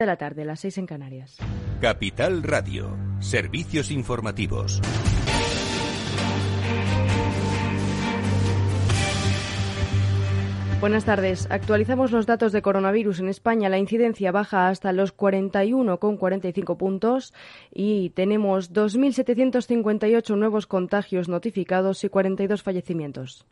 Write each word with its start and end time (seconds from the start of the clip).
de 0.00 0.06
la 0.06 0.16
tarde, 0.16 0.44
las 0.44 0.60
seis 0.60 0.78
en 0.78 0.86
Canarias. 0.86 1.38
Capital 1.80 2.44
Radio, 2.44 2.96
servicios 3.18 3.90
informativos. 3.90 4.80
Buenas 10.80 11.04
tardes. 11.04 11.48
Actualizamos 11.50 12.12
los 12.12 12.26
datos 12.26 12.52
de 12.52 12.62
coronavirus 12.62 13.18
en 13.18 13.28
España. 13.28 13.68
La 13.68 13.78
incidencia 13.78 14.30
baja 14.30 14.68
hasta 14.68 14.92
los 14.92 15.16
41,45 15.16 16.76
puntos 16.76 17.34
y 17.74 18.10
tenemos 18.10 18.72
2.758 18.72 20.36
nuevos 20.38 20.68
contagios 20.68 21.28
notificados 21.28 22.04
y 22.04 22.08
42 22.08 22.62
fallecimientos. 22.62 23.44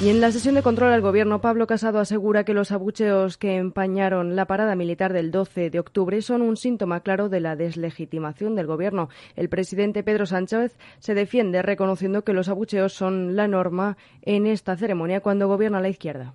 Y 0.00 0.08
en 0.08 0.20
la 0.20 0.32
sesión 0.32 0.56
de 0.56 0.62
control 0.62 0.92
al 0.92 1.00
Gobierno, 1.00 1.40
Pablo 1.40 1.66
Casado 1.66 2.00
asegura 2.00 2.44
que 2.44 2.54
los 2.54 2.72
abucheos 2.72 3.36
que 3.36 3.56
empañaron 3.56 4.34
la 4.34 4.46
parada 4.46 4.74
militar 4.74 5.12
del 5.12 5.30
12 5.30 5.70
de 5.70 5.78
octubre 5.78 6.22
son 6.22 6.42
un 6.42 6.56
síntoma 6.56 7.00
claro 7.00 7.28
de 7.28 7.38
la 7.38 7.54
deslegitimación 7.54 8.56
del 8.56 8.66
Gobierno. 8.66 9.08
El 9.36 9.48
presidente 9.48 10.02
Pedro 10.02 10.26
Sánchez 10.26 10.76
se 10.98 11.14
defiende 11.14 11.62
reconociendo 11.62 12.24
que 12.24 12.32
los 12.32 12.48
abucheos 12.48 12.92
son 12.92 13.36
la 13.36 13.46
norma 13.46 13.96
en 14.22 14.46
esta 14.46 14.76
ceremonia 14.76 15.20
cuando 15.20 15.46
gobierna 15.46 15.80
la 15.80 15.88
izquierda. 15.88 16.34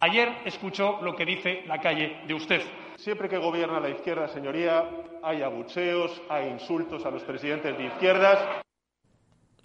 Ayer 0.00 0.28
escuchó 0.44 1.00
lo 1.02 1.14
que 1.14 1.26
dice 1.26 1.62
la 1.66 1.80
calle 1.80 2.18
de 2.26 2.34
usted. 2.34 2.62
Siempre 2.96 3.28
que 3.28 3.38
gobierna 3.38 3.80
la 3.80 3.90
izquierda, 3.90 4.28
señoría, 4.28 4.88
hay 5.22 5.42
abucheos, 5.42 6.22
hay 6.28 6.48
insultos 6.48 7.04
a 7.04 7.10
los 7.10 7.22
presidentes 7.22 7.76
de 7.76 7.86
izquierdas. 7.86 8.38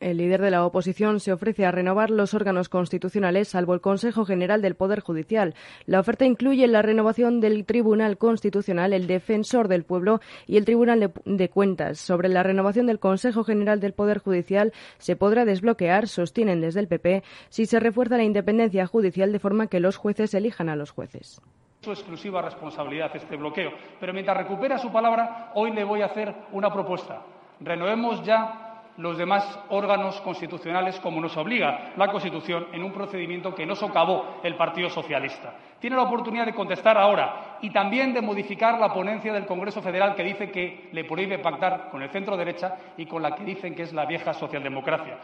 El 0.02 0.18
líder 0.18 0.42
de 0.42 0.50
la 0.50 0.66
oposición 0.66 1.20
se 1.20 1.32
ofrece 1.32 1.64
a 1.64 1.70
renovar 1.70 2.10
los 2.10 2.34
órganos 2.34 2.70
constitucionales, 2.70 3.50
salvo 3.50 3.76
el 3.76 3.82
Consejo 3.82 4.26
General 4.26 4.60
del 4.60 4.74
Poder 4.74 5.00
Judicial. 5.00 5.54
La 5.86 6.00
oferta 6.00 6.26
incluye 6.26 6.66
la 6.66 6.82
renovación 6.82 7.40
del 7.40 7.66
Tribunal 7.66 8.18
Constitucional, 8.18 8.94
el 8.94 9.06
Defensor 9.06 9.68
del 9.68 9.84
Pueblo 9.84 10.20
y 10.48 10.58
el 10.58 10.66
Tribunal 10.66 11.14
de, 11.24 11.50
Cuentas. 11.50 12.00
Sobre 12.00 12.30
la 12.30 12.42
renovación 12.42 12.88
del 12.88 12.98
Consejo 12.98 13.44
General 13.44 13.80
del 13.80 13.94
Poder 13.94 14.18
Judicial 14.18 14.74
se 14.98 15.16
podrá 15.16 15.46
desbloquear, 15.46 16.08
sostienen 16.08 16.62
desde 16.62 16.80
el 16.80 16.88
PP, 16.88 17.22
si 17.50 17.68
se 17.68 17.80
refuerza 17.80 18.18
la 18.18 18.24
independencia 18.24 18.88
judicial 18.88 19.32
de 19.32 19.38
forma 19.38 19.68
que 19.68 19.80
los 19.80 19.98
jueces 19.98 20.34
elijan 20.34 20.70
a 20.70 20.76
los 20.76 20.90
jueces 20.90 21.40
su 21.82 21.90
exclusiva 21.92 22.44
responsabilidad 22.44 23.10
este 23.16 23.36
bloqueo. 23.38 23.72
Pero 24.00 24.14
mientras 24.14 24.38
recupera 24.38 24.78
su 24.78 24.92
palabra, 24.92 25.52
hoy 25.56 25.72
le 25.72 25.84
voy 25.84 26.04
a 26.04 26.06
hacer 26.06 26.32
una 26.52 26.72
propuesta. 26.72 27.24
Renovemos 27.60 28.24
ya 28.24 28.71
los 28.98 29.18
demás 29.18 29.60
órganos 29.70 30.20
constitucionales 30.22 31.00
como 31.00 31.22
nos 31.22 31.36
obliga 31.38 31.92
la 31.98 32.12
Constitución 32.12 32.68
en 32.74 32.84
un 32.84 32.92
procedimiento 32.92 33.56
que 33.56 33.66
no 33.66 33.76
socavó 33.76 34.40
el 34.44 34.56
Partido 34.56 34.90
Socialista. 34.90 35.54
Tiene 35.80 35.96
la 35.96 36.04
oportunidad 36.04 36.46
de 36.46 36.54
contestar 36.54 36.98
ahora 36.98 37.58
y 37.62 37.72
también 37.72 38.14
de 38.14 38.22
modificar 38.22 38.80
la 38.80 38.94
ponencia 38.94 39.34
del 39.34 39.46
Congreso 39.46 39.82
Federal 39.82 40.16
que 40.16 40.24
dice 40.24 40.52
que 40.52 40.90
le 40.92 41.06
prohíbe 41.06 41.40
pactar 41.40 41.90
con 41.90 42.02
el 42.02 42.10
centro 42.10 42.38
derecha 42.38 42.76
y 42.98 43.06
con 43.06 43.22
la 43.22 43.36
que 43.36 43.44
dicen 43.44 43.76
que 43.76 43.84
es 43.84 43.94
la 43.94 44.06
vieja 44.06 44.34
socialdemocracia. 44.34 45.18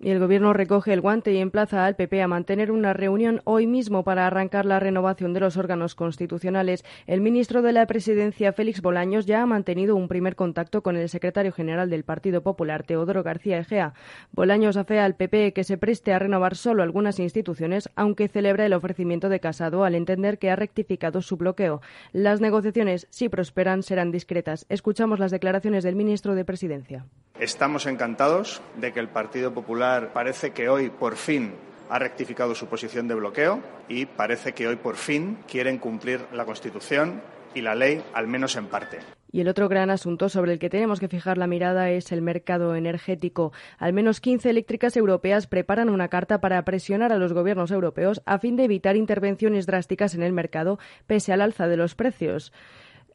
Y 0.00 0.10
el 0.10 0.18
Gobierno 0.18 0.52
recoge 0.52 0.92
el 0.92 1.00
guante 1.00 1.32
y 1.32 1.38
emplaza 1.38 1.86
al 1.86 1.96
PP 1.96 2.20
a 2.20 2.28
mantener 2.28 2.70
una 2.70 2.92
reunión 2.92 3.40
hoy 3.44 3.66
mismo 3.66 4.04
para 4.04 4.26
arrancar 4.26 4.66
la 4.66 4.80
renovación 4.80 5.32
de 5.32 5.40
los 5.40 5.56
órganos 5.56 5.94
constitucionales. 5.94 6.84
El 7.06 7.20
ministro 7.20 7.62
de 7.62 7.72
la 7.72 7.86
Presidencia, 7.86 8.52
Félix 8.52 8.82
Bolaños, 8.82 9.24
ya 9.24 9.42
ha 9.42 9.46
mantenido 9.46 9.96
un 9.96 10.08
primer 10.08 10.36
contacto 10.36 10.82
con 10.82 10.96
el 10.96 11.08
secretario 11.08 11.52
general 11.52 11.90
del 11.90 12.04
Partido 12.04 12.42
Popular, 12.42 12.82
Teodoro 12.82 13.22
García 13.22 13.58
Egea. 13.58 13.94
Bolaños 14.32 14.76
afea 14.76 15.04
al 15.04 15.14
PP 15.14 15.52
que 15.52 15.64
se 15.64 15.78
preste 15.78 16.12
a 16.12 16.18
renovar 16.18 16.56
solo 16.56 16.82
algunas 16.82 17.18
instituciones, 17.18 17.88
aunque 17.96 18.28
celebra 18.28 18.66
el 18.66 18.72
ofrecimiento 18.72 19.28
de 19.28 19.40
Casado 19.40 19.84
al 19.84 19.94
entender 19.94 20.38
que 20.38 20.50
ha 20.50 20.56
rectificado 20.56 21.22
su 21.22 21.36
bloqueo. 21.36 21.80
Las 22.12 22.40
negociaciones, 22.40 23.06
si 23.10 23.28
prosperan, 23.28 23.82
serán 23.82 24.10
discretas. 24.10 24.66
Escuchamos 24.68 25.18
las 25.18 25.30
declaraciones 25.30 25.84
del 25.84 25.96
ministro 25.96 26.34
de 26.34 26.44
Presidencia. 26.44 27.06
Estamos 27.40 27.86
encantados 27.86 28.62
de 28.76 28.92
que 28.92 29.00
el 29.00 29.08
Partido 29.08 29.52
Popular 29.52 30.12
parece 30.12 30.52
que 30.52 30.68
hoy 30.68 30.88
por 30.88 31.16
fin 31.16 31.52
ha 31.90 31.98
rectificado 31.98 32.54
su 32.54 32.66
posición 32.68 33.08
de 33.08 33.16
bloqueo 33.16 33.60
y 33.88 34.06
parece 34.06 34.52
que 34.52 34.68
hoy 34.68 34.76
por 34.76 34.94
fin 34.94 35.38
quieren 35.48 35.78
cumplir 35.78 36.20
la 36.32 36.44
Constitución 36.44 37.20
y 37.52 37.60
la 37.60 37.74
ley, 37.74 38.02
al 38.14 38.28
menos 38.28 38.54
en 38.54 38.66
parte. 38.66 38.98
Y 39.32 39.40
el 39.40 39.48
otro 39.48 39.68
gran 39.68 39.90
asunto 39.90 40.28
sobre 40.28 40.52
el 40.52 40.60
que 40.60 40.70
tenemos 40.70 41.00
que 41.00 41.08
fijar 41.08 41.36
la 41.36 41.48
mirada 41.48 41.90
es 41.90 42.12
el 42.12 42.22
mercado 42.22 42.76
energético. 42.76 43.52
Al 43.78 43.92
menos 43.92 44.20
15 44.20 44.50
eléctricas 44.50 44.96
europeas 44.96 45.48
preparan 45.48 45.88
una 45.88 46.06
carta 46.06 46.40
para 46.40 46.64
presionar 46.64 47.12
a 47.12 47.18
los 47.18 47.32
gobiernos 47.32 47.72
europeos 47.72 48.22
a 48.26 48.38
fin 48.38 48.54
de 48.54 48.64
evitar 48.64 48.94
intervenciones 48.94 49.66
drásticas 49.66 50.14
en 50.14 50.22
el 50.22 50.32
mercado 50.32 50.78
pese 51.08 51.32
al 51.32 51.40
alza 51.40 51.66
de 51.66 51.76
los 51.76 51.96
precios 51.96 52.52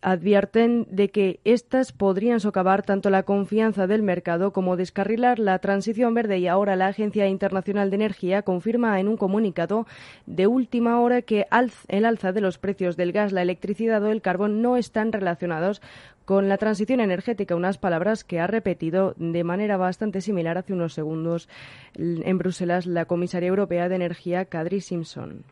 advierten 0.02 0.88
de 0.90 1.10
que 1.10 1.40
éstas 1.44 1.92
podrían 1.92 2.40
socavar 2.40 2.84
tanto 2.84 3.10
la 3.10 3.24
confianza 3.24 3.86
del 3.86 4.02
mercado 4.02 4.54
como 4.54 4.78
descarrilar 4.78 5.40
la 5.40 5.60
transición 5.60 6.14
verde 6.14 6.38
y 6.40 6.48
ahora 6.48 6.76
la 6.76 6.88
Agencia 6.88 7.28
Internacional 7.28 7.90
de 7.90 7.96
Energía 7.96 8.44
confirma 8.44 9.00
en 9.00 9.10
un 9.10 9.18
comunicado 9.18 9.86
de 10.26 10.48
última 10.48 11.02
hora 11.02 11.22
que 11.22 11.48
el 11.88 12.06
alza 12.06 12.32
de 12.32 12.42
los 12.42 12.58
precios 12.58 12.96
del 12.96 13.12
gas, 13.12 13.34
la 13.34 13.42
electricidad 13.42 14.02
o 14.04 14.12
el 14.12 14.22
carbón 14.22 14.62
no 14.62 14.78
están 14.78 15.12
relacionados 15.12 15.82
con 16.24 16.48
la 16.48 16.58
transición 16.58 17.00
energética, 17.02 17.56
unas 17.56 17.80
palabras 17.80 18.24
que 18.24 18.40
ha 18.40 18.48
repetido 18.48 19.16
de 19.18 19.44
manera 19.44 19.78
bastante 19.78 20.22
similar 20.22 20.60
hace 20.60 20.74
unos 20.74 20.94
segundos 20.94 21.50
en 21.96 22.38
Bruselas 22.38 22.86
la 22.86 23.06
comisaria 23.06 23.48
europea 23.48 23.90
de 23.90 23.96
energía 23.96 24.46
Kadri 24.46 24.80
Simpson. 24.80 25.44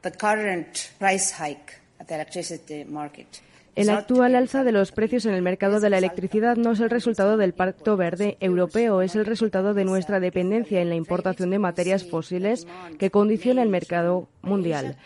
El 3.77 3.91
actual 3.91 4.33
alza 4.33 4.63
de 4.63 4.71
los 4.71 4.91
precios 4.91 5.27
en 5.27 5.35
el 5.35 5.43
mercado 5.43 5.79
de 5.79 5.91
la 5.91 5.99
electricidad 5.99 6.57
no 6.57 6.71
es 6.71 6.79
el 6.79 6.89
resultado 6.89 7.37
del 7.37 7.53
Pacto 7.53 7.95
Verde 7.95 8.35
Europeo, 8.39 9.03
es 9.03 9.15
el 9.15 9.23
resultado 9.23 9.75
de 9.75 9.85
nuestra 9.85 10.19
dependencia 10.19 10.81
en 10.81 10.89
la 10.89 10.95
importación 10.95 11.51
de 11.51 11.59
materias 11.59 12.03
fósiles 12.03 12.65
que 12.97 13.11
condiciona 13.11 13.61
el 13.61 13.69
mercado 13.69 14.29
mundial. 14.41 14.97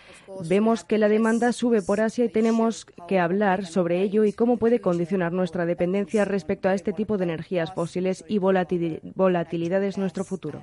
Vemos 0.48 0.86
que 0.86 0.98
la 0.98 1.10
demanda 1.10 1.52
sube 1.52 1.82
por 1.82 2.00
Asia 2.00 2.24
y 2.24 2.30
tenemos 2.30 2.86
que 3.10 3.20
hablar 3.20 3.66
sobre 3.66 4.04
ello 4.04 4.24
y 4.24 4.32
cómo 4.32 4.56
puede 4.56 4.80
condicionar 4.80 5.34
nuestra 5.34 5.66
dependencia 5.66 6.24
respecto 6.24 6.70
a 6.70 6.74
este 6.74 6.94
tipo 6.94 7.18
de 7.18 7.26
energías 7.26 7.74
fósiles 7.74 8.24
y 8.30 8.38
volatilidades 8.38 9.98
nuestro 9.98 10.24
futuro. 10.24 10.62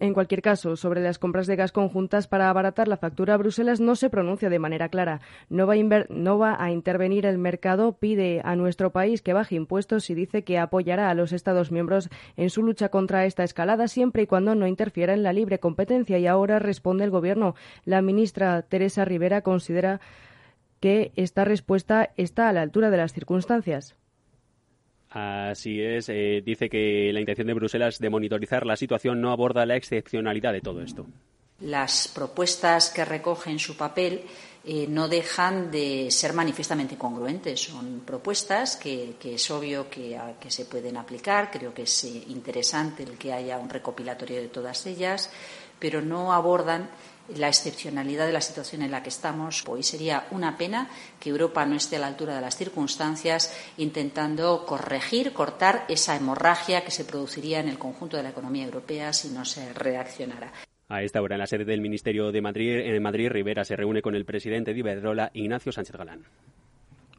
En 0.00 0.14
cualquier 0.14 0.40
caso, 0.40 0.76
sobre 0.76 1.02
las 1.02 1.18
compras 1.18 1.46
de 1.46 1.56
gas 1.56 1.72
conjuntas 1.72 2.26
para 2.26 2.48
abaratar 2.48 2.88
la 2.88 2.96
factura, 2.96 3.36
Bruselas 3.36 3.80
no 3.80 3.96
se 3.96 4.08
pronuncia 4.08 4.48
de 4.48 4.58
manera 4.58 4.88
clara. 4.88 5.20
No 5.50 5.66
va, 5.66 5.74
a 5.74 6.06
no 6.08 6.38
va, 6.38 6.56
a 6.58 6.70
intervenir 6.70 7.26
el 7.26 7.36
mercado, 7.36 7.92
pide 7.92 8.40
a 8.42 8.56
nuestro 8.56 8.92
país 8.92 9.20
que 9.20 9.34
baje 9.34 9.56
impuestos 9.56 10.08
y 10.08 10.14
dice 10.14 10.42
que 10.42 10.58
apoyará 10.58 11.10
a 11.10 11.14
los 11.14 11.32
Estados 11.32 11.70
miembros 11.70 12.08
en 12.38 12.48
su 12.48 12.62
lucha 12.62 12.88
contra 12.88 13.26
esta 13.26 13.44
escalada 13.44 13.88
siempre 13.88 14.22
y 14.22 14.26
cuando 14.26 14.54
no 14.54 14.66
interfiera 14.66 15.12
en 15.12 15.22
la 15.22 15.34
libre 15.34 15.60
competencia. 15.60 16.18
Y 16.18 16.26
ahora 16.26 16.58
responde 16.58 17.04
el 17.04 17.10
Gobierno. 17.10 17.54
La 17.84 18.00
ministra 18.00 18.62
Teresa 18.62 19.04
Rivera 19.04 19.42
considera 19.42 20.00
que 20.80 21.12
esta 21.16 21.44
respuesta 21.44 22.08
está 22.16 22.48
a 22.48 22.54
la 22.54 22.62
altura 22.62 22.88
de 22.88 22.96
las 22.96 23.12
circunstancias. 23.12 23.96
Así 25.10 25.82
es, 25.82 26.08
eh, 26.08 26.40
dice 26.44 26.70
que 26.70 27.10
la 27.12 27.18
intención 27.18 27.48
de 27.48 27.54
Bruselas 27.54 27.98
de 27.98 28.10
monitorizar 28.10 28.64
la 28.64 28.76
situación 28.76 29.20
no 29.20 29.32
aborda 29.32 29.66
la 29.66 29.74
excepcionalidad 29.74 30.52
de 30.52 30.60
todo 30.60 30.82
esto. 30.82 31.04
Las 31.60 32.08
propuestas 32.08 32.90
que 32.90 33.04
recoge 33.04 33.50
en 33.50 33.58
su 33.58 33.76
papel 33.76 34.22
eh, 34.64 34.86
no 34.88 35.08
dejan 35.08 35.70
de 35.70 36.10
ser 36.10 36.32
manifiestamente 36.32 36.96
congruentes. 36.96 37.60
Son 37.60 38.00
propuestas 38.00 38.76
que, 38.76 39.16
es 39.22 39.50
obvio 39.50 39.90
que, 39.90 40.18
que, 40.38 40.50
se 40.50 40.66
pueden 40.66 40.96
aplicar. 40.96 41.50
Creo 41.50 41.74
que 41.74 41.82
es 41.82 42.04
eh, 42.04 42.24
interesante 42.28 43.02
el 43.02 43.18
que 43.18 43.32
haya 43.32 43.58
un 43.58 43.68
recopilatorio 43.68 44.40
de 44.40 44.48
todas 44.48 44.86
ellas, 44.86 45.30
pero 45.78 46.00
no 46.00 46.32
abordan 46.32 46.88
la 47.36 47.48
excepcionalidad 47.48 48.26
de 48.26 48.32
la 48.32 48.40
situación 48.40 48.82
en 48.82 48.90
la 48.90 49.02
que 49.02 49.08
estamos. 49.08 49.64
Hoy 49.66 49.82
sería 49.82 50.26
una 50.30 50.56
pena 50.56 50.88
que 51.18 51.30
Europa 51.30 51.64
no 51.66 51.76
esté 51.76 51.96
a 51.96 52.00
la 52.00 52.06
altura 52.06 52.34
de 52.34 52.40
las 52.40 52.56
circunstancias 52.56 53.54
intentando 53.76 54.64
corregir, 54.66 55.32
cortar 55.32 55.84
esa 55.88 56.16
hemorragia 56.16 56.84
que 56.84 56.90
se 56.90 57.04
produciría 57.04 57.60
en 57.60 57.68
el 57.68 57.78
conjunto 57.78 58.16
de 58.16 58.22
la 58.22 58.30
economía 58.30 58.64
europea 58.64 59.12
si 59.12 59.28
no 59.28 59.44
se 59.44 59.72
reaccionara. 59.72 60.52
A 60.88 61.02
esta 61.02 61.22
hora, 61.22 61.36
en 61.36 61.40
la 61.40 61.46
sede 61.46 61.64
del 61.64 61.80
Ministerio 61.80 62.32
de 62.32 62.40
Madrid, 62.40 62.78
en 62.78 63.02
Madrid, 63.02 63.28
Rivera 63.28 63.64
se 63.64 63.76
reúne 63.76 64.02
con 64.02 64.16
el 64.16 64.24
presidente 64.24 64.72
de 64.72 64.80
Iberdrola, 64.80 65.30
Ignacio 65.34 65.70
Sánchez 65.70 65.96
Galán. 65.96 66.24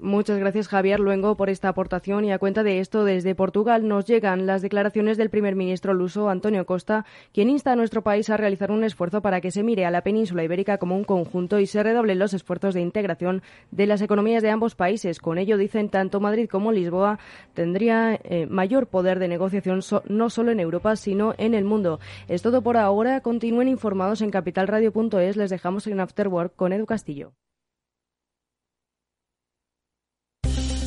Muchas 0.03 0.39
gracias, 0.39 0.67
Javier 0.67 0.99
Luengo, 0.99 1.37
por 1.37 1.51
esta 1.51 1.69
aportación. 1.69 2.25
Y 2.25 2.31
a 2.31 2.39
cuenta 2.39 2.63
de 2.63 2.79
esto, 2.79 3.03
desde 3.03 3.35
Portugal 3.35 3.87
nos 3.87 4.05
llegan 4.05 4.47
las 4.47 4.63
declaraciones 4.63 5.15
del 5.15 5.29
primer 5.29 5.55
ministro 5.55 5.93
luso, 5.93 6.27
Antonio 6.27 6.65
Costa, 6.65 7.05
quien 7.31 7.51
insta 7.51 7.73
a 7.73 7.75
nuestro 7.75 8.01
país 8.01 8.27
a 8.31 8.37
realizar 8.37 8.71
un 8.71 8.83
esfuerzo 8.83 9.21
para 9.21 9.41
que 9.41 9.51
se 9.51 9.61
mire 9.61 9.85
a 9.85 9.91
la 9.91 10.01
península 10.01 10.43
ibérica 10.43 10.79
como 10.79 10.95
un 10.95 11.03
conjunto 11.03 11.59
y 11.59 11.67
se 11.67 11.83
redoblen 11.83 12.17
los 12.17 12.33
esfuerzos 12.33 12.73
de 12.73 12.81
integración 12.81 13.43
de 13.69 13.85
las 13.85 14.01
economías 14.01 14.41
de 14.41 14.49
ambos 14.49 14.73
países. 14.73 15.19
Con 15.19 15.37
ello, 15.37 15.55
dicen, 15.55 15.89
tanto 15.89 16.19
Madrid 16.19 16.49
como 16.49 16.71
Lisboa 16.71 17.19
tendría 17.53 18.15
eh, 18.23 18.47
mayor 18.47 18.87
poder 18.87 19.19
de 19.19 19.27
negociación 19.27 19.81
no 20.07 20.31
solo 20.31 20.49
en 20.49 20.59
Europa, 20.59 20.95
sino 20.95 21.35
en 21.37 21.53
el 21.53 21.63
mundo. 21.63 21.99
Es 22.27 22.41
todo 22.41 22.63
por 22.63 22.77
ahora. 22.77 23.21
Continúen 23.21 23.67
informados 23.67 24.23
en 24.23 24.31
capitalradio.es. 24.31 25.37
Les 25.37 25.51
dejamos 25.51 25.85
en 25.85 25.99
Afterwork 25.99 26.55
con 26.55 26.73
Edu 26.73 26.87
Castillo. 26.87 27.33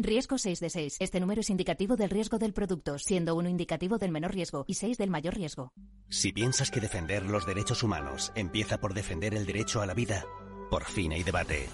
Riesgo 0.00 0.38
6 0.38 0.60
de 0.60 0.70
6. 0.70 0.96
Este 1.00 1.18
número 1.18 1.40
es 1.40 1.50
indicativo 1.50 1.96
del 1.96 2.10
riesgo 2.10 2.38
del 2.38 2.52
producto, 2.52 3.00
siendo 3.00 3.34
uno 3.34 3.48
indicativo 3.48 3.98
del 3.98 4.12
menor 4.12 4.32
riesgo 4.32 4.64
y 4.68 4.74
6 4.74 4.96
del 4.96 5.10
mayor 5.10 5.34
riesgo. 5.34 5.72
Si 6.08 6.32
piensas 6.32 6.70
que 6.70 6.80
defender 6.80 7.24
los 7.24 7.46
derechos 7.46 7.82
humanos 7.82 8.32
empieza 8.36 8.78
por 8.78 8.94
defender 8.94 9.34
el 9.34 9.44
derecho 9.44 9.82
a 9.82 9.86
la 9.86 9.94
vida, 9.94 10.24
por 10.70 10.84
fin 10.84 11.12
hay 11.12 11.24
debate. 11.24 11.66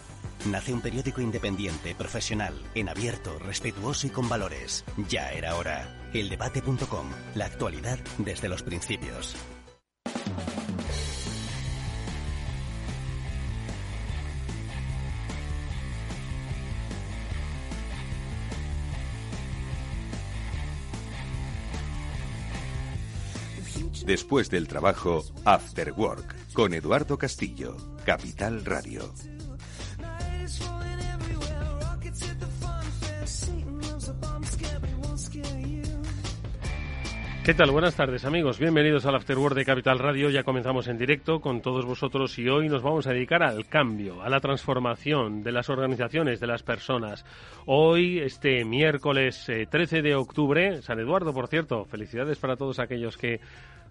Nace 0.47 0.73
un 0.73 0.81
periódico 0.81 1.21
independiente, 1.21 1.95
profesional, 1.95 2.55
en 2.75 2.89
abierto, 2.89 3.39
respetuoso 3.39 4.07
y 4.07 4.11
con 4.11 4.27
valores. 4.27 4.87
Ya 5.09 5.31
era 5.31 5.57
hora. 5.57 6.11
Eldebate.com. 6.15 7.11
La 7.35 7.45
actualidad 7.45 7.99
desde 8.19 8.49
los 8.49 8.63
principios. 8.63 9.37
Después 24.05 24.51
del 24.51 24.69
trabajo, 24.69 25.25
After 25.47 25.93
Work, 25.93 26.53
con 26.53 26.75
Eduardo 26.75 27.17
Castillo, 27.17 27.75
Capital 28.05 28.63
Radio. 28.63 29.11
¿Qué 37.45 37.53
tal? 37.53 37.71
Buenas 37.71 37.95
tardes 37.95 38.25
amigos, 38.25 38.59
bienvenidos 38.59 39.05
al 39.05 39.17
Afterword 39.17 39.55
de 39.55 39.67
Capital 39.67 39.99
Radio. 39.99 40.31
Ya 40.31 40.45
comenzamos 40.45 40.89
en 40.89 40.97
directo 40.97 41.43
con 41.43 41.61
todos 41.61 41.85
vosotros 41.85 42.39
y 42.39 42.49
hoy 42.49 42.71
nos 42.71 42.83
vamos 42.83 43.07
a 43.07 43.13
dedicar 43.13 43.43
al 43.43 43.67
cambio, 43.67 44.23
a 44.23 44.31
la 44.31 44.41
transformación 44.41 45.43
de 45.43 45.53
las 45.53 45.69
organizaciones, 45.69 46.41
de 46.41 46.47
las 46.47 46.63
personas. 46.63 47.27
Hoy, 47.67 48.19
este 48.19 48.65
miércoles 48.65 49.45
13 49.47 49.99
eh, 49.99 50.03
de 50.03 50.15
octubre, 50.15 50.81
San 50.81 51.01
Eduardo, 51.01 51.35
por 51.35 51.49
cierto, 51.49 51.85
felicidades 51.85 52.39
para 52.39 52.57
todos 52.57 52.79
aquellos 52.79 53.19
que 53.19 53.41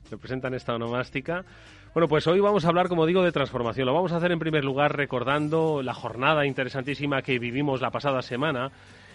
representan 0.09 0.53
esta 0.53 0.75
onomástica. 0.75 1.43
Bueno, 1.93 2.07
pues 2.07 2.25
hoy 2.27 2.39
vamos 2.39 2.65
a 2.65 2.69
hablar, 2.69 2.87
como 2.87 3.05
digo, 3.05 3.23
de 3.23 3.31
transformación. 3.31 3.85
Lo 3.85 3.93
vamos 3.93 4.11
a 4.11 4.17
hacer 4.17 4.31
en 4.31 4.39
primer 4.39 4.65
lugar 4.65 4.95
recordando 4.95 5.83
la 5.83 5.93
jornada 5.93 6.45
interesantísima 6.45 7.21
que 7.21 7.37
vivimos 7.37 7.81
la 7.81 7.91
pasada 7.91 8.21
semana 8.21 8.71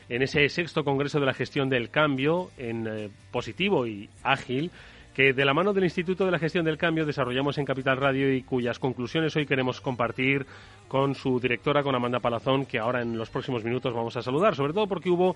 en 0.08 0.23
ese 0.23 0.49
sexto 0.49 0.85
Congreso 0.85 1.20
de 1.20 1.26
la 1.26 1.35
Gestión 1.35 1.69
del 1.69 1.90
Cambio 1.90 2.50
en 2.56 2.87
eh, 2.87 3.11
positivo 3.31 3.87
y 3.87 4.08
ágil 4.23 4.70
que 5.19 5.32
de 5.32 5.44
la 5.44 5.53
mano 5.53 5.73
del 5.73 5.82
Instituto 5.82 6.25
de 6.25 6.31
la 6.31 6.38
Gestión 6.38 6.65
del 6.65 6.79
Cambio 6.79 7.05
desarrollamos 7.05 7.59
en 7.59 7.65
Capital 7.65 7.97
Radio 7.97 8.32
y 8.32 8.43
cuyas 8.43 8.79
conclusiones 8.79 9.35
hoy 9.35 9.47
queremos 9.47 9.81
compartir 9.81 10.47
con 10.87 11.17
su 11.17 11.41
directora, 11.41 11.82
con 11.82 11.97
Amanda 11.97 12.20
Palazón, 12.20 12.67
que 12.67 12.79
ahora 12.79 13.03
en 13.03 13.19
los 13.19 13.29
próximos 13.29 13.65
minutos 13.65 13.93
vamos 13.93 14.17
a 14.17 14.23
saludar, 14.23 14.55
sobre 14.55 14.73
todo 14.73 14.87
porque 14.87 15.11
hubo 15.11 15.35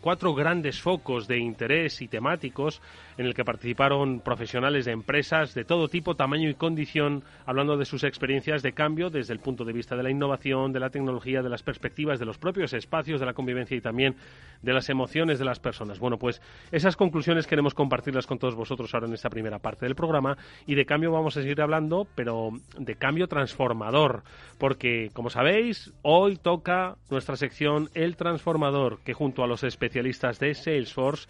cuatro 0.00 0.34
grandes 0.34 0.80
focos 0.80 1.28
de 1.28 1.36
interés 1.36 2.00
y 2.00 2.08
temáticos 2.08 2.80
en 3.18 3.26
el 3.26 3.34
que 3.34 3.44
participaron 3.44 4.20
profesionales 4.20 4.86
de 4.86 4.92
empresas 4.92 5.54
de 5.54 5.66
todo 5.66 5.88
tipo, 5.88 6.16
tamaño 6.16 6.48
y 6.48 6.54
condición, 6.54 7.24
hablando 7.44 7.76
de 7.76 7.84
sus 7.84 8.04
experiencias 8.04 8.62
de 8.62 8.72
cambio 8.72 9.10
desde 9.10 9.34
el 9.34 9.38
punto 9.38 9.66
de 9.66 9.74
vista 9.74 9.96
de 9.96 10.02
la 10.02 10.10
innovación, 10.10 10.72
de 10.72 10.80
la 10.80 10.88
tecnología, 10.88 11.42
de 11.42 11.50
las 11.50 11.62
perspectivas, 11.62 12.18
de 12.18 12.24
los 12.24 12.38
propios 12.38 12.72
espacios, 12.72 13.20
de 13.20 13.26
la 13.26 13.34
convivencia 13.34 13.76
y 13.76 13.82
también 13.82 14.16
de 14.62 14.72
las 14.72 14.88
emociones 14.88 15.38
de 15.38 15.44
las 15.44 15.60
personas. 15.60 15.98
Bueno, 15.98 16.18
pues 16.18 16.40
esas 16.72 16.96
conclusiones 16.96 17.46
queremos 17.46 17.74
compartirlas 17.74 18.26
con 18.26 18.38
todos 18.38 18.54
vosotros 18.54 18.93
ahora 18.94 19.08
en 19.08 19.14
esta 19.14 19.30
primera 19.30 19.58
parte 19.58 19.86
del 19.86 19.94
programa. 19.94 20.36
Y 20.66 20.74
de 20.74 20.86
cambio 20.86 21.12
vamos 21.12 21.36
a 21.36 21.42
seguir 21.42 21.60
hablando, 21.60 22.06
pero 22.14 22.50
de 22.78 22.94
cambio 22.96 23.28
transformador, 23.28 24.22
porque 24.58 25.10
como 25.12 25.30
sabéis, 25.30 25.92
hoy 26.02 26.36
toca 26.36 26.96
nuestra 27.10 27.36
sección 27.36 27.90
El 27.94 28.16
Transformador, 28.16 29.00
que 29.04 29.14
junto 29.14 29.42
a 29.42 29.46
los 29.46 29.64
especialistas 29.64 30.38
de 30.38 30.54
Salesforce 30.54 31.28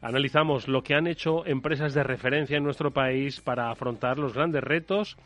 analizamos 0.00 0.68
lo 0.68 0.82
que 0.82 0.94
han 0.94 1.06
hecho 1.06 1.44
empresas 1.46 1.94
de 1.94 2.02
referencia 2.02 2.56
en 2.56 2.64
nuestro 2.64 2.92
país 2.92 3.40
para 3.40 3.70
afrontar 3.70 4.18
los 4.18 4.34
grandes 4.34 4.62
retos 4.62 5.16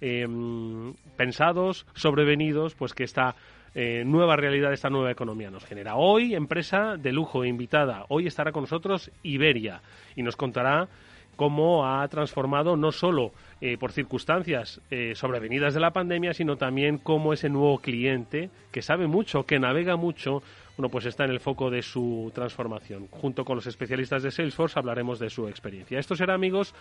em, 0.00 0.94
pensados, 1.16 1.86
sobrevenidos, 1.94 2.74
pues 2.74 2.94
que 2.94 3.04
esta 3.04 3.34
eh, 3.74 4.02
nueva 4.04 4.36
realidad, 4.36 4.72
esta 4.72 4.90
nueva 4.90 5.10
economía 5.10 5.50
nos 5.50 5.64
genera. 5.64 5.96
Hoy, 5.96 6.34
empresa 6.34 6.96
de 6.98 7.12
lujo 7.12 7.44
invitada, 7.44 8.04
hoy 8.08 8.26
estará 8.26 8.52
con 8.52 8.64
nosotros 8.64 9.10
Iberia 9.22 9.80
y 10.14 10.22
nos 10.22 10.36
contará 10.36 10.88
cómo 11.36 11.86
ha 11.86 12.06
transformado 12.08 12.76
no 12.76 12.92
solo 12.92 13.32
eh, 13.60 13.76
por 13.78 13.92
circunstancias 13.92 14.80
eh, 14.90 15.14
sobrevenidas 15.14 15.74
de 15.74 15.80
la 15.80 15.92
pandemia, 15.92 16.34
sino 16.34 16.56
también 16.56 16.98
cómo 16.98 17.32
ese 17.32 17.48
nuevo 17.48 17.78
cliente 17.78 18.50
que 18.70 18.82
sabe 18.82 19.06
mucho, 19.06 19.44
que 19.44 19.58
navega 19.58 19.96
mucho, 19.96 20.42
bueno, 20.76 20.88
pues 20.90 21.06
está 21.06 21.24
en 21.24 21.30
el 21.30 21.40
foco 21.40 21.70
de 21.70 21.82
su 21.82 22.32
transformación. 22.34 23.08
Junto 23.10 23.44
con 23.44 23.56
los 23.56 23.66
especialistas 23.66 24.22
de 24.22 24.30
Salesforce 24.30 24.78
hablaremos 24.78 25.18
de 25.18 25.30
su 25.30 25.48
experiencia. 25.48 25.98
Esto 25.98 26.16
será, 26.16 26.34
amigos, 26.34 26.74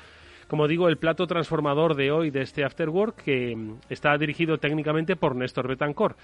como 0.48 0.68
digo, 0.68 0.88
el 0.88 0.98
plato 0.98 1.27
transformador 1.27 1.95
de 1.95 2.12
hoy 2.12 2.30
de 2.30 2.42
este 2.42 2.63
Afterwork 2.63 3.24
que 3.24 3.56
mm, 3.56 3.80
está 3.89 4.18
dirigido 4.18 4.57
técnicamente 4.57 5.15
por 5.15 5.36
Néstor 5.36 5.68
Betancor. 5.68 6.15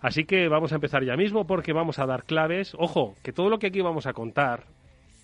Así 0.00 0.24
que 0.24 0.48
vamos 0.48 0.72
a 0.72 0.76
empezar 0.76 1.04
ya 1.04 1.16
mismo 1.16 1.46
porque 1.46 1.72
vamos 1.72 1.98
a 1.98 2.06
dar 2.06 2.24
claves. 2.24 2.74
Ojo, 2.78 3.14
que 3.22 3.32
todo 3.32 3.48
lo 3.48 3.58
que 3.58 3.68
aquí 3.68 3.80
vamos 3.80 4.06
a 4.06 4.12
contar, 4.12 4.64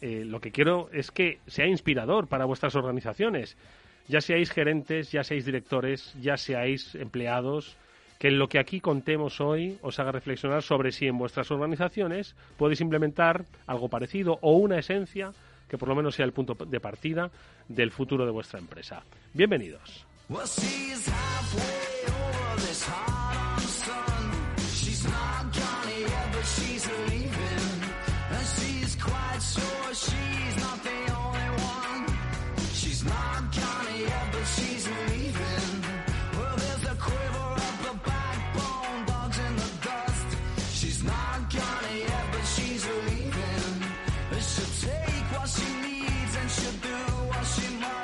eh, 0.02 0.24
lo 0.26 0.40
que 0.40 0.50
quiero 0.50 0.90
es 0.92 1.10
que 1.10 1.38
sea 1.46 1.66
inspirador 1.66 2.26
para 2.26 2.44
vuestras 2.44 2.74
organizaciones. 2.74 3.56
Ya 4.08 4.20
seáis 4.20 4.50
gerentes, 4.50 5.12
ya 5.12 5.22
seáis 5.22 5.46
directores, 5.46 6.12
ya 6.20 6.36
seáis 6.36 6.96
empleados, 6.96 7.76
que 8.18 8.32
lo 8.32 8.48
que 8.48 8.58
aquí 8.58 8.80
contemos 8.80 9.40
hoy 9.40 9.78
os 9.80 10.00
haga 10.00 10.10
reflexionar 10.10 10.62
sobre 10.62 10.90
si 10.90 11.06
en 11.06 11.18
vuestras 11.18 11.50
organizaciones 11.52 12.34
podéis 12.56 12.80
implementar 12.80 13.44
algo 13.66 13.88
parecido 13.88 14.38
o 14.42 14.56
una 14.56 14.78
esencia 14.78 15.32
que 15.68 15.78
por 15.78 15.88
lo 15.88 15.94
menos 15.94 16.16
sea 16.16 16.26
el 16.26 16.32
punto 16.32 16.54
de 16.54 16.80
partida 16.80 17.30
del 17.68 17.92
futuro 17.92 18.26
de 18.26 18.32
vuestra 18.32 18.58
empresa. 18.58 19.04
Bienvenidos. 19.32 20.04
quite 29.02 29.42
sure 29.42 29.94
she's 29.94 30.56
not 30.60 30.82
there. 30.84 30.91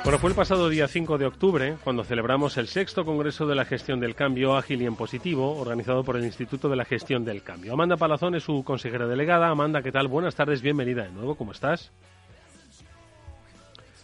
Bueno, 0.09 0.21
fue 0.21 0.31
el 0.31 0.35
pasado 0.35 0.69
día 0.69 0.87
5 0.87 1.19
de 1.19 1.27
octubre 1.27 1.75
cuando 1.83 2.03
celebramos 2.03 2.57
el 2.57 2.67
sexto 2.67 3.05
Congreso 3.05 3.45
de 3.45 3.53
la 3.53 3.63
Gestión 3.63 3.99
del 3.99 4.15
Cambio 4.15 4.57
Ágil 4.57 4.81
y 4.81 4.87
en 4.87 4.95
Positivo, 4.95 5.55
organizado 5.55 6.03
por 6.03 6.17
el 6.17 6.25
Instituto 6.25 6.67
de 6.67 6.75
la 6.75 6.83
Gestión 6.83 7.23
del 7.23 7.43
Cambio. 7.43 7.73
Amanda 7.73 7.95
Palazón 7.95 8.33
es 8.33 8.41
su 8.41 8.63
consejera 8.63 9.05
delegada. 9.05 9.49
Amanda, 9.49 9.83
¿qué 9.83 9.91
tal? 9.91 10.07
Buenas 10.07 10.33
tardes, 10.33 10.63
bienvenida 10.63 11.03
de 11.03 11.11
nuevo, 11.11 11.35
¿cómo 11.35 11.51
estás? 11.51 11.91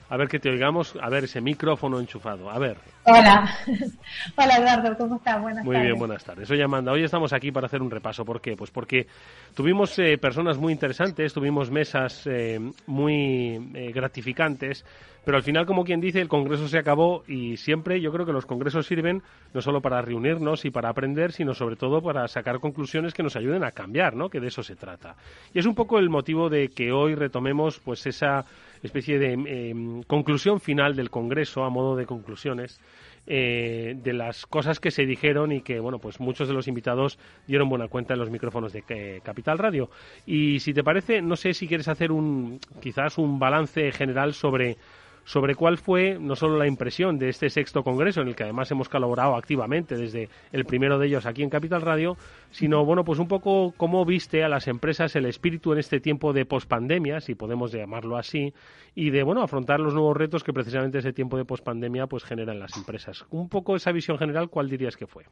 A 0.08 0.18
ver 0.18 0.28
que 0.28 0.40
te 0.40 0.50
oigamos, 0.50 0.96
a 1.02 1.10
ver 1.10 1.24
ese 1.24 1.42
micrófono 1.42 2.00
enchufado. 2.00 2.52
A 2.52 2.60
ver. 2.60 2.78
Hola. 3.06 3.50
Hola 4.36 4.58
Eduardo, 4.58 4.98
¿cómo 4.98 5.16
estás? 5.16 5.42
Buenas 5.42 5.66
muy 5.66 5.78
bien, 5.78 5.98
buenas 5.98 6.24
tardes. 6.24 6.50
Oye 6.52 6.64
Amanda, 6.64 6.92
hoy 6.92 7.04
estamos 7.04 7.34
aquí 7.34 7.52
para 7.52 7.66
hacer 7.66 7.82
un 7.82 7.90
repaso. 7.90 8.24
¿Por 8.24 8.40
qué? 8.40 8.56
Pues 8.56 8.70
porque 8.70 9.08
tuvimos 9.56 9.98
eh, 9.98 10.20
personas 10.20 10.60
muy 10.60 10.74
interesantes, 10.74 11.34
tuvimos 11.34 11.72
mesas 11.72 12.28
eh, 12.28 12.60
muy 12.86 13.72
eh, 13.74 13.92
gratificantes 13.92 14.86
Pero 15.26 15.38
al 15.38 15.44
final, 15.44 15.66
como 15.66 15.84
quien 15.84 16.00
dice, 16.00 16.22
el 16.22 16.28
Congreso 16.28 16.68
se 16.68 16.78
acabó 16.78 17.24
y 17.28 17.58
siempre 17.58 18.00
yo 18.00 18.12
creo 18.12 18.28
que 18.28 18.32
los 18.32 18.46
Congresos 18.46 18.86
sirven 18.86 19.24
no 19.56 19.62
solo 19.62 19.82
para 19.82 20.04
reunirnos 20.04 20.66
y 20.66 20.70
para 20.70 20.90
aprender, 20.90 21.32
sino 21.32 21.56
sobre 21.56 21.78
todo 21.78 22.00
para 22.02 22.28
sacar 22.28 22.60
conclusiones 22.60 23.14
que 23.16 23.24
nos 23.24 23.36
ayuden 23.36 23.64
a 23.64 23.72
cambiar, 23.72 24.16
¿no? 24.16 24.30
Que 24.30 24.40
de 24.40 24.48
eso 24.50 24.62
se 24.62 24.76
trata. 24.76 25.16
Y 25.52 25.58
es 25.58 25.66
un 25.66 25.74
poco 25.74 25.98
el 25.98 26.12
motivo 26.12 26.48
de 26.48 26.68
que 26.68 26.92
hoy 26.92 27.16
retomemos 27.16 27.80
pues 27.80 28.06
esa 28.06 28.46
especie 28.84 29.20
de 29.20 29.34
em, 29.34 30.04
conclusión 30.04 30.60
final 30.60 30.96
del 30.96 31.10
Congreso 31.10 31.64
a 31.64 31.70
modo 31.70 31.96
de 31.96 32.06
conclusiones 32.06 32.80
eh, 33.28 33.96
de 34.04 34.14
las 34.14 34.46
cosas 34.46 34.80
que 34.80 34.92
se 34.92 35.06
dijeron 35.06 35.52
y 35.52 35.62
que, 35.62 35.80
bueno, 35.80 35.98
pues 35.98 36.20
muchos 36.20 36.48
de 36.48 36.54
los 36.54 36.68
invitados 36.68 37.18
dieron 37.48 37.70
buena 37.70 37.88
cuenta 37.88 38.14
en 38.14 38.20
los 38.20 38.30
micrófonos 38.30 38.72
de 38.72 38.84
eh, 38.88 39.22
Capital 39.24 39.58
Radio. 39.58 39.90
Y 40.28 40.60
si 40.60 40.74
te 40.74 40.84
parece, 40.84 41.24
no 41.24 41.36
sé 41.36 41.54
si 41.54 41.68
quieres 41.68 41.88
hacer 41.88 42.12
un, 42.12 42.60
quizás 42.82 43.18
un 43.18 43.40
balance 43.40 43.92
general 43.92 44.34
sobre 44.36 44.78
sobre 45.26 45.56
cuál 45.56 45.78
fue 45.78 46.18
no 46.20 46.36
solo 46.36 46.58
la 46.58 46.68
impresión 46.68 47.18
de 47.20 47.30
este 47.30 47.50
sexto 47.50 47.84
congreso, 47.84 48.22
en 48.22 48.30
el 48.30 48.36
que 48.36 48.44
además 48.44 48.72
hemos 48.72 48.88
colaborado 48.88 49.36
activamente 49.36 49.98
desde 49.98 50.30
el 50.52 50.66
primero 50.66 50.98
de 50.98 51.08
ellos 51.08 51.26
aquí 51.26 51.44
en 51.44 51.50
Capital 51.50 51.82
Radio, 51.82 52.16
sino 52.52 52.86
bueno, 52.86 53.04
pues 53.04 53.20
un 53.20 53.28
poco 53.28 53.74
cómo 53.76 54.06
viste 54.06 54.44
a 54.44 54.50
las 54.50 54.68
empresas 54.68 55.16
el 55.16 55.26
espíritu 55.26 55.74
en 55.74 55.80
este 55.80 56.00
tiempo 56.00 56.32
de 56.32 56.46
pospandemia, 56.46 57.20
si 57.20 57.36
podemos 57.36 57.72
llamarlo 57.72 58.18
así, 58.18 58.54
y 58.94 59.10
de 59.10 59.24
bueno, 59.24 59.42
afrontar 59.42 59.80
los 59.80 59.94
nuevos 59.94 60.16
retos 60.16 60.44
que 60.44 60.54
precisamente 60.54 61.00
ese 61.00 61.12
tiempo 61.12 61.38
de 61.38 61.46
pospandemia 61.46 62.08
pues 62.08 62.24
generan 62.24 62.60
las 62.60 62.78
empresas. 62.78 63.26
Un 63.32 63.50
poco 63.50 63.76
esa 63.76 63.92
visión 63.92 64.18
general, 64.18 64.50
¿cuál 64.50 64.70
dirías 64.70 64.96
que 64.96 65.08
fue? 65.08 65.26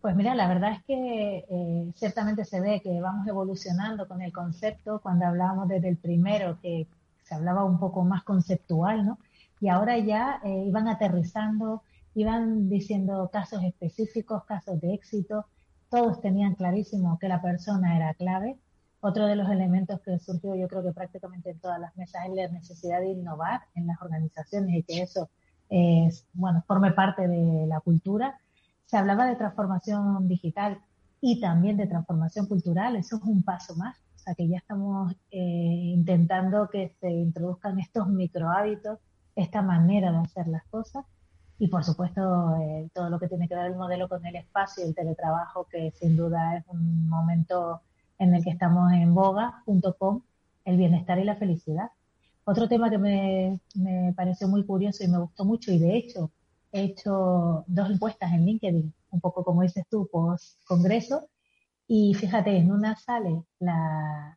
Pues 0.00 0.16
mira, 0.16 0.34
la 0.34 0.48
verdad 0.48 0.72
es 0.72 0.82
que 0.84 1.44
eh, 1.48 1.92
ciertamente 1.94 2.44
se 2.44 2.60
ve 2.60 2.80
que 2.82 3.00
vamos 3.00 3.26
evolucionando 3.28 4.08
con 4.08 4.20
el 4.20 4.32
concepto. 4.32 5.00
Cuando 5.00 5.26
hablábamos 5.26 5.68
desde 5.68 5.88
el 5.88 5.96
primero, 5.96 6.58
que 6.60 6.88
se 7.22 7.34
hablaba 7.34 7.64
un 7.64 7.78
poco 7.78 8.04
más 8.04 8.24
conceptual, 8.24 9.06
¿no? 9.06 9.18
Y 9.60 9.68
ahora 9.68 9.98
ya 9.98 10.40
eh, 10.44 10.64
iban 10.66 10.88
aterrizando, 10.88 11.82
iban 12.14 12.68
diciendo 12.68 13.30
casos 13.32 13.62
específicos, 13.62 14.44
casos 14.44 14.80
de 14.80 14.94
éxito, 14.94 15.46
todos 15.88 16.20
tenían 16.20 16.54
clarísimo 16.54 17.18
que 17.18 17.28
la 17.28 17.40
persona 17.40 17.96
era 17.96 18.14
clave. 18.14 18.58
Otro 19.00 19.26
de 19.26 19.36
los 19.36 19.48
elementos 19.50 20.00
que 20.00 20.18
surgió 20.18 20.54
yo 20.54 20.66
creo 20.68 20.82
que 20.82 20.92
prácticamente 20.92 21.50
en 21.50 21.60
todas 21.60 21.78
las 21.78 21.96
mesas 21.96 22.22
es 22.26 22.34
la 22.34 22.48
necesidad 22.48 23.00
de 23.00 23.10
innovar 23.10 23.62
en 23.74 23.86
las 23.86 24.00
organizaciones 24.00 24.74
y 24.74 24.82
que 24.82 25.02
eso 25.02 25.28
es, 25.68 26.26
bueno, 26.32 26.64
forme 26.66 26.92
parte 26.92 27.28
de 27.28 27.66
la 27.66 27.80
cultura. 27.80 28.38
Se 28.86 28.96
hablaba 28.96 29.26
de 29.26 29.36
transformación 29.36 30.28
digital 30.28 30.80
y 31.20 31.40
también 31.40 31.76
de 31.76 31.86
transformación 31.86 32.46
cultural, 32.46 32.96
eso 32.96 33.16
es 33.16 33.22
un 33.22 33.42
paso 33.42 33.76
más 33.76 33.96
sea 34.22 34.34
que 34.34 34.48
ya 34.48 34.58
estamos 34.58 35.12
eh, 35.30 35.38
intentando 35.38 36.68
que 36.70 36.94
se 37.00 37.10
introduzcan 37.10 37.78
estos 37.78 38.08
micro 38.08 38.50
hábitos, 38.50 38.98
esta 39.34 39.62
manera 39.62 40.12
de 40.12 40.18
hacer 40.18 40.48
las 40.48 40.64
cosas 40.66 41.04
y 41.58 41.68
por 41.68 41.84
supuesto 41.84 42.56
eh, 42.60 42.88
todo 42.92 43.08
lo 43.10 43.18
que 43.18 43.28
tiene 43.28 43.48
que 43.48 43.54
ver 43.54 43.66
el 43.66 43.76
modelo 43.76 44.08
con 44.08 44.24
el 44.26 44.36
espacio 44.36 44.84
el 44.84 44.94
teletrabajo, 44.94 45.66
que 45.70 45.92
sin 45.92 46.16
duda 46.16 46.56
es 46.56 46.64
un 46.68 47.08
momento 47.08 47.80
en 48.18 48.34
el 48.34 48.42
que 48.42 48.50
estamos 48.50 48.92
en 48.92 49.14
boga, 49.14 49.62
junto 49.64 49.96
con 49.96 50.22
el 50.64 50.76
bienestar 50.76 51.18
y 51.18 51.24
la 51.24 51.36
felicidad. 51.36 51.90
Otro 52.44 52.68
tema 52.68 52.90
que 52.90 52.98
me, 52.98 53.60
me 53.74 54.12
pareció 54.16 54.48
muy 54.48 54.64
curioso 54.64 55.04
y 55.04 55.08
me 55.08 55.18
gustó 55.18 55.44
mucho 55.44 55.72
y 55.72 55.78
de 55.78 55.96
hecho 55.96 56.30
he 56.72 56.82
hecho 56.82 57.64
dos 57.66 57.90
encuestas 57.90 58.32
en 58.32 58.46
LinkedIn, 58.46 58.92
un 59.10 59.20
poco 59.20 59.44
como 59.44 59.62
dices 59.62 59.84
tú, 59.90 60.08
post 60.10 60.64
congreso, 60.64 61.28
y 61.86 62.14
fíjate, 62.14 62.56
en 62.56 62.72
una 62.72 62.96
sale 62.96 63.44
la, 63.58 64.36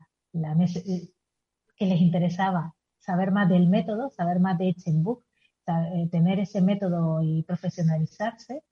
que 1.78 1.86
les 1.86 2.02
interesaba 2.02 2.76
saber 3.00 3.32
más 3.32 3.50
del 3.50 3.70
método, 3.70 4.10
saber 4.10 4.40
más 4.40 4.58
de 4.58 4.70
Echenbook, 4.70 5.24
eh, 5.68 6.10
tener 6.12 6.40
ese 6.40 6.62
método 6.62 7.22
y 7.22 7.44
profesionalizarse. 7.44 8.64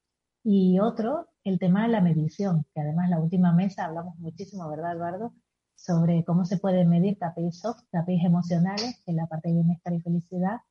Y 0.43 0.79
otro, 0.79 1.29
el 1.43 1.59
tema 1.59 1.83
de 1.83 1.89
la 1.89 2.01
medición, 2.01 2.65
que 2.73 2.81
además 2.81 3.09
la 3.09 3.19
última 3.19 3.53
mesa 3.53 3.85
hablamos 3.85 4.17
muchísimo, 4.19 4.69
¿verdad, 4.69 4.93
Eduardo? 4.93 5.33
Sobre 5.75 6.23
cómo 6.25 6.45
se 6.45 6.57
pueden 6.57 6.89
medir 6.89 7.17
KPIs 7.17 7.59
soft, 7.59 7.83
KPIs 7.91 8.25
emocionales, 8.25 9.01
en 9.05 9.15
la 9.15 9.27
parte 9.27 9.49
de 9.49 9.55
bienestar 9.55 9.93
y 9.93 10.01
felicidad, 10.01 10.61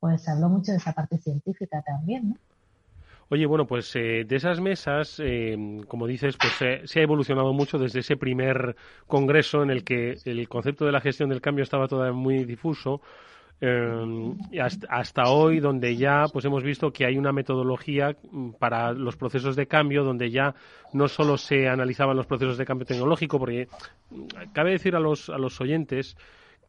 pues 0.00 0.28
habló 0.28 0.48
mucho 0.48 0.72
de 0.72 0.78
esa 0.78 0.92
parte 0.92 1.18
científica 1.18 1.82
también, 1.82 2.30
¿no? 2.30 2.36
Oye, 3.32 3.46
bueno, 3.46 3.64
pues 3.64 3.94
eh, 3.94 4.24
de 4.26 4.36
esas 4.36 4.60
mesas, 4.60 5.20
eh, 5.24 5.56
como 5.86 6.08
dices, 6.08 6.36
pues 6.36 6.52
se 6.90 6.98
ha 6.98 7.02
evolucionado 7.02 7.52
mucho 7.52 7.78
desde 7.78 8.00
ese 8.00 8.16
primer 8.16 8.74
congreso 9.06 9.62
en 9.62 9.70
el 9.70 9.84
que 9.84 10.16
el 10.24 10.48
concepto 10.48 10.84
de 10.84 10.90
la 10.90 11.00
gestión 11.00 11.28
del 11.28 11.40
cambio 11.40 11.62
estaba 11.62 11.86
todavía 11.86 12.12
muy 12.12 12.44
difuso. 12.44 13.00
Eh, 13.60 14.34
hasta, 14.60 14.86
hasta, 14.88 15.28
hoy, 15.28 15.60
donde 15.60 15.94
ya 15.94 16.24
pues 16.32 16.44
hemos 16.44 16.64
visto 16.64 16.92
que 16.92 17.04
hay 17.04 17.18
una 17.18 17.30
metodología 17.30 18.16
mm, 18.32 18.52
para 18.58 18.92
los 18.92 19.16
procesos 19.16 19.54
de 19.54 19.66
cambio, 19.66 20.02
donde 20.02 20.30
ya 20.30 20.56
no 20.92 21.06
solo 21.06 21.36
se 21.36 21.68
analizaban 21.68 22.16
los 22.16 22.26
procesos 22.26 22.58
de 22.58 22.64
cambio 22.64 22.86
tecnológico, 22.86 23.38
porque 23.38 23.68
mm, 24.10 24.52
cabe 24.52 24.72
decir 24.72 24.96
a 24.96 25.00
los, 25.00 25.30
a 25.30 25.38
los 25.38 25.60
oyentes 25.60 26.16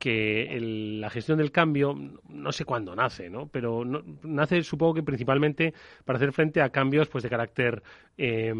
que 0.01 0.57
la 0.99 1.11
gestión 1.11 1.37
del 1.37 1.51
cambio, 1.51 1.95
no 2.27 2.51
sé 2.51 2.65
cuándo 2.65 2.95
nace, 2.95 3.29
¿no? 3.29 3.47
Pero 3.49 3.83
nace, 4.23 4.63
supongo 4.63 4.95
que 4.95 5.03
principalmente 5.03 5.75
para 6.05 6.17
hacer 6.17 6.33
frente 6.33 6.59
a 6.59 6.71
cambios 6.71 7.07
pues 7.07 7.23
de 7.23 7.29
carácter, 7.29 7.83
eh, 8.17 8.51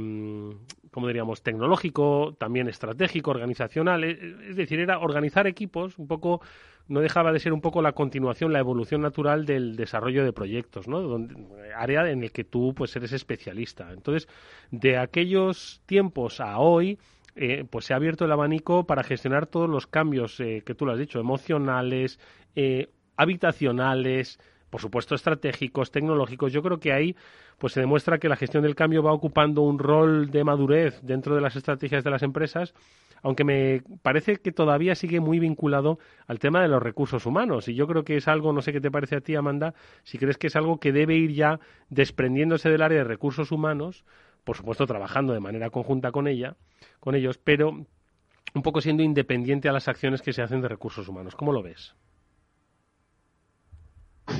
como 0.91 1.07
diríamos, 1.07 1.41
tecnológico, 1.41 2.36
también 2.38 2.67
estratégico, 2.67 3.31
organizacional. 3.31 4.03
Es 4.03 4.55
decir, 4.55 4.79
era 4.79 5.00
organizar 5.00 5.48
equipos, 5.48 5.98
un 5.98 6.07
poco, 6.07 6.41
no 6.88 7.00
dejaba 7.00 7.31
de 7.31 7.39
ser 7.39 7.53
un 7.53 7.62
poco 7.62 7.81
la 7.81 7.93
continuación, 7.93 8.53
la 8.53 8.60
evolución 8.60 9.01
natural 9.01 9.48
del 9.48 9.75
desarrollo 9.75 10.24
de 10.24 10.33
proyectos, 10.33 10.88
¿no? 10.88 11.01
Donde, 11.01 11.74
área 11.75 12.07
en 12.07 12.21
el 12.21 12.31
que 12.31 12.43
tú 12.43 12.75
pues 12.75 12.95
eres 12.95 13.13
especialista. 13.13 13.91
Entonces, 13.91 14.29
de 14.69 15.00
aquellos 15.00 15.81
tiempos 15.88 16.39
a 16.39 16.60
hoy, 16.60 17.00
eh, 17.35 17.65
pues 17.69 17.85
se 17.85 17.93
ha 17.93 17.97
abierto 17.97 18.25
el 18.25 18.31
abanico 18.31 18.85
para 18.85 19.03
gestionar 19.03 19.47
todos 19.47 19.69
los 19.69 19.88
cambios 19.88 20.39
eh, 20.39 20.63
que 20.65 20.75
tú 20.75 20.85
lo 20.85 20.91
has 20.91 21.00
dicho, 21.00 21.19
emocionales, 21.19 22.19
eh, 22.55 22.89
habitacionales, 23.15 24.39
por 24.69 24.81
supuesto 24.81 25.15
estratégicos, 25.15 25.91
tecnológicos. 25.91 26.51
Yo 26.51 26.61
creo 26.61 26.79
que 26.79 26.91
ahí 26.93 27.15
pues 27.57 27.73
se 27.73 27.79
demuestra 27.79 28.17
que 28.17 28.29
la 28.29 28.35
gestión 28.35 28.63
del 28.63 28.75
cambio 28.75 29.03
va 29.03 29.13
ocupando 29.13 29.61
un 29.61 29.79
rol 29.79 30.31
de 30.31 30.43
madurez 30.43 31.00
dentro 31.03 31.35
de 31.35 31.41
las 31.41 31.55
estrategias 31.55 32.03
de 32.03 32.09
las 32.09 32.23
empresas, 32.23 32.73
aunque 33.21 33.43
me 33.43 33.83
parece 34.01 34.38
que 34.38 34.51
todavía 34.51 34.95
sigue 34.95 35.19
muy 35.19 35.39
vinculado 35.39 36.00
al 36.25 36.39
tema 36.39 36.61
de 36.61 36.67
los 36.67 36.81
recursos 36.81 37.25
humanos. 37.25 37.67
Y 37.67 37.75
yo 37.75 37.85
creo 37.88 38.03
que 38.03 38.17
es 38.17 38.27
algo, 38.27 38.51
no 38.51 38.61
sé 38.61 38.73
qué 38.73 38.81
te 38.81 38.89
parece 38.89 39.17
a 39.17 39.21
ti, 39.21 39.35
Amanda, 39.35 39.73
si 40.03 40.17
crees 40.17 40.38
que 40.38 40.47
es 40.47 40.55
algo 40.55 40.79
que 40.79 40.91
debe 40.91 41.15
ir 41.15 41.33
ya 41.33 41.59
desprendiéndose 41.89 42.69
del 42.69 42.81
área 42.81 43.00
de 43.00 43.03
recursos 43.03 43.51
humanos 43.51 44.03
por 44.43 44.57
supuesto 44.57 44.88
trabajando 44.88 45.33
de 45.33 45.39
manera 45.39 45.69
conjunta 45.69 46.12
con 46.12 46.27
ella, 46.27 46.55
con 47.00 47.15
ellos, 47.15 47.38
pero 47.38 47.86
un 48.53 48.62
poco 48.62 48.81
siendo 48.81 49.03
independiente 49.03 49.69
a 49.69 49.71
las 49.71 49.88
acciones 49.88 50.21
que 50.21 50.33
se 50.33 50.41
hacen 50.41 50.62
de 50.62 50.67
recursos 50.67 51.07
humanos. 51.07 51.36
¿Cómo 51.36 51.53
lo 51.53 51.63
ves? 51.63 51.95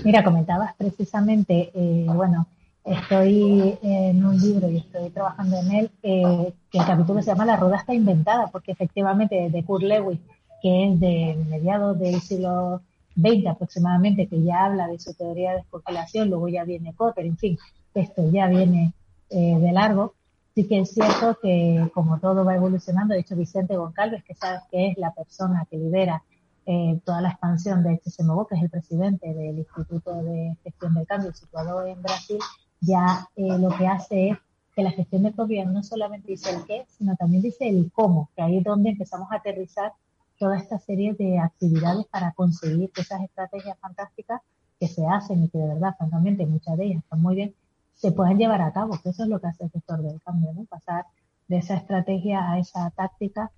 Mira, 0.04 0.24
comentabas 0.24 0.74
precisamente, 0.76 1.72
eh, 1.74 2.06
bueno, 2.08 2.48
estoy 2.84 3.78
en 3.82 4.26
un 4.26 4.38
libro 4.40 4.70
y 4.70 4.78
estoy 4.78 5.10
trabajando 5.10 5.58
en 5.58 5.72
él, 5.72 5.92
eh, 6.02 6.54
que 6.72 6.80
el 6.80 6.86
capítulo 6.86 7.22
se 7.22 7.32
llama 7.32 7.46
La 7.46 7.58
rueda 7.58 7.78
está 7.78 7.94
inventada, 7.94 8.48
porque 8.48 8.72
efectivamente 8.72 9.50
de 9.50 9.64
Kurt 9.64 9.84
Lewis, 9.84 10.20
que 10.62 10.88
es 10.88 11.00
de 11.00 11.38
mediados 11.50 12.00
del 12.00 12.20
siglo 12.22 12.82
XX 13.16 13.48
aproximadamente, 13.48 14.28
que 14.28 14.42
ya 14.42 14.66
habla 14.66 14.88
de 14.88 15.00
su 15.00 15.14
teoría 15.14 15.54
de 15.54 15.60
especulación, 15.60 16.30
luego 16.30 16.48
ya 16.48 16.64
viene 16.64 16.94
Cotter, 16.94 17.26
en 17.26 17.38
fin, 17.38 17.58
esto 17.94 18.30
ya 18.32 18.48
viene 18.48 18.94
eh, 19.32 19.58
de 19.60 19.72
largo, 19.72 20.14
sí 20.54 20.68
que 20.68 20.80
es 20.80 20.92
cierto 20.92 21.38
que 21.42 21.90
como 21.94 22.20
todo 22.20 22.46
va 22.46 22.56
evolucionando, 22.56 23.14
de 23.14 23.22
hecho 23.22 23.36
Vicente 23.36 23.78
Goncalves, 23.78 24.24
que 24.24 24.36
sabes 24.36 24.62
que 24.70 24.90
es 24.90 24.98
la 24.98 25.12
persona 25.14 25.66
que 25.70 25.78
lidera 25.78 26.24
eh, 26.66 27.00
toda 27.06 27.22
la 27.22 27.30
expansión 27.30 27.84
de 27.84 28.00
HSMO, 28.04 28.46
que 28.48 28.56
es 28.56 28.62
el 28.62 28.70
presidente 28.70 29.34
del 29.34 29.58
Instituto 29.58 30.22
de 30.22 30.56
Gestión 30.64 30.94
del 30.94 31.08
Cambio 31.08 31.34
situado 31.34 31.86
en 31.86 32.02
Brasil, 32.02 32.40
ya 32.82 33.28
eh, 33.36 33.58
lo 33.58 33.70
que 33.70 33.88
hace 33.88 34.30
es 34.30 34.38
que 34.76 34.84
la 34.84 34.92
gestión 34.92 35.24
del 35.24 35.34
gobierno 35.34 35.74
no 35.74 35.84
solamente 35.84 36.32
dice 36.32 36.52
el 36.52 36.66
qué, 36.66 36.86
sino 36.88 37.16
también 37.16 37.42
dice 37.42 37.68
el 37.68 37.92
cómo, 37.92 38.30
que 38.36 38.42
ahí 38.42 38.58
es 38.58 38.64
donde 38.64 38.92
empezamos 38.92 39.32
a 39.32 39.36
aterrizar 39.38 39.94
toda 40.38 40.58
esta 40.58 40.80
serie 40.80 41.14
de 41.14 41.40
actividades 41.40 42.06
para 42.08 42.32
conseguir 42.34 42.92
esas 42.96 43.22
estrategias 43.22 43.78
fantásticas 43.80 44.42
que 44.80 44.88
se 44.88 45.06
hacen 45.06 45.44
y 45.44 45.50
que 45.50 45.58
de 45.58 45.68
verdad, 45.68 45.96
francamente, 45.98 46.46
muchas 46.46 46.78
de 46.78 46.86
ellas 46.86 47.04
están 47.04 47.22
muy 47.22 47.36
bien, 47.36 47.56
se 48.02 48.12
puedan 48.12 48.40
llevar 48.40 48.62
a 48.62 48.74
cabo, 48.74 49.00
que 49.04 49.10
eso 49.10 49.24
es 49.24 49.30
lo 49.30 49.40
que 49.40 49.48
hace 49.48 49.66
el 49.66 49.72
sector 49.72 50.02
del 50.02 50.20
cambio, 50.24 50.52
¿no? 50.54 50.66
Pasar 50.66 51.06
de 51.48 51.58
esa 51.58 51.76
estrategia 51.76 52.52
a 52.52 52.58
esa 52.58 52.90
táctica 52.90 53.52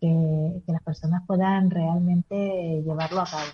que, 0.00 0.62
las 0.66 0.82
personas 0.82 1.22
puedan 1.26 1.70
realmente 1.70 2.82
llevarlo 2.82 3.20
a 3.20 3.26
cabo. 3.26 3.50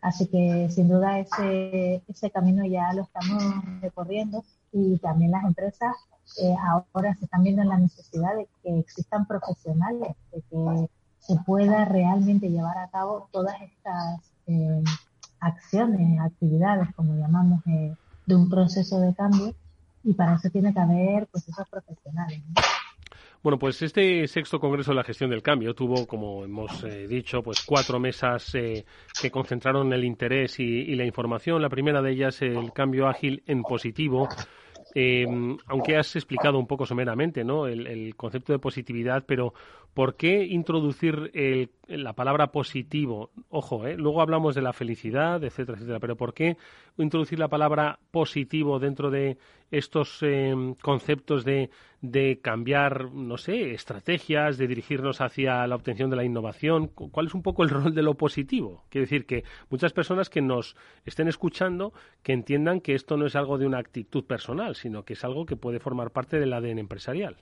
Así 0.00 0.28
que 0.28 0.68
sin 0.70 0.88
duda 0.88 1.18
ese, 1.18 2.02
ese 2.06 2.30
camino 2.30 2.64
ya 2.64 2.92
lo 2.92 3.02
estamos 3.02 3.42
recorriendo 3.80 4.44
y 4.72 4.98
también 4.98 5.32
las 5.32 5.44
empresas 5.44 5.96
eh, 6.40 6.54
ahora 6.94 7.14
se 7.16 7.24
están 7.24 7.42
viendo 7.42 7.62
en 7.62 7.68
la 7.68 7.78
necesidad 7.78 8.36
de 8.36 8.48
que 8.62 8.78
existan 8.78 9.26
profesionales, 9.26 10.14
de 10.32 10.42
que 10.42 10.88
se 11.18 11.36
pueda 11.44 11.84
realmente 11.86 12.50
llevar 12.50 12.78
a 12.78 12.88
cabo 12.88 13.28
todas 13.32 13.60
estas 13.62 14.20
eh, 14.46 14.82
acciones, 15.40 16.20
actividades, 16.20 16.94
como 16.94 17.16
llamamos, 17.16 17.66
eh, 17.66 17.96
de 18.26 18.36
un 18.36 18.48
proceso 18.48 19.00
de 19.00 19.12
cambio 19.14 19.54
y 20.04 20.14
para 20.14 20.34
eso 20.34 20.48
tiene 20.50 20.72
que 20.72 20.80
haber 20.80 21.26
pues 21.28 21.48
esos 21.48 21.68
profesionales. 21.68 22.42
Bueno, 23.42 23.58
pues 23.58 23.82
este 23.82 24.28
sexto 24.28 24.60
Congreso 24.60 24.92
de 24.92 24.98
la 24.98 25.02
Gestión 25.02 25.28
del 25.28 25.42
Cambio 25.42 25.74
tuvo, 25.74 26.06
como 26.06 26.44
hemos 26.44 26.84
eh, 26.84 27.08
dicho, 27.08 27.42
pues 27.42 27.64
cuatro 27.66 27.98
mesas 27.98 28.54
eh, 28.54 28.84
que 29.20 29.32
concentraron 29.32 29.92
el 29.92 30.04
interés 30.04 30.60
y, 30.60 30.62
y, 30.62 30.94
la 30.94 31.04
información. 31.04 31.60
La 31.60 31.68
primera 31.68 32.00
de 32.00 32.12
ellas, 32.12 32.40
el 32.40 32.72
cambio 32.72 33.08
ágil 33.08 33.42
en 33.46 33.62
positivo, 33.62 34.28
eh, 34.94 35.26
aunque 35.66 35.96
has 35.96 36.14
explicado 36.16 36.58
un 36.58 36.66
poco 36.66 36.86
someramente 36.86 37.44
¿no? 37.44 37.66
el, 37.66 38.14
concepto 38.16 38.52
de 38.52 38.58
positividad, 38.58 39.24
pero 39.26 39.54
¿por 39.94 40.16
qué 40.16 40.44
introducir 40.44 41.30
la 41.86 42.12
palabra 42.12 42.48
positivo? 42.52 43.30
Ojo, 43.48 43.86
¿eh? 43.86 43.96
luego 43.96 44.20
hablamos 44.20 44.54
de 44.54 44.62
la 44.62 44.72
felicidad, 44.72 45.42
etcétera, 45.44 45.76
etcétera, 45.76 46.00
pero 46.00 46.16
¿por 46.16 46.34
qué 46.34 46.56
introducir 46.98 47.38
la 47.38 47.48
palabra 47.48 47.98
positivo 48.10 48.78
dentro 48.78 49.10
de 49.10 49.38
estos 49.72 50.18
eh, 50.22 50.54
conceptos 50.82 51.44
de, 51.44 51.70
de 52.02 52.40
cambiar, 52.42 53.10
no 53.12 53.38
sé, 53.38 53.72
estrategias, 53.72 54.58
de 54.58 54.66
dirigirnos 54.66 55.20
hacia 55.20 55.66
la 55.66 55.74
obtención 55.76 56.10
de 56.10 56.16
la 56.16 56.24
innovación? 56.24 56.88
¿Cuál 56.88 57.26
es 57.26 57.34
un 57.34 57.42
poco 57.42 57.62
el 57.62 57.70
rol 57.70 57.94
de 57.94 58.02
lo 58.02 58.14
positivo? 58.14 58.84
Quiere 58.90 59.06
decir 59.06 59.24
que 59.24 59.44
muchas 59.70 59.92
personas 59.92 60.28
que 60.28 60.42
nos 60.42 60.76
estén 61.06 61.26
escuchando 61.26 61.92
que 62.22 62.34
entiendan 62.34 62.80
que 62.80 62.94
esto 62.94 63.16
no 63.16 63.26
es 63.26 63.34
algo 63.34 63.56
de 63.56 63.66
una 63.66 63.78
actitud 63.78 64.24
personal, 64.24 64.76
sino 64.82 65.04
que 65.04 65.12
es 65.12 65.24
algo 65.24 65.46
que 65.46 65.56
puede 65.56 65.78
formar 65.78 66.10
parte 66.10 66.40
del 66.40 66.52
ADN 66.52 66.80
empresarial. 66.80 67.36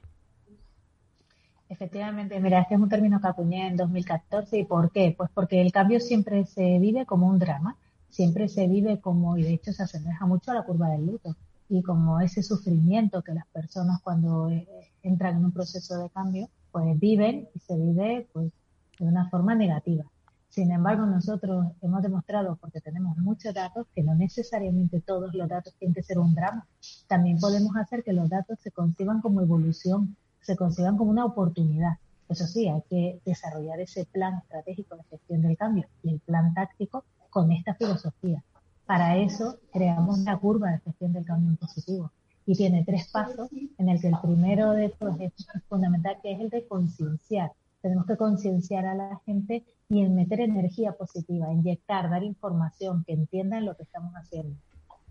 Efectivamente, 1.70 2.38
mira, 2.38 2.60
este 2.60 2.74
es 2.74 2.80
un 2.80 2.88
término 2.88 3.20
que 3.20 3.28
acuñé 3.28 3.68
en 3.68 3.76
2014. 3.76 4.58
¿Y 4.58 4.64
por 4.64 4.90
qué? 4.92 5.14
Pues 5.16 5.30
porque 5.32 5.62
el 5.62 5.72
cambio 5.72 6.00
siempre 6.00 6.44
se 6.44 6.78
vive 6.78 7.06
como 7.06 7.28
un 7.28 7.38
drama, 7.38 7.76
siempre 8.10 8.48
se 8.48 8.66
vive 8.66 9.00
como, 9.00 9.38
y 9.38 9.42
de 9.42 9.54
hecho 9.54 9.72
se 9.72 9.84
asemeja 9.84 10.26
mucho 10.26 10.50
a 10.50 10.54
la 10.54 10.64
curva 10.64 10.88
del 10.90 11.06
luto, 11.06 11.34
y 11.68 11.82
como 11.82 12.20
ese 12.20 12.42
sufrimiento 12.42 13.22
que 13.22 13.32
las 13.32 13.46
personas 13.46 14.00
cuando 14.02 14.50
eh, 14.50 14.66
entran 15.02 15.36
en 15.36 15.44
un 15.46 15.52
proceso 15.52 16.02
de 16.02 16.10
cambio, 16.10 16.48
pues 16.72 16.98
viven 16.98 17.48
y 17.54 17.58
se 17.60 17.76
vive 17.76 18.28
pues 18.32 18.52
de 18.98 19.06
una 19.06 19.30
forma 19.30 19.54
negativa. 19.54 20.04
Sin 20.50 20.72
embargo, 20.72 21.06
nosotros 21.06 21.68
hemos 21.80 22.02
demostrado, 22.02 22.56
porque 22.56 22.80
tenemos 22.80 23.16
muchos 23.18 23.54
datos, 23.54 23.86
que 23.94 24.02
no 24.02 24.16
necesariamente 24.16 25.00
todos 25.00 25.32
los 25.32 25.48
datos 25.48 25.72
tienen 25.78 25.94
que 25.94 26.02
ser 26.02 26.18
un 26.18 26.34
drama. 26.34 26.66
También 27.06 27.38
podemos 27.38 27.76
hacer 27.76 28.02
que 28.02 28.12
los 28.12 28.28
datos 28.28 28.58
se 28.60 28.72
conciban 28.72 29.20
como 29.20 29.40
evolución, 29.40 30.16
se 30.40 30.56
conciban 30.56 30.96
como 30.96 31.12
una 31.12 31.24
oportunidad. 31.24 31.98
Eso 32.28 32.48
sí, 32.48 32.68
hay 32.68 32.82
que 32.90 33.20
desarrollar 33.24 33.78
ese 33.80 34.06
plan 34.06 34.38
estratégico 34.38 34.96
de 34.96 35.04
gestión 35.04 35.42
del 35.42 35.56
cambio 35.56 35.86
y 36.02 36.10
el 36.14 36.20
plan 36.20 36.52
táctico 36.52 37.04
con 37.30 37.52
esta 37.52 37.74
filosofía. 37.74 38.42
Para 38.86 39.18
eso 39.18 39.60
creamos 39.72 40.18
una 40.18 40.36
curva 40.36 40.72
de 40.72 40.80
gestión 40.80 41.12
del 41.12 41.24
cambio 41.24 41.50
en 41.50 41.56
positivo 41.58 42.10
y 42.44 42.56
tiene 42.56 42.84
tres 42.84 43.06
pasos 43.08 43.48
en 43.78 43.88
el 43.88 44.00
que 44.00 44.08
el 44.08 44.18
primero 44.20 44.72
de 44.72 44.88
todos 44.88 45.20
es 45.20 45.32
fundamental, 45.68 46.16
que 46.20 46.32
es 46.32 46.40
el 46.40 46.50
de 46.50 46.66
concienciar. 46.66 47.52
Tenemos 47.82 48.04
que 48.06 48.16
concienciar 48.16 48.86
a 48.86 48.96
la 48.96 49.20
gente 49.24 49.64
y 49.90 50.02
en 50.02 50.14
meter 50.14 50.40
energía 50.40 50.92
positiva, 50.92 51.52
inyectar, 51.52 52.08
dar 52.08 52.22
información, 52.22 53.02
que 53.04 53.12
entiendan 53.12 53.66
lo 53.66 53.76
que 53.76 53.82
estamos 53.82 54.12
haciendo. 54.14 54.56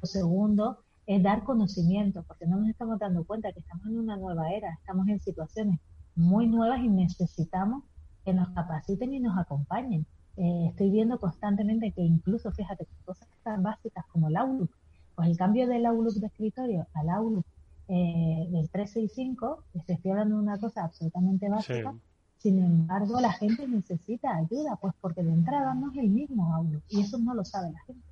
Lo 0.02 0.08
segundo 0.08 0.80
es 1.06 1.22
dar 1.22 1.44
conocimiento, 1.44 2.24
porque 2.26 2.48
no 2.48 2.58
nos 2.58 2.70
estamos 2.70 2.98
dando 2.98 3.26
cuenta 3.26 3.52
que 3.52 3.60
estamos 3.60 3.86
en 3.88 4.00
una 4.00 4.16
nueva 4.16 4.52
era, 4.52 4.72
estamos 4.74 5.08
en 5.10 5.20
situaciones 5.20 5.82
muy 6.16 6.48
nuevas 6.48 6.80
y 6.80 6.88
necesitamos 6.88 7.84
que 8.24 8.34
nos 8.34 8.50
capaciten 8.50 9.14
y 9.14 9.20
nos 9.20 9.38
acompañen. 9.38 10.06
Eh, 10.38 10.68
estoy 10.70 10.92
viendo 10.92 11.20
constantemente 11.20 11.92
que 11.92 12.02
incluso, 12.02 12.50
fíjate, 12.54 12.88
cosas 13.04 13.28
tan 13.44 13.62
básicas 13.62 14.06
como 14.14 14.30
el 14.30 14.38
Outlook, 14.38 14.72
pues 15.16 15.28
el 15.28 15.36
cambio 15.36 15.68
del 15.68 15.86
Outlook 15.88 16.14
de 16.14 16.28
escritorio 16.28 16.88
al 16.94 17.10
Outlook 17.10 17.46
eh, 17.90 18.48
del 18.50 18.70
365, 18.70 19.64
estoy 19.74 20.12
hablando 20.12 20.38
de 20.38 20.44
una 20.44 20.58
cosa 20.58 20.86
absolutamente 20.86 21.50
básica, 21.50 21.94
sin 22.40 22.60
embargo 22.60 23.20
la 23.20 23.34
gente 23.34 23.68
necesita 23.68 24.36
ayuda, 24.36 24.78
pues 24.82 24.94
porque 25.00 25.24
de 25.24 25.32
entrada 25.32 25.74
no 25.74 25.92
es 25.92 25.98
el 25.98 26.10
mismo 26.10 26.54
Outlook 26.56 26.84
y 26.90 27.02
eso 27.02 27.18
no 27.20 27.34
lo 27.34 27.46
sabe 27.46 27.72
la 27.72 27.80
gente. 27.82 28.04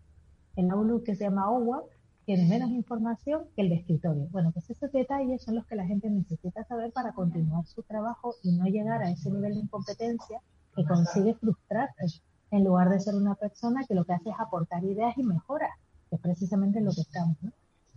El 0.55 0.69
Outlook 0.71 1.03
que 1.03 1.15
se 1.15 1.23
llama 1.23 1.49
OWA 1.49 1.83
tiene 2.25 2.45
menos 2.45 2.69
información 2.71 3.43
que 3.55 3.61
el 3.61 3.69
de 3.69 3.75
escritorio. 3.75 4.27
Bueno, 4.31 4.51
pues 4.51 4.69
esos 4.69 4.91
detalles 4.91 5.41
son 5.41 5.55
los 5.55 5.65
que 5.65 5.77
la 5.77 5.85
gente 5.85 6.09
necesita 6.09 6.65
saber 6.65 6.91
para 6.91 7.13
continuar 7.13 7.65
su 7.65 7.83
trabajo 7.83 8.35
y 8.43 8.51
no 8.51 8.65
llegar 8.65 9.01
a 9.01 9.09
ese 9.09 9.31
nivel 9.31 9.53
de 9.53 9.61
incompetencia 9.61 10.41
que 10.75 10.83
consigue 10.83 11.33
frustrarse 11.35 12.21
en 12.51 12.65
lugar 12.65 12.89
de 12.89 12.99
ser 12.99 13.15
una 13.15 13.35
persona 13.35 13.85
que 13.87 13.95
lo 13.95 14.03
que 14.03 14.13
hace 14.13 14.29
es 14.29 14.35
aportar 14.37 14.83
ideas 14.83 15.17
y 15.17 15.23
mejoras, 15.23 15.71
que 16.09 16.17
es 16.17 16.21
precisamente 16.21 16.81
lo 16.81 16.91
que 16.91 17.01
estamos. 17.01 17.37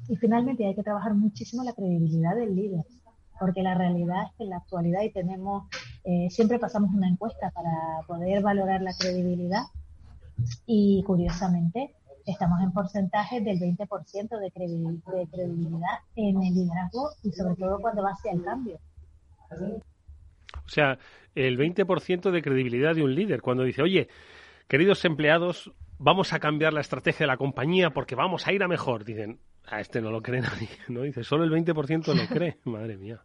Y 0.08 0.14
finalmente 0.16 0.64
hay 0.64 0.76
que 0.76 0.82
trabajar 0.84 1.14
muchísimo 1.14 1.64
la 1.64 1.72
credibilidad 1.72 2.36
del 2.36 2.54
líder, 2.54 2.84
porque 3.40 3.62
la 3.62 3.74
realidad 3.74 4.24
es 4.26 4.36
que 4.36 4.44
en 4.44 4.50
la 4.50 4.58
actualidad 4.58 5.00
y 5.02 5.10
tenemos, 5.10 5.64
eh, 6.04 6.28
siempre 6.28 6.58
pasamos 6.58 6.90
una 6.92 7.08
encuesta 7.08 7.50
para 7.50 8.06
poder 8.06 8.42
valorar 8.42 8.82
la 8.82 8.92
credibilidad 8.92 9.62
y 10.66 11.02
curiosamente 11.06 11.96
estamos 12.26 12.60
en 12.62 12.70
porcentaje 12.72 13.40
del 13.40 13.58
20% 13.58 14.28
de, 14.28 14.44
de 14.44 15.26
credibilidad 15.30 15.98
en 16.16 16.42
el 16.42 16.54
liderazgo 16.54 17.08
y 17.22 17.32
sobre 17.32 17.56
todo 17.56 17.80
cuando 17.80 18.02
va 18.02 18.10
hacia 18.10 18.32
el 18.32 18.44
cambio. 18.44 18.78
O 19.50 20.68
sea, 20.68 20.98
el 21.34 21.58
20% 21.58 22.30
de 22.30 22.42
credibilidad 22.42 22.94
de 22.94 23.02
un 23.02 23.14
líder 23.14 23.40
cuando 23.40 23.64
dice, 23.64 23.80
oye, 23.80 24.08
queridos 24.68 25.02
empleados, 25.06 25.72
vamos 25.98 26.34
a 26.34 26.40
cambiar 26.40 26.74
la 26.74 26.82
estrategia 26.82 27.24
de 27.24 27.28
la 27.28 27.38
compañía 27.38 27.90
porque 27.90 28.14
vamos 28.14 28.46
a 28.46 28.52
ir 28.52 28.62
a 28.62 28.68
mejor. 28.68 29.04
Dicen, 29.04 29.40
a 29.66 29.80
este 29.80 30.00
no 30.00 30.10
lo 30.10 30.22
cree 30.22 30.40
nadie, 30.42 30.68
¿no? 30.88 31.02
Dice, 31.02 31.24
solo 31.24 31.44
el 31.44 31.50
20% 31.50 32.14
lo 32.14 32.26
cree. 32.34 32.58
Madre 32.64 32.96
mía. 32.96 33.20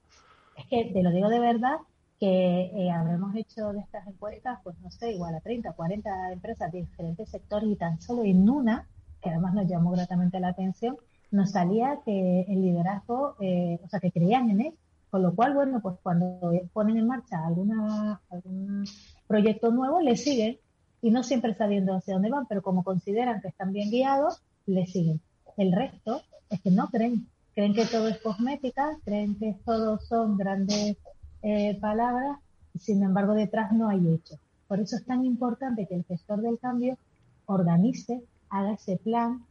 Es 0.58 0.66
que 0.68 0.92
te 0.94 1.04
lo 1.04 1.12
digo 1.12 1.30
de 1.30 1.40
verdad 1.40 1.78
que 2.20 2.72
eh, 2.74 2.92
habremos 2.92 3.36
hecho 3.36 3.74
de 3.74 3.80
estas 3.80 4.08
encuestas, 4.08 4.60
pues 4.64 4.78
no 4.80 4.90
sé, 4.90 5.12
igual 5.12 5.36
a 5.36 5.42
30, 5.42 5.74
40 5.74 6.32
empresas 6.32 6.72
de 6.72 6.80
diferentes 6.80 7.30
sectores 7.30 7.70
y 7.70 7.76
tan 7.76 8.00
solo 8.00 8.24
en 8.24 8.50
una 8.50 8.88
que 9.22 9.32
además 9.32 9.56
nos 9.56 9.68
llamó 9.68 9.92
gratamente 9.92 10.40
la 10.40 10.50
atención, 10.50 10.98
nos 11.32 11.52
salía 11.52 12.00
que 12.06 12.42
el 12.48 12.62
liderazgo, 12.62 13.36
eh, 13.42 13.80
o 13.84 13.90
sea, 13.90 14.00
que 14.00 14.12
creían 14.12 14.52
en 14.52 14.62
él, 14.62 14.74
con 15.10 15.24
lo 15.24 15.34
cual, 15.34 15.56
bueno, 15.56 15.82
pues 15.82 15.96
cuando 16.04 16.40
ponen 16.74 16.98
en 16.98 17.08
marcha 17.08 17.44
alguna, 17.46 18.22
algún 18.30 18.86
proyecto 19.28 19.72
nuevo, 19.72 20.00
le 20.00 20.16
siguen 20.16 20.60
y 21.02 21.10
no 21.10 21.24
siempre 21.24 21.56
sabiendo 21.56 21.96
hacia 21.96 22.14
dónde 22.14 22.30
van, 22.30 22.46
pero 22.48 22.62
como 22.62 22.84
consideran 22.84 23.42
que 23.42 23.48
están 23.48 23.72
bien 23.72 23.90
guiados, 23.90 24.44
le 24.68 24.86
siguen. 24.86 25.22
El 25.58 25.72
resto 25.72 26.22
es 26.50 26.62
que 26.62 26.72
no 26.72 26.88
creen, 26.90 27.28
creen 27.54 27.74
que 27.74 27.86
todo 27.86 28.08
es 28.08 28.18
cosmética, 28.20 28.98
creen 29.04 29.38
que 29.38 29.56
todo 29.66 30.00
son 30.00 30.38
grandes 30.38 30.98
eh, 31.42 31.78
palabras, 31.80 32.40
sin 32.80 33.04
embargo 33.04 33.34
detrás 33.34 33.72
no 33.72 33.90
hay 33.90 34.14
hechos. 34.14 34.40
Por 34.68 34.80
eso 34.80 34.96
es 34.98 35.06
tan 35.06 35.24
importante 35.24 35.86
que 35.88 35.96
el 35.96 36.04
gestor 36.04 36.42
del 36.42 36.60
cambio 36.60 36.98
organice 37.46 38.24
haga 38.50 38.74
ese 38.74 38.98
plan, 38.98 39.46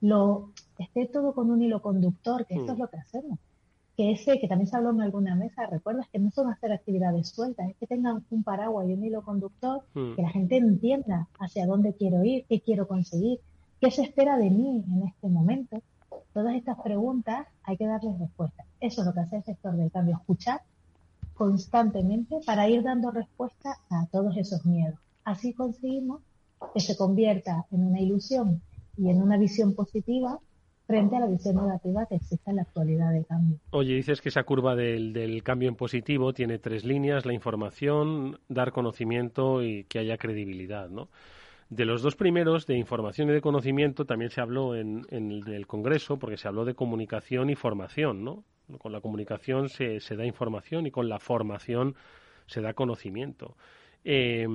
lo 0.00 0.50
esté 0.78 1.06
todo 1.06 1.34
con 1.34 1.50
un 1.50 1.62
hilo 1.62 1.80
conductor, 1.80 2.46
que 2.46 2.54
esto 2.54 2.72
es 2.72 2.78
mm. 2.78 2.80
lo 2.80 2.88
que 2.88 2.96
hacemos. 2.98 3.38
Que 3.96 4.10
ese, 4.10 4.40
que 4.40 4.48
también 4.48 4.68
se 4.68 4.76
habló 4.76 4.90
en 4.90 5.02
alguna 5.02 5.36
mesa, 5.36 5.66
recuerdas 5.66 6.08
que 6.12 6.18
no 6.18 6.30
son 6.32 6.50
hacer 6.50 6.72
actividades 6.72 7.28
sueltas, 7.28 7.70
es 7.70 7.76
que 7.76 7.86
tengan 7.86 8.24
un 8.30 8.42
paraguas 8.42 8.88
y 8.88 8.94
un 8.94 9.04
hilo 9.04 9.22
conductor, 9.22 9.82
mm. 9.94 10.14
que 10.16 10.22
la 10.22 10.30
gente 10.30 10.56
entienda 10.56 11.28
hacia 11.38 11.66
dónde 11.66 11.94
quiero 11.94 12.24
ir, 12.24 12.44
qué 12.48 12.60
quiero 12.60 12.88
conseguir, 12.88 13.40
qué 13.84 13.90
se 13.90 14.02
espera 14.02 14.38
de 14.38 14.48
mí 14.48 14.82
en 14.88 15.02
este 15.06 15.28
momento. 15.28 15.82
Todas 16.32 16.54
estas 16.54 16.80
preguntas 16.80 17.46
hay 17.64 17.76
que 17.76 17.86
darles 17.86 18.18
respuesta. 18.18 18.64
Eso 18.80 19.02
es 19.02 19.06
lo 19.06 19.12
que 19.12 19.20
hace 19.20 19.36
el 19.36 19.44
sector 19.44 19.76
del 19.76 19.90
cambio, 19.90 20.16
escuchar 20.16 20.62
constantemente 21.34 22.36
para 22.46 22.66
ir 22.66 22.82
dando 22.82 23.10
respuesta 23.10 23.76
a 23.90 24.06
todos 24.10 24.36
esos 24.38 24.64
miedos. 24.64 24.98
Así 25.24 25.52
conseguimos 25.52 26.22
que 26.72 26.80
se 26.80 26.96
convierta 26.96 27.66
en 27.72 27.84
una 27.84 28.00
ilusión 28.00 28.62
y 28.96 29.10
en 29.10 29.20
una 29.20 29.36
visión 29.36 29.74
positiva 29.74 30.38
frente 30.86 31.16
a 31.16 31.20
la 31.20 31.26
visión 31.26 31.56
negativa 31.56 32.06
que 32.06 32.14
existe 32.16 32.50
en 32.50 32.56
la 32.56 32.62
actualidad 32.62 33.12
de 33.12 33.24
cambio. 33.24 33.58
Oye, 33.70 33.94
dices 33.94 34.22
que 34.22 34.30
esa 34.30 34.44
curva 34.44 34.76
del, 34.76 35.42
cambio 35.42 35.68
en 35.68 35.76
positivo 35.76 36.32
tiene 36.32 36.58
tres 36.58 36.84
líneas, 36.84 37.26
la 37.26 37.34
información, 37.34 38.38
dar 38.48 38.72
conocimiento 38.72 39.62
y 39.62 39.84
que 39.84 39.98
haya 39.98 40.16
credibilidad, 40.16 40.88
¿no? 40.88 41.08
De 41.74 41.84
los 41.84 42.02
dos 42.02 42.14
primeros, 42.14 42.66
de 42.66 42.76
información 42.76 43.28
y 43.30 43.32
de 43.32 43.40
conocimiento, 43.40 44.04
también 44.04 44.30
se 44.30 44.40
habló 44.40 44.76
en, 44.76 45.06
en 45.10 45.32
el 45.32 45.66
Congreso, 45.66 46.20
porque 46.20 46.36
se 46.36 46.46
habló 46.46 46.64
de 46.64 46.74
comunicación 46.74 47.50
y 47.50 47.56
formación, 47.56 48.22
¿no? 48.22 48.44
Con 48.78 48.92
la 48.92 49.00
comunicación 49.00 49.68
se, 49.68 49.98
se 49.98 50.14
da 50.14 50.24
información 50.24 50.86
y 50.86 50.92
con 50.92 51.08
la 51.08 51.18
formación 51.18 51.96
se 52.46 52.60
da 52.60 52.74
conocimiento. 52.74 53.56
Eh, 54.04 54.46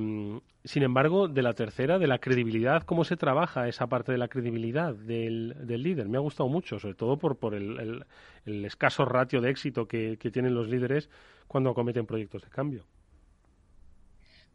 sin 0.63 0.83
embargo, 0.83 1.27
de 1.27 1.41
la 1.41 1.53
tercera, 1.53 1.99
de 1.99 2.07
la 2.07 2.19
credibilidad, 2.19 2.83
¿cómo 2.83 3.03
se 3.03 3.17
trabaja 3.17 3.67
esa 3.67 3.87
parte 3.87 4.11
de 4.11 4.17
la 4.17 4.27
credibilidad 4.27 4.93
del, 4.93 5.55
líder? 5.67 6.07
Me 6.07 6.17
ha 6.17 6.21
gustado 6.21 6.47
mucho, 6.47 6.79
sobre 6.79 6.95
todo 6.95 7.17
por, 7.17 7.37
por 7.37 7.55
el, 7.55 8.05
escaso 8.45 9.03
ratio 9.03 9.41
de 9.41 9.49
éxito 9.49 9.87
que, 9.87 10.17
tienen 10.31 10.53
los 10.53 10.69
líderes 10.69 11.09
cuando 11.47 11.71
acometen 11.71 12.05
proyectos 12.05 12.43
de 12.43 12.49
cambio. 12.49 12.85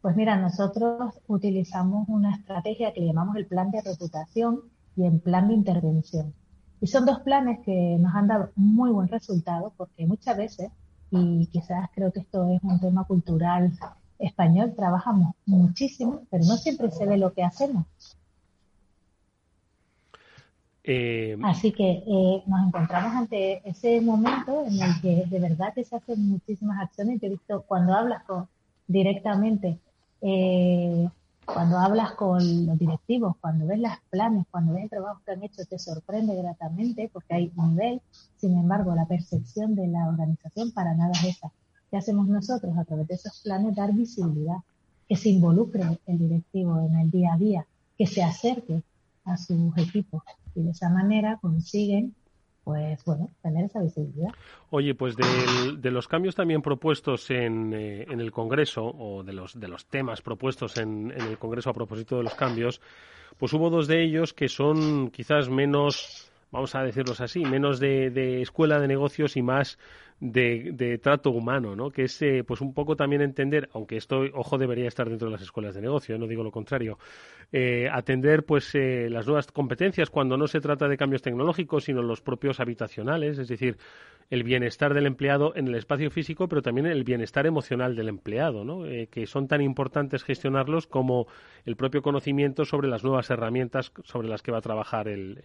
Pues 0.05 0.15
mira, 0.15 0.37
nosotros 0.37 1.15
utilizamos 1.25 2.07
una 2.09 2.35
estrategia 2.35 2.93
que 2.93 3.03
llamamos 3.03 3.37
el 3.37 3.47
plan 3.47 3.71
de 3.71 3.81
reputación 3.81 4.61
y 4.95 5.03
el 5.03 5.19
plan 5.19 5.47
de 5.47 5.55
intervención. 5.55 6.31
Y 6.79 6.85
son 6.85 7.07
dos 7.07 7.21
planes 7.21 7.57
que 7.65 7.97
nos 7.99 8.13
han 8.13 8.27
dado 8.27 8.51
muy 8.55 8.91
buen 8.91 9.07
resultado 9.07 9.73
porque 9.75 10.05
muchas 10.05 10.37
veces, 10.37 10.69
y 11.09 11.47
quizás 11.47 11.89
creo 11.95 12.13
que 12.13 12.19
esto 12.19 12.47
es 12.51 12.61
un 12.61 12.79
tema 12.79 13.05
cultural 13.05 13.71
español, 14.19 14.75
trabajamos 14.75 15.33
muchísimo, 15.47 16.21
pero 16.29 16.45
no 16.45 16.55
siempre 16.57 16.91
se 16.91 17.07
ve 17.07 17.17
lo 17.17 17.33
que 17.33 17.41
hacemos. 17.41 17.87
Eh, 20.83 21.35
Así 21.41 21.71
que 21.71 22.03
eh, 22.05 22.43
nos 22.45 22.67
encontramos 22.67 23.11
ante 23.15 23.67
ese 23.67 23.99
momento 24.01 24.67
en 24.67 24.83
el 24.83 25.01
que 25.01 25.25
de 25.25 25.39
verdad 25.39 25.73
que 25.73 25.83
se 25.83 25.95
hacen 25.95 26.29
muchísimas 26.29 26.79
acciones. 26.79 27.19
Yo 27.19 27.25
he 27.25 27.31
visto 27.31 27.63
cuando 27.63 27.95
hablas 27.95 28.23
con, 28.25 28.47
directamente 28.87 29.79
eh, 30.27 31.07
cuando 31.45 31.77
hablas 31.77 32.13
con 32.13 32.65
los 32.65 32.79
directivos, 32.79 33.35
cuando 33.39 33.67
ves 33.67 33.77
las 33.77 33.99
planes, 34.09 34.47
cuando 34.49 34.73
ves 34.73 34.85
el 34.85 34.89
trabajo 34.89 35.21
que 35.23 35.33
han 35.33 35.43
hecho, 35.43 35.63
te 35.65 35.77
sorprende 35.77 36.35
gratamente 36.35 37.11
porque 37.13 37.35
hay 37.35 37.51
nivel. 37.55 38.01
Sin 38.37 38.57
embargo, 38.57 38.95
la 38.95 39.05
percepción 39.05 39.75
de 39.75 39.87
la 39.87 40.09
organización 40.09 40.71
para 40.71 40.95
nada 40.95 41.11
es 41.11 41.37
esa. 41.37 41.51
¿Qué 41.91 41.97
hacemos 41.97 42.27
nosotros? 42.27 42.75
A 42.75 42.85
través 42.85 43.07
de 43.07 43.13
esos 43.13 43.39
planes 43.43 43.75
dar 43.75 43.93
visibilidad, 43.93 44.57
que 45.07 45.15
se 45.15 45.29
involucre 45.29 45.83
el 46.07 46.17
directivo 46.17 46.79
en 46.79 46.95
el 46.95 47.11
día 47.11 47.33
a 47.33 47.37
día, 47.37 47.67
que 47.95 48.07
se 48.07 48.23
acerque 48.23 48.81
a 49.25 49.37
sus 49.37 49.77
equipos 49.77 50.23
y 50.55 50.63
de 50.63 50.71
esa 50.71 50.89
manera 50.89 51.37
consiguen 51.39 52.15
pues 52.65 53.05
bueno, 53.05 53.29
tener 53.43 53.65
esa 53.65 53.79
visibilidad. 53.79 54.29
Oye, 54.71 54.95
pues 54.95 55.15
de, 55.15 55.91
los 55.91 56.07
cambios 56.07 56.35
también 56.35 56.63
propuestos 56.63 57.29
en, 57.29 57.71
eh, 57.73 58.05
en, 58.09 58.19
el 58.19 58.31
Congreso, 58.31 58.83
o 58.83 59.23
de 59.23 59.33
los, 59.33 59.57
de 59.57 59.67
los 59.67 59.85
temas 59.85 60.23
propuestos 60.23 60.75
en, 60.77 61.11
en, 61.11 61.21
el 61.21 61.37
Congreso 61.37 61.69
a 61.69 61.73
propósito 61.73 62.17
de 62.17 62.23
los 62.23 62.33
cambios, 62.33 62.81
pues 63.37 63.53
hubo 63.53 63.69
dos 63.69 63.87
de 63.87 64.03
ellos 64.03 64.33
que 64.33 64.49
son 64.49 65.11
quizás 65.11 65.47
menos, 65.47 66.31
vamos 66.51 66.73
a 66.73 66.81
decirlos 66.81 67.21
así, 67.21 67.45
menos 67.45 67.79
de, 67.79 68.09
de 68.09 68.41
escuela 68.41 68.79
de 68.79 68.87
negocios 68.87 69.37
y 69.37 69.43
más 69.43 69.77
de, 70.19 70.99
trato 71.01 71.31
humano, 71.31 71.75
¿no? 71.75 71.91
Que 71.91 72.03
es, 72.03 72.21
eh, 72.21 72.43
pues 72.45 72.61
un 72.61 72.73
poco 72.73 72.95
también 72.95 73.21
entender, 73.21 73.69
aunque 73.73 73.97
esto, 73.97 74.23
ojo, 74.33 74.57
debería 74.57 74.87
estar 74.87 75.09
dentro 75.09 75.27
de 75.27 75.33
las 75.33 75.41
escuelas 75.41 75.75
de 75.75 75.81
negocio, 75.81 76.17
no 76.17 76.27
digo 76.27 76.43
lo 76.43 76.51
contrario, 76.51 76.97
eh, 77.51 77.89
atender, 77.91 78.45
pues, 78.45 78.73
eh, 78.75 79.09
las 79.09 79.25
nuevas 79.27 79.47
competencias 79.51 80.09
cuando 80.09 80.37
no 80.37 80.47
se 80.47 80.61
trata 80.61 80.87
de 80.87 80.97
cambios 80.97 81.21
tecnológicos, 81.21 81.85
sino 81.85 82.01
los 82.01 82.21
propios 82.21 82.59
habitacionales, 82.59 83.37
es 83.37 83.47
decir, 83.47 83.77
el 84.29 84.43
bienestar 84.43 84.93
del 84.93 85.05
empleado 85.05 85.53
en 85.55 85.67
el 85.67 85.75
espacio 85.75 86.09
físico, 86.09 86.47
pero 86.47 86.61
también 86.61 86.87
el 86.87 87.03
bienestar 87.03 87.45
emocional 87.45 87.95
del 87.95 88.09
empleado, 88.09 88.65
¿no? 88.65 88.85
Eh, 88.85 89.07
que 89.07 89.27
son 89.27 89.47
tan 89.47 89.61
importantes 89.61 90.23
gestionarlos 90.23 90.87
como 90.87 91.27
el 91.65 91.75
propio 91.75 92.01
conocimiento 92.01 92.65
sobre 92.65 92.87
las 92.87 93.03
nuevas 93.03 93.29
herramientas 93.29 93.91
sobre 94.03 94.27
las 94.27 94.41
que 94.41 94.51
va 94.51 94.59
a 94.59 94.61
trabajar 94.61 95.07
el, 95.07 95.41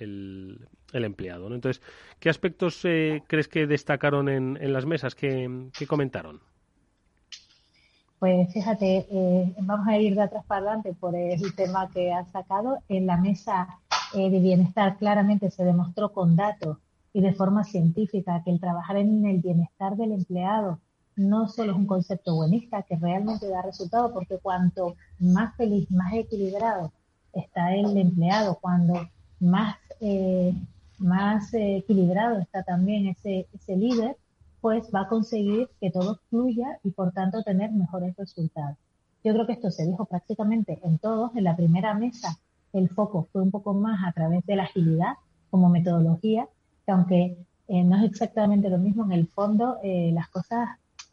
el, 0.93 1.05
empleado. 1.05 1.49
¿no? 1.49 1.55
Entonces, 1.55 1.83
¿qué 2.19 2.31
aspectos 2.31 2.85
eh, 2.85 3.23
crees 3.27 3.49
que 3.49 3.67
destacaron 3.67 4.29
en, 4.29 4.59
en 4.61 4.73
las 4.73 4.87
mesas? 4.87 5.15
¿Qué, 5.15 5.71
comentaron? 5.89 6.41
Pues 8.19 8.53
fíjate, 8.53 9.07
eh, 9.11 9.55
vamos 9.61 9.89
a 9.89 9.99
ir 9.99 10.15
de 10.15 10.23
atrás 10.23 10.45
para 10.47 10.61
adelante 10.61 10.93
por 10.93 11.17
el 11.17 11.55
tema 11.55 11.91
que 11.91 12.13
has 12.13 12.31
sacado. 12.31 12.79
En 12.89 13.07
la 13.07 13.17
mesa 13.17 13.81
de 14.15 14.29
bienestar 14.29 14.99
claramente 14.99 15.51
se 15.51 15.65
demostró 15.65 16.13
con 16.13 16.37
datos 16.37 16.79
y 17.13 17.21
de 17.23 17.33
forma 17.33 17.65
científica, 17.65 18.43
que 18.45 18.51
el 18.51 18.61
trabajar 18.61 18.97
en 18.97 19.25
el 19.25 19.39
bienestar 19.39 19.97
del 19.97 20.13
empleado 20.13 20.79
no 21.17 21.49
solo 21.49 21.73
es 21.73 21.79
un 21.79 21.87
concepto 21.87 22.35
buenista, 22.35 22.83
que 22.83 22.97
realmente 22.97 23.49
da 23.49 23.63
resultado, 23.63 24.13
porque 24.13 24.39
cuanto 24.39 24.95
más 25.19 25.55
feliz, 25.57 25.91
más 25.91 26.13
equilibrado 26.15 26.93
está 27.33 27.75
el 27.75 27.97
empleado, 27.97 28.59
cuando 28.61 29.09
más, 29.39 29.77
eh, 30.01 30.55
más 30.99 31.53
equilibrado 31.53 32.39
está 32.39 32.63
también 32.63 33.09
ese, 33.09 33.47
ese 33.53 33.77
líder, 33.77 34.17
pues 34.61 34.91
va 34.95 35.03
a 35.03 35.09
conseguir 35.09 35.69
que 35.81 35.91
todo 35.91 36.21
fluya 36.29 36.79
y 36.85 36.91
por 36.91 37.13
tanto 37.13 37.43
tener 37.43 37.73
mejores 37.73 38.17
resultados. 38.17 38.77
Yo 39.25 39.33
creo 39.33 39.47
que 39.47 39.53
esto 39.53 39.71
se 39.71 39.87
dijo 39.87 40.05
prácticamente 40.07 40.79
en 40.83 40.99
todos. 40.99 41.35
En 41.35 41.45
la 41.45 41.57
primera 41.57 41.95
mesa 41.95 42.39
el 42.73 42.89
foco 42.89 43.29
fue 43.33 43.43
un 43.43 43.51
poco 43.51 43.75
más 43.75 44.07
a 44.07 44.13
través 44.13 44.45
de 44.47 44.57
la 44.57 44.65
agilidad 44.65 45.15
como 45.51 45.69
metodología 45.69 46.49
aunque 46.91 47.37
eh, 47.69 47.85
no 47.85 47.97
es 47.97 48.11
exactamente 48.11 48.69
lo 48.69 48.79
mismo, 48.79 49.05
en 49.05 49.13
el 49.13 49.29
fondo 49.29 49.79
eh, 49.83 50.11
las 50.13 50.29
cosas 50.29 50.69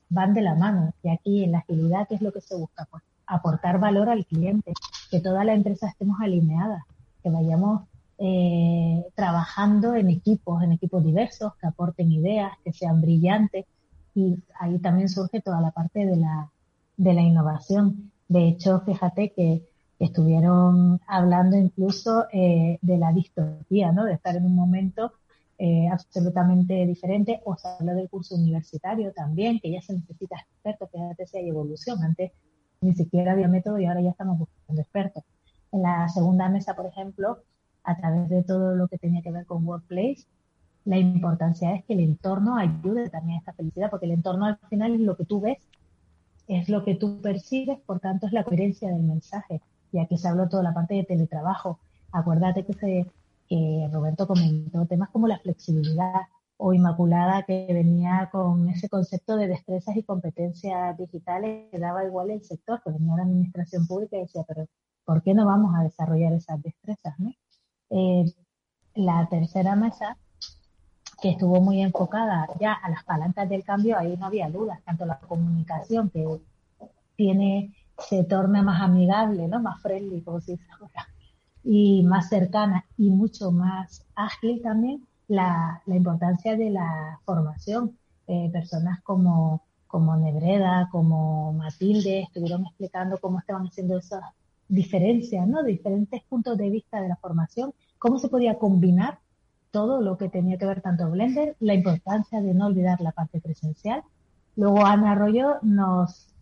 van 0.09 0.33
de 0.33 0.41
la 0.41 0.55
mano. 0.55 0.93
Y 1.03 1.09
aquí 1.09 1.43
en 1.43 1.53
la 1.53 1.59
agilidad, 1.59 2.07
¿qué 2.07 2.15
es 2.15 2.21
lo 2.21 2.31
que 2.31 2.41
se 2.41 2.55
busca? 2.55 2.87
Pues 2.89 3.03
aportar 3.25 3.79
valor 3.79 4.09
al 4.09 4.25
cliente, 4.25 4.73
que 5.11 5.19
toda 5.19 5.43
la 5.43 5.53
empresa 5.53 5.87
estemos 5.87 6.19
alineadas, 6.21 6.81
que 7.21 7.29
vayamos 7.29 7.83
eh, 8.19 9.03
trabajando 9.15 9.95
en 9.95 10.09
equipos, 10.09 10.63
en 10.63 10.73
equipos 10.73 11.03
diversos, 11.03 11.55
que 11.55 11.67
aporten 11.67 12.11
ideas, 12.11 12.51
que 12.63 12.73
sean 12.73 13.01
brillantes. 13.01 13.65
Y 14.15 14.39
ahí 14.59 14.79
también 14.79 15.09
surge 15.09 15.41
toda 15.41 15.61
la 15.61 15.71
parte 15.71 16.05
de 16.05 16.17
la, 16.17 16.51
de 16.97 17.13
la 17.13 17.21
innovación. 17.21 18.11
De 18.27 18.47
hecho, 18.47 18.81
fíjate 18.81 19.31
que 19.33 19.63
estuvieron 19.99 20.99
hablando 21.07 21.57
incluso 21.57 22.25
de 22.31 22.97
la 22.97 23.11
distopía, 23.13 23.91
¿no? 23.91 24.05
De 24.05 24.13
estar 24.13 24.35
en 24.35 24.45
un 24.45 24.55
momento 24.55 25.11
eh, 25.59 25.87
absolutamente 25.91 26.85
diferente, 26.85 27.41
o 27.43 27.55
se 27.55 27.67
habla 27.67 27.95
del 27.95 28.09
curso 28.09 28.35
universitario 28.35 29.11
también, 29.11 29.59
que 29.59 29.71
ya 29.71 29.81
se 29.81 29.93
necesita 29.93 30.35
expertos, 30.35 30.87
fíjate 30.91 31.25
si 31.25 31.37
hay 31.39 31.49
evolución, 31.49 32.03
antes 32.03 32.31
ni 32.79 32.93
siquiera 32.93 33.31
había 33.31 33.47
método 33.47 33.79
y 33.79 33.85
ahora 33.85 34.01
ya 34.01 34.11
estamos 34.11 34.37
buscando 34.37 34.81
expertos. 34.83 35.23
En 35.71 35.81
la 35.81 36.09
segunda 36.09 36.47
mesa, 36.47 36.75
por 36.75 36.85
ejemplo, 36.85 37.39
a 37.87 37.97
través 37.97 38.29
de 38.29 38.43
todo 38.43 38.75
lo 38.75 38.87
que 38.87 38.99
tenía 38.99 39.21
que 39.21 39.31
ver 39.31 39.45
con 39.45 39.65
Workplace, 39.65 40.25
la 40.85 40.97
importancia 40.97 41.73
es 41.73 41.83
que 41.85 41.93
el 41.93 42.01
entorno 42.01 42.57
ayude 42.57 43.09
también 43.09 43.37
a 43.37 43.39
esta 43.39 43.53
felicidad, 43.53 43.89
porque 43.89 44.05
el 44.05 44.11
entorno 44.11 44.45
al 44.45 44.59
final 44.69 44.93
es 44.93 45.01
lo 45.01 45.17
que 45.17 45.25
tú 45.25 45.41
ves, 45.41 45.57
es 46.47 46.69
lo 46.69 46.83
que 46.83 46.95
tú 46.95 47.21
percibes, 47.21 47.79
por 47.79 47.99
tanto 47.99 48.27
es 48.27 48.33
la 48.33 48.43
coherencia 48.43 48.89
del 48.89 49.03
mensaje. 49.03 49.61
Y 49.91 49.99
aquí 49.99 50.17
se 50.17 50.27
habló 50.27 50.47
toda 50.47 50.63
la 50.63 50.73
parte 50.73 50.95
de 50.95 51.03
teletrabajo. 51.03 51.79
Acuérdate 52.11 52.65
que 52.65 52.73
se 52.73 53.05
que 53.47 53.89
Roberto 53.91 54.27
comentó, 54.27 54.85
temas 54.85 55.09
como 55.09 55.27
la 55.27 55.39
flexibilidad 55.39 56.21
o 56.57 56.73
Inmaculada 56.73 57.43
que 57.43 57.67
venía 57.69 58.29
con 58.31 58.67
ese 58.69 58.89
concepto 58.89 59.37
de 59.37 59.47
destrezas 59.47 59.95
y 59.95 60.03
competencias 60.03 60.97
digitales 60.97 61.69
que 61.71 61.79
daba 61.79 62.03
igual 62.03 62.31
el 62.31 62.43
sector, 62.43 62.81
que 62.83 62.91
venía 62.91 63.15
la 63.15 63.23
administración 63.23 63.87
pública 63.87 64.17
y 64.17 64.21
decía, 64.21 64.43
pero 64.47 64.67
¿por 65.05 65.21
qué 65.21 65.33
no 65.33 65.45
vamos 65.45 65.75
a 65.75 65.83
desarrollar 65.83 66.33
esas 66.33 66.61
destrezas? 66.61 67.15
Eh, 67.89 68.25
la 68.95 69.27
tercera 69.29 69.75
mesa, 69.75 70.17
que 71.21 71.31
estuvo 71.31 71.61
muy 71.61 71.81
enfocada 71.81 72.47
ya 72.59 72.73
a 72.73 72.89
las 72.89 73.03
palancas 73.03 73.49
del 73.49 73.63
cambio, 73.63 73.97
ahí 73.97 74.15
no 74.17 74.27
había 74.27 74.49
dudas, 74.49 74.79
tanto 74.83 75.05
la 75.05 75.19
comunicación 75.19 76.09
que 76.09 76.25
tiene 77.15 77.73
se 77.97 78.23
torna 78.23 78.61
más 78.61 78.81
amigable, 78.81 79.47
¿no? 79.47 79.59
más 79.59 79.81
friendly, 79.81 80.21
como 80.21 80.39
se 80.39 80.53
dice 80.53 80.65
ahora, 80.79 81.07
y 81.63 82.03
más 82.03 82.29
cercana 82.29 82.85
y 82.97 83.09
mucho 83.09 83.51
más 83.51 84.05
ágil 84.15 84.61
también 84.61 85.07
la, 85.27 85.81
la 85.85 85.95
importancia 85.95 86.55
de 86.55 86.69
la 86.69 87.19
formación. 87.25 87.97
Eh, 88.29 88.49
personas 88.51 89.01
como, 89.03 89.63
como 89.87 90.17
Nebreda, 90.17 90.89
como 90.91 91.53
Matilde, 91.53 92.23
estuvieron 92.23 92.65
explicando 92.65 93.17
cómo 93.19 93.39
estaban 93.39 93.65
haciendo 93.65 93.97
esas 93.97 94.21
diferencias, 94.69 95.47
¿no? 95.47 95.63
Diferentes 95.63 96.21
puntos 96.23 96.57
de 96.57 96.69
vista 96.69 97.01
de 97.01 97.07
la 97.07 97.15
formación, 97.15 97.73
cómo 97.97 98.19
se 98.19 98.29
podía 98.29 98.55
combinar 98.55 99.19
todo 99.71 100.01
lo 100.01 100.17
que 100.17 100.29
tenía 100.29 100.57
que 100.57 100.65
ver 100.65 100.81
tanto 100.81 101.09
Blender, 101.09 101.55
la 101.59 101.73
importancia 101.73 102.41
de 102.41 102.53
no 102.53 102.67
olvidar 102.67 103.01
la 103.01 103.11
parte 103.11 103.39
presencial. 103.39 104.01
Luego 104.55 104.85
Ana 104.85 105.11
Arroyo 105.11 105.57
nos, 105.61 106.33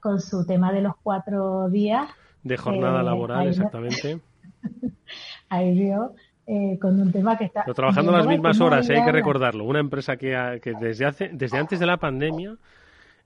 con 0.00 0.20
su 0.20 0.46
tema 0.46 0.72
de 0.72 0.82
los 0.82 0.94
cuatro 1.02 1.68
días. 1.70 2.08
De 2.42 2.56
jornada 2.56 3.00
eh, 3.00 3.04
laboral, 3.04 3.48
exactamente. 3.48 4.20
ahí 5.48 5.74
vio 5.74 6.14
eh, 6.46 6.78
con 6.80 7.00
un 7.00 7.10
tema 7.10 7.36
que 7.36 7.44
está... 7.44 7.62
Pero 7.64 7.74
trabajando 7.74 8.12
las 8.12 8.26
mismas 8.26 8.60
horas, 8.60 8.88
hay 8.90 9.04
que 9.04 9.12
recordarlo. 9.12 9.64
Una 9.64 9.80
empresa 9.80 10.16
que, 10.16 10.60
que 10.62 10.74
desde, 10.74 11.04
hace, 11.04 11.30
desde 11.32 11.58
antes 11.58 11.80
de 11.80 11.86
la 11.86 11.96
pandemia 11.96 12.56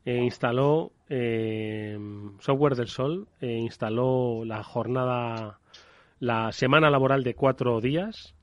eh, 0.05 0.17
instaló 0.17 0.93
eh, 1.09 1.99
Software 2.41 2.75
del 2.75 2.88
Sol, 2.88 3.29
instaló 3.41 4.45
la 4.45 4.62
jornada, 4.62 5.59
la 6.19 6.53
semana 6.53 6.91
laboral 6.91 7.23
de 7.23 7.35
cuatro 7.35 7.81
días. 7.81 8.35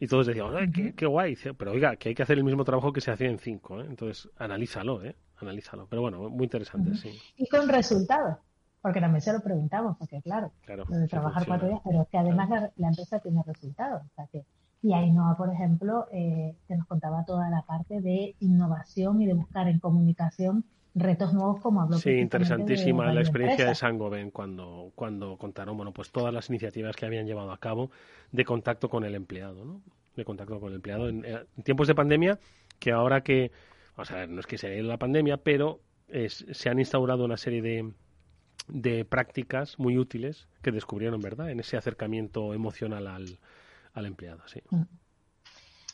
Y 0.00 0.06
todos 0.06 0.26
decíamos, 0.26 0.54
qué, 0.72 0.94
qué, 0.94 1.06
guay! 1.06 1.36
Pero 1.56 1.72
oiga, 1.72 1.96
que 1.96 2.10
hay 2.10 2.14
que 2.14 2.22
hacer 2.22 2.38
el 2.38 2.44
mismo 2.44 2.64
trabajo 2.64 2.92
que 2.92 3.00
se 3.00 3.10
hacía 3.10 3.28
en 3.28 3.38
cinco. 3.38 3.80
Entonces, 3.80 4.30
analízalo, 4.38 5.02
¿eh? 5.04 5.16
Analízalo. 5.38 5.88
Pero 5.90 6.02
bueno, 6.02 6.30
muy 6.30 6.44
interesante, 6.44 6.94
sí. 6.94 7.10
Y 7.36 7.48
con 7.48 7.68
resultados 7.68 8.36
porque 8.80 9.00
también 9.00 9.20
se 9.20 9.32
lo 9.32 9.40
preguntamos, 9.40 9.96
porque 9.98 10.22
claro, 10.22 10.52
lo 10.66 10.98
de 10.98 11.08
trabajar 11.08 11.46
cuatro 11.46 11.68
días, 11.68 11.80
pero 11.84 12.02
es 12.02 12.08
que 12.08 12.18
además 12.18 12.48
la, 12.48 12.88
empresa 12.88 13.18
tiene 13.18 13.42
resultados. 13.44 14.02
O 14.02 14.14
sea 14.14 14.26
que, 14.28 14.44
y 14.82 14.92
Ainhoa, 14.92 15.36
por 15.36 15.52
ejemplo, 15.52 16.06
eh, 16.12 16.54
que 16.66 16.76
nos 16.76 16.86
contaba 16.86 17.24
toda 17.24 17.50
la 17.50 17.62
parte 17.62 18.00
de 18.00 18.36
innovación 18.40 19.20
y 19.20 19.26
de 19.26 19.34
buscar 19.34 19.68
en 19.68 19.80
comunicación 19.80 20.64
retos 20.94 21.32
nuevos 21.32 21.60
como 21.60 21.82
habló 21.82 21.98
Sí, 21.98 22.10
interesantísima 22.10 23.12
la 23.12 23.20
experiencia 23.20 23.66
de 23.66 23.74
Sangoven 23.74 24.30
cuando, 24.30 24.92
cuando 24.94 25.36
contaron 25.36 25.76
bueno, 25.76 25.92
pues 25.92 26.10
todas 26.10 26.32
las 26.32 26.48
iniciativas 26.48 26.96
que 26.96 27.06
habían 27.06 27.26
llevado 27.26 27.52
a 27.52 27.58
cabo 27.58 27.90
de 28.32 28.44
contacto 28.44 28.88
con 28.88 29.04
el 29.04 29.14
empleado, 29.14 29.64
¿no? 29.64 29.82
De 30.16 30.24
contacto 30.24 30.58
con 30.60 30.70
el 30.70 30.76
empleado 30.76 31.08
en, 31.08 31.24
eh, 31.24 31.44
tiempos 31.62 31.86
de 31.86 31.94
pandemia, 31.94 32.38
que 32.78 32.92
ahora 32.92 33.22
que, 33.22 33.52
vamos 33.96 34.10
a 34.10 34.16
ver, 34.16 34.28
no 34.28 34.40
es 34.40 34.46
que 34.46 34.58
se 34.58 34.82
la 34.82 34.96
pandemia, 34.96 35.38
pero 35.38 35.80
se 36.26 36.70
han 36.70 36.78
instaurado 36.78 37.24
una 37.24 37.36
serie 37.36 37.62
de, 37.62 37.92
de 38.66 39.04
prácticas 39.04 39.78
muy 39.78 39.98
útiles 39.98 40.48
que 40.62 40.72
descubrieron, 40.72 41.20
¿verdad?, 41.20 41.50
en 41.50 41.60
ese 41.60 41.76
acercamiento 41.76 42.54
emocional 42.54 43.06
al, 43.06 43.38
empleado, 44.06 44.40
sí. 44.46 44.60
Mm. 44.70 44.82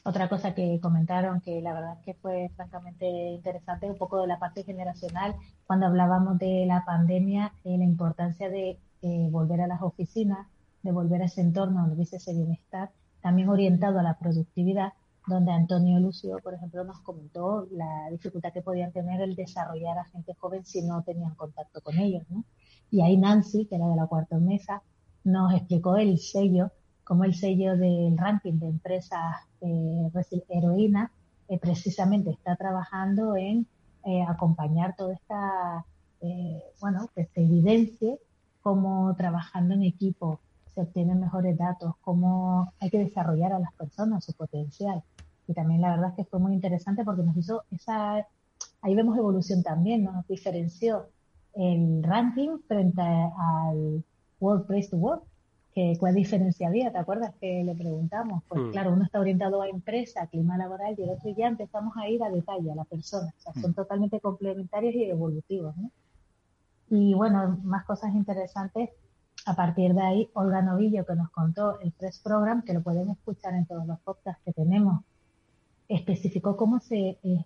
Otra 0.06 0.28
cosa 0.28 0.54
que 0.54 0.78
comentaron 0.82 1.40
que 1.40 1.62
la 1.62 1.72
verdad 1.72 1.98
que 2.04 2.12
fue 2.12 2.50
francamente 2.56 3.06
interesante, 3.08 3.90
un 3.90 3.96
poco 3.96 4.20
de 4.20 4.26
la 4.26 4.38
parte 4.38 4.62
generacional, 4.62 5.34
cuando 5.66 5.86
hablábamos 5.86 6.38
de 6.38 6.66
la 6.66 6.84
pandemia, 6.84 7.54
eh, 7.64 7.78
la 7.78 7.84
importancia 7.84 8.50
de 8.50 8.78
eh, 9.00 9.28
volver 9.30 9.62
a 9.62 9.66
las 9.66 9.80
oficinas, 9.80 10.46
de 10.82 10.92
volver 10.92 11.22
a 11.22 11.24
ese 11.24 11.40
entorno 11.40 11.80
donde 11.80 11.94
hubiese 11.96 12.16
ese 12.16 12.34
bienestar, 12.34 12.90
también 13.22 13.48
orientado 13.48 13.98
a 13.98 14.02
la 14.02 14.18
productividad, 14.18 14.92
donde 15.26 15.52
Antonio 15.52 15.98
Lucio, 15.98 16.38
por 16.42 16.52
ejemplo, 16.52 16.84
nos 16.84 17.00
comentó 17.00 17.66
la 17.70 18.10
dificultad 18.10 18.52
que 18.52 18.60
podían 18.60 18.92
tener 18.92 19.22
el 19.22 19.34
desarrollar 19.34 19.96
a 19.96 20.04
gente 20.04 20.34
joven 20.34 20.66
si 20.66 20.82
no 20.82 21.02
tenían 21.02 21.34
contacto 21.34 21.80
con 21.80 21.96
ellos. 21.98 22.24
Y 22.90 23.00
ahí 23.00 23.16
Nancy, 23.16 23.64
que 23.64 23.76
era 23.76 23.88
de 23.88 23.96
la 23.96 24.06
cuarta 24.06 24.36
mesa, 24.36 24.82
nos 25.24 25.54
explicó 25.54 25.96
el 25.96 26.18
sello 26.18 26.70
como 27.04 27.24
el 27.24 27.34
sello 27.34 27.76
del 27.76 28.16
ranking 28.16 28.58
de 28.58 28.66
empresas 28.66 29.36
eh, 29.60 30.10
heroína 30.48 31.12
eh, 31.48 31.58
precisamente 31.58 32.30
está 32.30 32.56
trabajando 32.56 33.36
en 33.36 33.66
eh, 34.04 34.22
acompañar 34.26 34.96
toda 34.96 35.14
esta, 35.14 35.84
eh, 36.20 36.62
bueno, 36.80 37.10
que 37.14 37.26
se 37.26 37.42
evidencie 37.42 38.18
cómo 38.62 39.14
trabajando 39.16 39.74
en 39.74 39.82
equipo 39.82 40.40
se 40.74 40.80
obtienen 40.80 41.20
mejores 41.20 41.56
datos, 41.56 41.94
cómo 42.00 42.72
hay 42.80 42.90
que 42.90 42.98
desarrollar 42.98 43.52
a 43.52 43.58
las 43.58 43.72
personas 43.74 44.24
su 44.24 44.32
potencial. 44.32 45.02
Y 45.46 45.52
también 45.52 45.80
la 45.80 45.90
verdad 45.90 46.10
es 46.10 46.16
que 46.16 46.24
fue 46.24 46.40
muy 46.40 46.54
interesante 46.54 47.04
porque 47.04 47.22
nos 47.22 47.36
hizo 47.36 47.62
esa, 47.70 48.26
ahí 48.82 48.94
vemos 48.94 49.16
evolución 49.16 49.62
también, 49.62 50.04
nos 50.04 50.26
diferenció 50.26 51.06
el 51.54 52.02
ranking 52.02 52.58
frente 52.66 53.02
al 53.02 54.02
World 54.40 54.66
Place 54.66 54.88
to 54.88 54.96
Work, 54.96 55.22
que 55.74 55.96
cuál 55.98 56.14
diferencia 56.14 56.68
había, 56.68 56.92
¿te 56.92 56.98
acuerdas 56.98 57.34
que 57.40 57.64
le 57.64 57.74
preguntamos? 57.74 58.44
Pues 58.48 58.62
mm. 58.62 58.70
claro, 58.70 58.92
uno 58.92 59.04
está 59.04 59.18
orientado 59.18 59.60
a 59.60 59.68
empresa, 59.68 60.26
clima 60.28 60.56
laboral 60.56 60.94
y 60.96 61.02
el 61.02 61.10
otro 61.10 61.30
ya 61.36 61.48
empezamos 61.48 61.96
a 61.96 62.08
ir 62.08 62.22
a 62.22 62.30
detalle, 62.30 62.70
a 62.70 62.76
la 62.76 62.84
persona, 62.84 63.34
o 63.36 63.40
sea, 63.40 63.52
son 63.60 63.72
mm. 63.72 63.74
totalmente 63.74 64.20
complementarios 64.20 64.94
y 64.94 65.04
evolutivos, 65.04 65.76
¿no? 65.76 65.90
Y 66.90 67.14
bueno, 67.14 67.58
más 67.64 67.84
cosas 67.86 68.14
interesantes, 68.14 68.90
a 69.46 69.56
partir 69.56 69.94
de 69.94 70.02
ahí, 70.02 70.30
Olga 70.34 70.62
Novillo 70.62 71.04
que 71.04 71.16
nos 71.16 71.30
contó 71.30 71.80
el 71.80 71.90
Press 71.92 72.20
Program, 72.20 72.62
que 72.62 72.72
lo 72.72 72.82
pueden 72.82 73.10
escuchar 73.10 73.54
en 73.54 73.66
todos 73.66 73.86
los 73.86 73.98
podcasts 74.00 74.42
que 74.44 74.52
tenemos, 74.52 75.02
especificó 75.88 76.56
cómo 76.56 76.78
se 76.78 77.18
eh, 77.22 77.44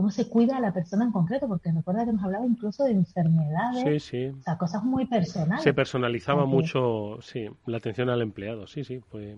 cómo 0.00 0.10
se 0.10 0.30
cuida 0.30 0.56
a 0.56 0.60
la 0.60 0.72
persona 0.72 1.04
en 1.04 1.12
concreto, 1.12 1.46
porque 1.46 1.70
recuerda 1.70 2.06
que 2.06 2.12
nos 2.14 2.24
hablaba 2.24 2.46
incluso 2.46 2.84
de 2.84 2.92
enfermedades, 2.92 4.02
sí, 4.02 4.30
sí. 4.30 4.34
o 4.34 4.42
sea, 4.42 4.56
cosas 4.56 4.82
muy 4.82 5.04
personales. 5.04 5.62
Se 5.62 5.74
personalizaba 5.74 6.46
mucho, 6.46 7.18
sí, 7.20 7.50
la 7.66 7.76
atención 7.76 8.08
al 8.08 8.22
empleado, 8.22 8.66
sí, 8.66 8.82
sí, 8.82 9.02
pues 9.10 9.36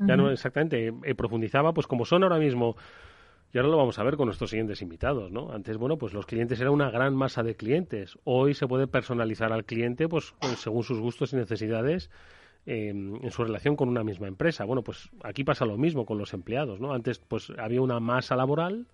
ya 0.00 0.14
no 0.14 0.30
exactamente, 0.30 0.92
eh, 1.04 1.14
profundizaba, 1.14 1.72
pues 1.72 1.86
como 1.86 2.04
son 2.04 2.22
ahora 2.22 2.38
mismo, 2.38 2.76
y 3.50 3.56
ahora 3.56 3.70
lo 3.70 3.78
vamos 3.78 3.98
a 3.98 4.02
ver 4.02 4.18
con 4.18 4.26
nuestros 4.26 4.50
siguientes 4.50 4.82
invitados, 4.82 5.32
¿no? 5.32 5.52
Antes, 5.52 5.78
bueno, 5.78 5.96
pues 5.96 6.12
los 6.12 6.26
clientes 6.26 6.60
eran 6.60 6.74
una 6.74 6.90
gran 6.90 7.16
masa 7.16 7.42
de 7.42 7.54
clientes, 7.56 8.18
hoy 8.24 8.52
se 8.52 8.66
puede 8.68 8.86
personalizar 8.86 9.54
al 9.54 9.64
cliente, 9.64 10.06
pues, 10.06 10.34
pues 10.38 10.58
según 10.58 10.84
sus 10.84 11.00
gustos 11.00 11.32
y 11.32 11.36
necesidades, 11.36 12.10
em, 12.66 13.24
en 13.24 13.30
su 13.30 13.42
relación 13.42 13.74
con 13.74 13.88
una 13.88 14.04
misma 14.04 14.28
empresa. 14.28 14.66
Bueno, 14.66 14.82
pues 14.82 15.08
aquí 15.22 15.44
pasa 15.44 15.64
lo 15.64 15.78
mismo 15.78 16.04
con 16.04 16.18
los 16.18 16.34
empleados, 16.34 16.78
¿no? 16.78 16.92
Antes, 16.92 17.20
pues 17.20 17.50
había 17.58 17.80
una 17.80 18.00
masa 18.00 18.36
laboral, 18.36 18.86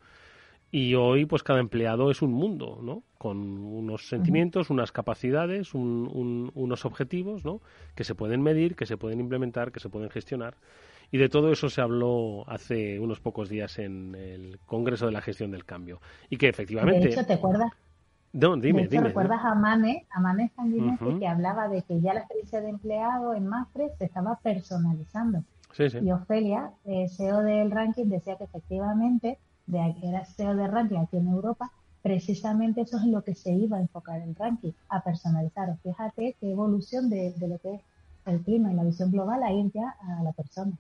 y 0.73 0.95
hoy, 0.95 1.27
pues 1.27 1.43
cada 1.43 1.59
empleado 1.59 2.11
es 2.11 2.23
un 2.23 2.33
mundo, 2.33 2.79
¿no? 2.81 3.03
Con 3.19 3.39
unos 3.39 4.09
sentimientos, 4.09 4.71
unas 4.71 4.93
capacidades, 4.93 5.75
unos 5.75 6.85
objetivos, 6.85 7.45
¿no? 7.45 7.61
Que 7.97 8.05
se 8.05 8.15
pueden 8.15 8.41
medir, 8.43 8.77
que 8.77 8.87
se 8.87 8.97
pueden 8.97 9.19
implementar, 9.19 9.73
que 9.73 9.81
se 9.81 9.89
pueden 9.89 10.11
gestionar. 10.11 10.55
Y 11.11 11.19
de 11.19 11.29
todo 11.29 11.51
eso 11.51 11.69
se 11.69 11.81
habló 11.81 12.45
hace 12.49 13.01
unos 13.01 13.19
pocos 13.19 13.49
días 13.49 13.81
en 13.81 14.15
el 14.15 14.61
Congreso 14.65 15.07
de 15.07 15.13
la 15.13 15.21
Gestión 15.21 15.51
del 15.51 15.65
Cambio. 15.65 16.01
Y 16.29 16.37
que 16.37 16.49
efectivamente. 16.49 17.09
De 17.09 17.15
hecho, 17.15 17.27
¿te 17.27 17.33
acuerdas? 17.33 17.73
No, 18.33 18.57
dime, 18.57 18.87
dime. 18.87 19.09
¿Recuerdas 19.09 19.45
a 19.45 19.57
Mane, 19.57 20.07
a 20.09 20.21
Mane 20.21 20.53
Sanguinetti, 20.55 21.19
que 21.19 21.27
hablaba 21.27 21.69
de 21.69 21.83
que 21.83 22.01
ya 22.01 22.15
la 22.15 22.21
experiencia 22.21 22.61
de 22.61 22.69
empleado 22.69 23.35
en 23.35 23.49
Mafre 23.49 23.91
se 23.99 24.05
estaba 24.05 24.39
personalizando? 24.41 25.43
Sí, 25.73 25.91
sí. 25.91 25.99
Y 25.99 26.13
Ofelia, 26.13 26.71
eh, 26.85 27.09
CEO 27.09 27.41
del 27.41 27.73
ranking, 27.73 28.07
decía 28.07 28.37
que 28.37 28.45
efectivamente 28.45 29.39
de 29.71 29.95
era 30.03 30.25
CEO 30.25 30.57
de 30.57 30.67
ranking 30.67 30.99
aquí 30.99 31.17
en 31.17 31.29
Europa, 31.29 31.71
precisamente 32.03 32.83
eso 32.83 32.99
es 32.99 33.05
lo 33.05 33.23
que 33.23 33.35
se 33.35 33.53
iba 33.53 33.77
a 33.77 33.81
enfocar 33.81 34.21
el 34.23 34.35
ranking, 34.35 34.73
a 34.89 35.03
personalizar. 35.03 35.77
Fíjate 35.83 36.37
qué 36.41 36.51
evolución 36.51 37.09
de, 37.11 37.35
lo 37.41 37.59
que 37.59 37.75
es 37.75 37.81
el 38.27 38.41
clima 38.41 38.73
y 38.73 38.75
la 38.75 38.85
visión 38.85 39.11
global 39.11 39.43
a 39.43 39.53
ir 39.53 39.71
ya 39.73 39.95
a 40.01 40.23
la 40.23 40.33
persona. 40.33 40.73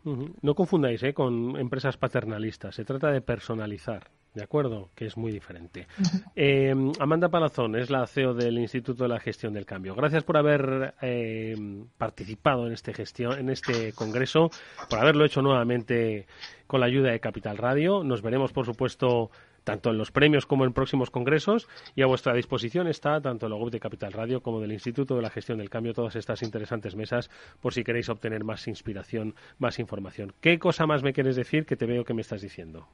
No 0.42 0.55
confundáis 0.55 1.03
¿eh? 1.03 1.14
con 1.14 1.57
empresas 1.57 1.96
paternalistas, 1.96 2.74
se 2.74 2.85
trata 2.85 3.11
de 3.11 3.20
personalizar. 3.20 4.09
¿De 4.35 4.44
acuerdo? 4.44 4.90
Que 4.94 5.07
es 5.07 5.16
muy 5.16 5.33
diferente. 5.33 5.88
Eh, 6.37 6.72
Amanda 7.00 7.29
Palazón 7.31 7.74
es 7.74 7.90
la 7.90 8.07
CEO 8.07 8.33
del 8.33 8.59
Instituto 8.59 9.03
de 9.03 9.09
la 9.09 9.18
Gestión 9.18 9.53
del 9.53 9.66
Cambio. 9.66 9.96
Gracias 9.96 10.22
por 10.22 10.37
haber 10.37 10.94
eh, 11.03 11.57
participado 11.98 12.68
en 12.68 12.72
este, 12.72 12.94
gestión, 12.94 13.40
en 13.40 13.50
este 13.50 13.92
congreso, 13.92 14.50
por 14.88 15.00
haberlo 15.00 15.24
hecho 15.24 15.42
nuevamente 15.42 16.26
con 16.68 16.79
la 16.79 16.87
ayuda 16.87 17.11
de 17.11 17.18
Capital 17.18 17.59
Radio. 17.59 18.05
Nos 18.05 18.22
veremos, 18.22 18.53
por 18.53 18.66
supuesto, 18.66 19.33
tanto 19.64 19.90
en 19.90 19.99
los 19.99 20.11
premios 20.11 20.46
como 20.46 20.64
en 20.64 20.73
próximos 20.73 21.11
congresos 21.11 21.68
y 21.94 22.03
a 22.03 22.07
vuestra 22.07 22.35
disposición 22.35 22.87
está 22.87 23.20
tanto 23.20 23.46
el 23.46 23.53
web 23.53 23.70
de 23.70 23.81
Capital 23.81 24.12
Radio 24.12 24.42
como 24.42 24.61
del 24.61 24.73
Instituto 24.73 25.16
de 25.16 25.23
la 25.23 25.31
Gestión 25.31 25.59
del 25.59 25.70
Cambio, 25.70 25.94
todas 25.94 26.16
estas 26.16 26.42
interesantes 26.42 26.96
mesas 26.96 27.31
por 27.61 27.75
si 27.75 27.85
queréis 27.85 28.09
obtener 28.09 28.44
más 28.44 28.66
inspiración, 28.68 29.35
más 29.59 29.79
información. 29.79 30.33
¿Qué 30.40 30.59
cosa 30.59 30.87
más 30.87 31.03
me 31.03 31.12
quieres 31.12 31.37
decir 31.37 31.66
que 31.66 31.77
te 31.77 31.87
veo 31.87 32.05
que 32.05 32.14
me 32.14 32.23
estás 32.23 32.42
diciendo? 32.42 32.87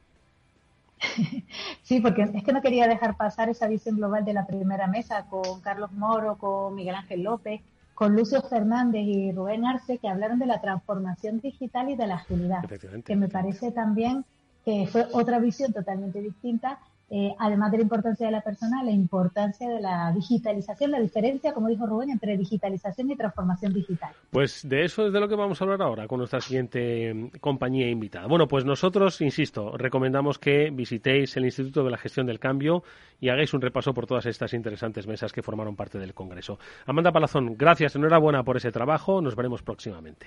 Sí, 1.83 2.01
porque 2.01 2.23
es 2.23 2.43
que 2.43 2.53
no 2.53 2.63
quería 2.63 2.89
dejar 2.89 3.17
pasar 3.17 3.49
esa 3.49 3.69
visión 3.69 3.97
global 3.97 4.25
de 4.25 4.33
la 4.33 4.45
primera 4.45 4.89
mesa 4.89 5.27
con 5.31 5.61
Carlos 5.61 5.93
Moro, 5.93 6.37
con 6.37 6.75
Miguel 6.75 6.97
Ángel 6.97 7.23
López, 7.23 7.61
con 7.95 8.15
Lucio 8.17 8.43
Fernández 8.43 9.03
y 9.07 9.31
Rubén 9.31 9.65
Arce, 9.65 9.99
que 9.99 10.09
hablaron 10.09 10.39
de 10.39 10.47
la 10.47 10.61
transformación 10.61 11.41
digital 11.41 11.91
y 11.91 11.97
de 11.97 12.07
la 12.07 12.17
agilidad, 12.17 12.65
que 13.05 13.17
me 13.17 13.29
parece 13.29 13.71
también 13.71 14.25
que 14.67 14.87
fue 14.89 15.07
otra 15.13 15.39
visión 15.39 15.73
totalmente 15.73 16.21
distinta 16.21 16.79
eh, 17.09 17.33
además 17.39 17.71
de 17.71 17.79
la 17.79 17.83
importancia 17.85 18.27
de 18.27 18.33
la 18.33 18.41
persona, 18.41 18.83
la 18.83 18.91
importancia 18.91 19.69
de 19.69 19.81
la 19.81 20.11
digitalización, 20.13 20.91
la 20.91 20.99
diferencia, 20.99 21.55
como 21.55 21.69
dijo 21.69 21.87
Rubén, 21.87 22.11
entre 22.11 22.37
digitalización 22.37 23.09
y 23.13 23.17
transformación 23.17 23.73
digital. 23.73 24.13
Pues 24.31 24.69
de 24.69 24.85
eso 24.85 25.07
es 25.07 25.13
de 25.13 25.21
lo 25.21 25.29
que 25.29 25.37
vamos 25.37 25.61
a 25.61 25.65
hablar 25.65 25.83
ahora 25.83 26.09
con 26.09 26.19
nuestra 26.19 26.41
siguiente 26.41 27.15
mm, 27.15 27.39
compañía 27.39 27.89
invitada. 27.89 28.27
Bueno, 28.27 28.49
pues 28.49 28.65
nosotros, 28.65 29.21
insisto, 29.21 29.77
recomendamos 29.77 30.41
que 30.41 30.71
visitéis 30.71 31.37
el 31.37 31.45
Instituto 31.45 31.85
de 31.85 31.93
la 31.93 31.99
Gestión 31.99 32.27
del 32.27 32.41
Cambio 32.41 32.83
y 33.21 33.29
hagáis 33.29 33.55
un 33.55 33.61
repaso 33.61 33.95
por 33.95 34.07
todas 34.07 34.27
estas 34.27 34.53
interesantes 34.53 35.07
mesas 35.07 35.33
que 35.33 35.43
formaron 35.43 35.77
parte 35.77 36.01
del 36.01 36.13
Congreso. 36.13 36.59
Amanda 36.87 37.13
Palazón, 37.13 37.55
gracias, 37.57 37.95
enhorabuena 37.95 38.43
por 38.43 38.57
ese 38.57 38.73
trabajo. 38.73 39.23
Nos 39.23 39.37
veremos 39.37 39.63
próximamente. 39.63 40.27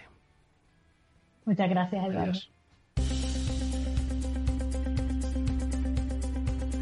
Muchas 1.44 1.70
gracias, 1.70 2.06
Eduardo. 2.08 2.40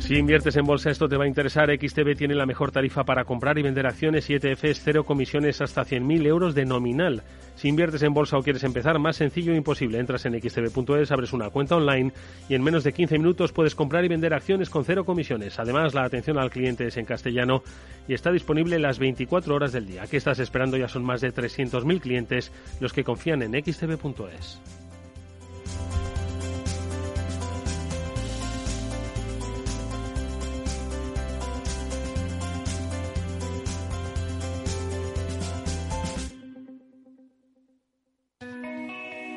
Si 0.07 0.15
inviertes 0.15 0.55
en 0.55 0.65
bolsa, 0.65 0.89
esto 0.89 1.09
te 1.09 1.17
va 1.17 1.25
a 1.25 1.27
interesar. 1.27 1.69
XTB 1.69 2.15
tiene 2.15 2.33
la 2.33 2.45
mejor 2.45 2.71
tarifa 2.71 3.03
para 3.03 3.25
comprar 3.25 3.57
y 3.57 3.61
vender 3.61 3.85
acciones 3.85 4.29
y 4.29 4.35
ETFs, 4.35 4.79
cero 4.81 5.03
comisiones 5.03 5.59
hasta 5.59 5.83
100.000 5.83 6.25
euros 6.27 6.55
de 6.55 6.63
nominal. 6.63 7.23
Si 7.55 7.67
inviertes 7.67 8.03
en 8.03 8.13
bolsa 8.13 8.37
o 8.37 8.41
quieres 8.41 8.63
empezar, 8.63 8.99
más 8.99 9.17
sencillo 9.17 9.51
e 9.51 9.57
imposible. 9.57 9.99
Entras 9.99 10.25
en 10.25 10.39
xtb.es, 10.39 11.11
abres 11.11 11.33
una 11.33 11.49
cuenta 11.49 11.75
online 11.75 12.13
y 12.47 12.55
en 12.55 12.63
menos 12.63 12.85
de 12.85 12.93
15 12.93 13.17
minutos 13.17 13.51
puedes 13.51 13.75
comprar 13.75 14.05
y 14.05 14.07
vender 14.07 14.33
acciones 14.33 14.69
con 14.69 14.85
cero 14.85 15.03
comisiones. 15.03 15.59
Además, 15.59 15.93
la 15.93 16.05
atención 16.05 16.37
al 16.37 16.51
cliente 16.51 16.87
es 16.87 16.95
en 16.95 17.03
castellano 17.03 17.61
y 18.07 18.13
está 18.13 18.31
disponible 18.31 18.79
las 18.79 18.99
24 18.99 19.53
horas 19.53 19.73
del 19.73 19.87
día. 19.87 20.07
¿Qué 20.09 20.15
estás 20.15 20.39
esperando? 20.39 20.77
Ya 20.77 20.87
son 20.87 21.03
más 21.03 21.19
de 21.19 21.33
300.000 21.33 21.99
clientes 21.99 22.53
los 22.79 22.93
que 22.93 23.03
confían 23.03 23.41
en 23.41 23.61
xtb.es. 23.61 24.61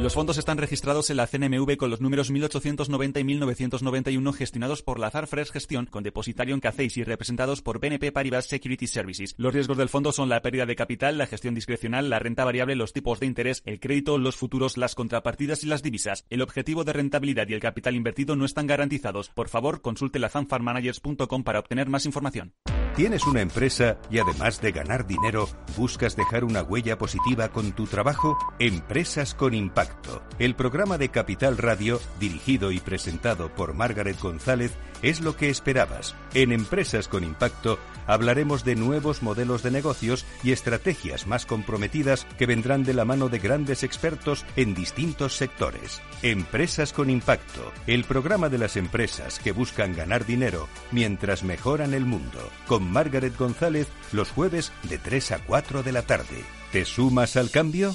Los 0.00 0.14
fondos 0.14 0.38
están 0.38 0.56
registrados 0.56 1.10
en 1.10 1.18
la 1.18 1.26
CNMV 1.26 1.76
con 1.76 1.90
los 1.90 2.00
números 2.00 2.30
1890 2.30 3.20
y 3.20 3.24
1991 3.24 4.32
gestionados 4.32 4.82
por 4.82 4.98
Lazar 4.98 5.26
Fresh 5.26 5.50
Gestión 5.50 5.84
con 5.84 6.02
depositario 6.02 6.54
en 6.54 6.60
CACEIS 6.60 6.96
y 6.96 7.04
representados 7.04 7.60
por 7.60 7.80
BNP 7.80 8.10
Paribas 8.10 8.46
Security 8.46 8.86
Services. 8.86 9.34
Los 9.36 9.52
riesgos 9.52 9.76
del 9.76 9.90
fondo 9.90 10.12
son 10.12 10.30
la 10.30 10.40
pérdida 10.40 10.64
de 10.64 10.74
capital, 10.74 11.18
la 11.18 11.26
gestión 11.26 11.54
discrecional, 11.54 12.08
la 12.08 12.18
renta 12.18 12.46
variable, 12.46 12.76
los 12.76 12.94
tipos 12.94 13.20
de 13.20 13.26
interés, 13.26 13.62
el 13.66 13.78
crédito, 13.78 14.16
los 14.16 14.36
futuros, 14.36 14.78
las 14.78 14.94
contrapartidas 14.94 15.64
y 15.64 15.66
las 15.66 15.82
divisas. 15.82 16.24
El 16.30 16.40
objetivo 16.40 16.82
de 16.84 16.94
rentabilidad 16.94 17.46
y 17.48 17.52
el 17.52 17.60
capital 17.60 17.94
invertido 17.94 18.36
no 18.36 18.46
están 18.46 18.66
garantizados. 18.66 19.28
Por 19.28 19.50
favor, 19.50 19.82
consulte 19.82 20.18
lazanfarmanagers.com 20.18 21.44
para 21.44 21.58
obtener 21.58 21.90
más 21.90 22.06
información. 22.06 22.54
Tienes 22.96 23.26
una 23.26 23.40
empresa 23.40 23.98
y 24.10 24.18
además 24.18 24.60
de 24.60 24.72
ganar 24.72 25.06
dinero, 25.06 25.48
buscas 25.76 26.16
dejar 26.16 26.44
una 26.44 26.62
huella 26.62 26.98
positiva 26.98 27.50
con 27.50 27.72
tu 27.72 27.84
trabajo? 27.84 28.36
Empresas 28.58 29.34
con 29.34 29.54
Impacto. 29.54 29.89
El 30.38 30.54
programa 30.54 30.98
de 30.98 31.10
Capital 31.10 31.58
Radio, 31.58 32.00
dirigido 32.18 32.72
y 32.72 32.80
presentado 32.80 33.48
por 33.54 33.74
Margaret 33.74 34.18
González, 34.20 34.72
es 35.02 35.20
lo 35.20 35.36
que 35.36 35.50
esperabas. 35.50 36.14
En 36.34 36.52
Empresas 36.52 37.08
con 37.08 37.24
Impacto 37.24 37.78
hablaremos 38.06 38.64
de 38.64 38.74
nuevos 38.74 39.22
modelos 39.22 39.62
de 39.62 39.70
negocios 39.70 40.26
y 40.42 40.52
estrategias 40.52 41.26
más 41.26 41.46
comprometidas 41.46 42.26
que 42.38 42.46
vendrán 42.46 42.84
de 42.84 42.94
la 42.94 43.04
mano 43.04 43.28
de 43.28 43.38
grandes 43.38 43.82
expertos 43.82 44.44
en 44.56 44.74
distintos 44.74 45.36
sectores. 45.36 46.00
Empresas 46.22 46.92
con 46.92 47.10
Impacto, 47.10 47.72
el 47.86 48.04
programa 48.04 48.48
de 48.48 48.58
las 48.58 48.76
empresas 48.76 49.38
que 49.38 49.52
buscan 49.52 49.94
ganar 49.94 50.26
dinero 50.26 50.68
mientras 50.90 51.42
mejoran 51.42 51.94
el 51.94 52.04
mundo. 52.04 52.38
Con 52.66 52.90
Margaret 52.90 53.36
González 53.36 53.88
los 54.12 54.30
jueves 54.30 54.72
de 54.84 54.98
3 54.98 55.32
a 55.32 55.38
4 55.44 55.82
de 55.82 55.92
la 55.92 56.02
tarde. 56.02 56.44
¿Te 56.72 56.84
sumas 56.84 57.36
al 57.36 57.50
cambio? 57.50 57.94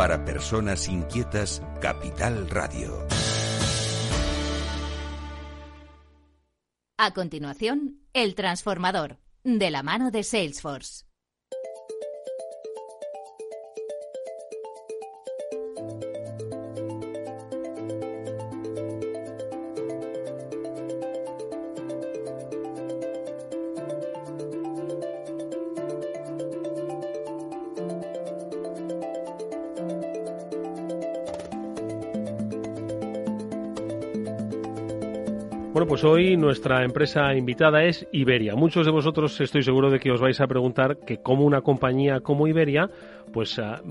Para 0.00 0.24
personas 0.24 0.88
inquietas, 0.88 1.60
Capital 1.78 2.48
Radio. 2.48 3.06
A 6.96 7.12
continuación, 7.12 8.00
El 8.14 8.34
Transformador, 8.34 9.18
de 9.44 9.70
la 9.70 9.82
mano 9.82 10.10
de 10.10 10.22
Salesforce. 10.22 11.04
Hoy 36.02 36.36
nuestra 36.36 36.82
empresa 36.82 37.34
invitada 37.34 37.84
es 37.84 38.06
Iberia. 38.12 38.54
Muchos 38.54 38.86
de 38.86 38.92
vosotros 38.92 39.38
estoy 39.40 39.62
seguro 39.62 39.90
de 39.90 39.98
que 39.98 40.10
os 40.10 40.20
vais 40.20 40.40
a 40.40 40.46
preguntar 40.46 40.96
que 40.98 41.18
cómo 41.18 41.44
una 41.44 41.60
compañía 41.60 42.20
como 42.20 42.46
Iberia 42.46 42.88
pues 43.32 43.58
ah, 43.58 43.82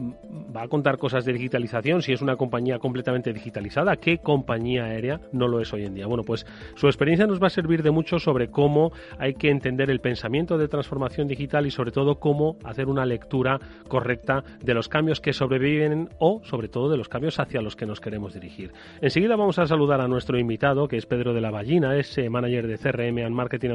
a 0.60 0.67
contar 0.67 0.98
cosas 0.98 1.26
de 1.26 1.34
digitalización, 1.34 2.02
si 2.02 2.12
es 2.12 2.22
una 2.22 2.36
compañía 2.36 2.80
completamente 2.80 3.32
digitalizada, 3.32 3.95
¿qué 3.95 4.17
compañía 4.17 4.86
aérea 4.86 5.22
no 5.32 5.48
lo 5.48 5.62
es 5.62 5.72
hoy 5.74 5.86
en 5.86 5.93
día? 5.93 6.08
Bueno, 6.08 6.24
pues 6.24 6.45
su 6.76 6.88
experiencia 6.88 7.28
nos 7.28 7.41
va 7.41 7.48
a 7.48 7.52
servir 7.52 7.84
de 7.84 7.91
mucho 7.91 8.19
sobre 8.19 8.50
cómo 8.50 8.91
hay 9.17 9.36
que 9.36 9.50
entender 9.50 9.89
el 9.89 10.00
pensamiento 10.00 10.58
de 10.58 10.67
transformación 10.67 11.28
digital 11.28 11.65
y 11.65 11.72
sobre 11.72 11.91
todo 11.91 12.15
cómo 12.15 12.58
hacer 12.63 12.88
una 12.88 13.06
lectura 13.06 13.60
correcta 13.88 14.43
de 14.62 14.74
los 14.74 14.89
cambios 14.89 15.22
que 15.22 15.34
sobreviven 15.34 16.10
o 16.19 16.41
sobre 16.43 16.67
todo 16.67 16.89
de 16.89 16.98
los 16.98 17.08
cambios 17.08 17.39
hacia 17.39 17.62
los 17.62 17.76
que 17.76 17.86
nos 17.86 18.02
queremos 18.02 18.34
dirigir. 18.34 18.74
Enseguida 19.02 19.36
vamos 19.36 19.60
a 19.60 19.67
saludar 19.67 20.02
a 20.02 20.08
nuestro 20.08 20.38
invitado, 20.38 20.88
que 20.88 20.98
es 20.98 21.06
Pedro 21.06 21.34
de 21.34 21.41
la 21.41 21.52
Ballina, 21.52 21.95
es 21.95 22.17
eh, 22.17 22.30
manager 22.30 22.67
de 22.67 22.78
CRM 22.78 23.26
and 23.26 23.36
Marketing 23.36 23.69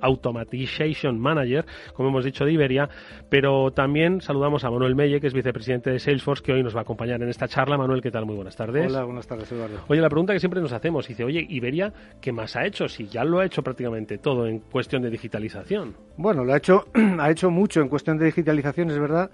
Automatization 0.00 1.18
Manager, 1.18 1.64
como 1.94 2.08
hemos 2.08 2.24
dicho 2.24 2.44
de 2.44 2.52
Iberia, 2.52 2.88
pero 3.28 3.70
también 3.70 4.20
saludamos 4.20 4.64
a 4.64 4.70
Manuel 4.70 4.94
que 5.20 5.26
es 5.26 5.34
vicepresidente 5.34 5.90
de 5.90 5.98
Salesforce, 6.24 6.42
que 6.42 6.52
hoy 6.52 6.62
nos 6.62 6.74
va 6.74 6.80
a 6.80 6.82
acompañar 6.82 7.22
en 7.22 7.28
esta 7.28 7.46
charla. 7.46 7.76
Manuel, 7.76 8.00
¿qué 8.00 8.10
tal? 8.10 8.24
Muy 8.24 8.34
buenas 8.34 8.56
tardes. 8.56 8.86
Hola, 8.86 9.04
buenas 9.04 9.26
tardes, 9.26 9.50
Eduardo. 9.52 9.80
Oye, 9.88 10.00
la 10.00 10.08
pregunta 10.08 10.32
que 10.32 10.40
siempre 10.40 10.60
nos 10.60 10.72
hacemos, 10.72 11.06
dice, 11.06 11.24
oye, 11.24 11.46
Iberia, 11.48 11.92
¿qué 12.20 12.32
más 12.32 12.56
ha 12.56 12.64
hecho? 12.64 12.88
Si 12.88 13.06
ya 13.06 13.24
lo 13.24 13.40
ha 13.40 13.44
hecho 13.44 13.62
prácticamente 13.62 14.18
todo 14.18 14.46
en 14.46 14.60
cuestión 14.60 15.02
de 15.02 15.10
digitalización. 15.10 15.94
Bueno, 16.16 16.44
lo 16.44 16.54
ha 16.54 16.56
hecho, 16.56 16.86
ha 17.20 17.30
hecho 17.30 17.50
mucho 17.50 17.80
en 17.80 17.88
cuestión 17.88 18.18
de 18.18 18.26
digitalización, 18.26 18.90
es 18.90 18.98
verdad. 18.98 19.30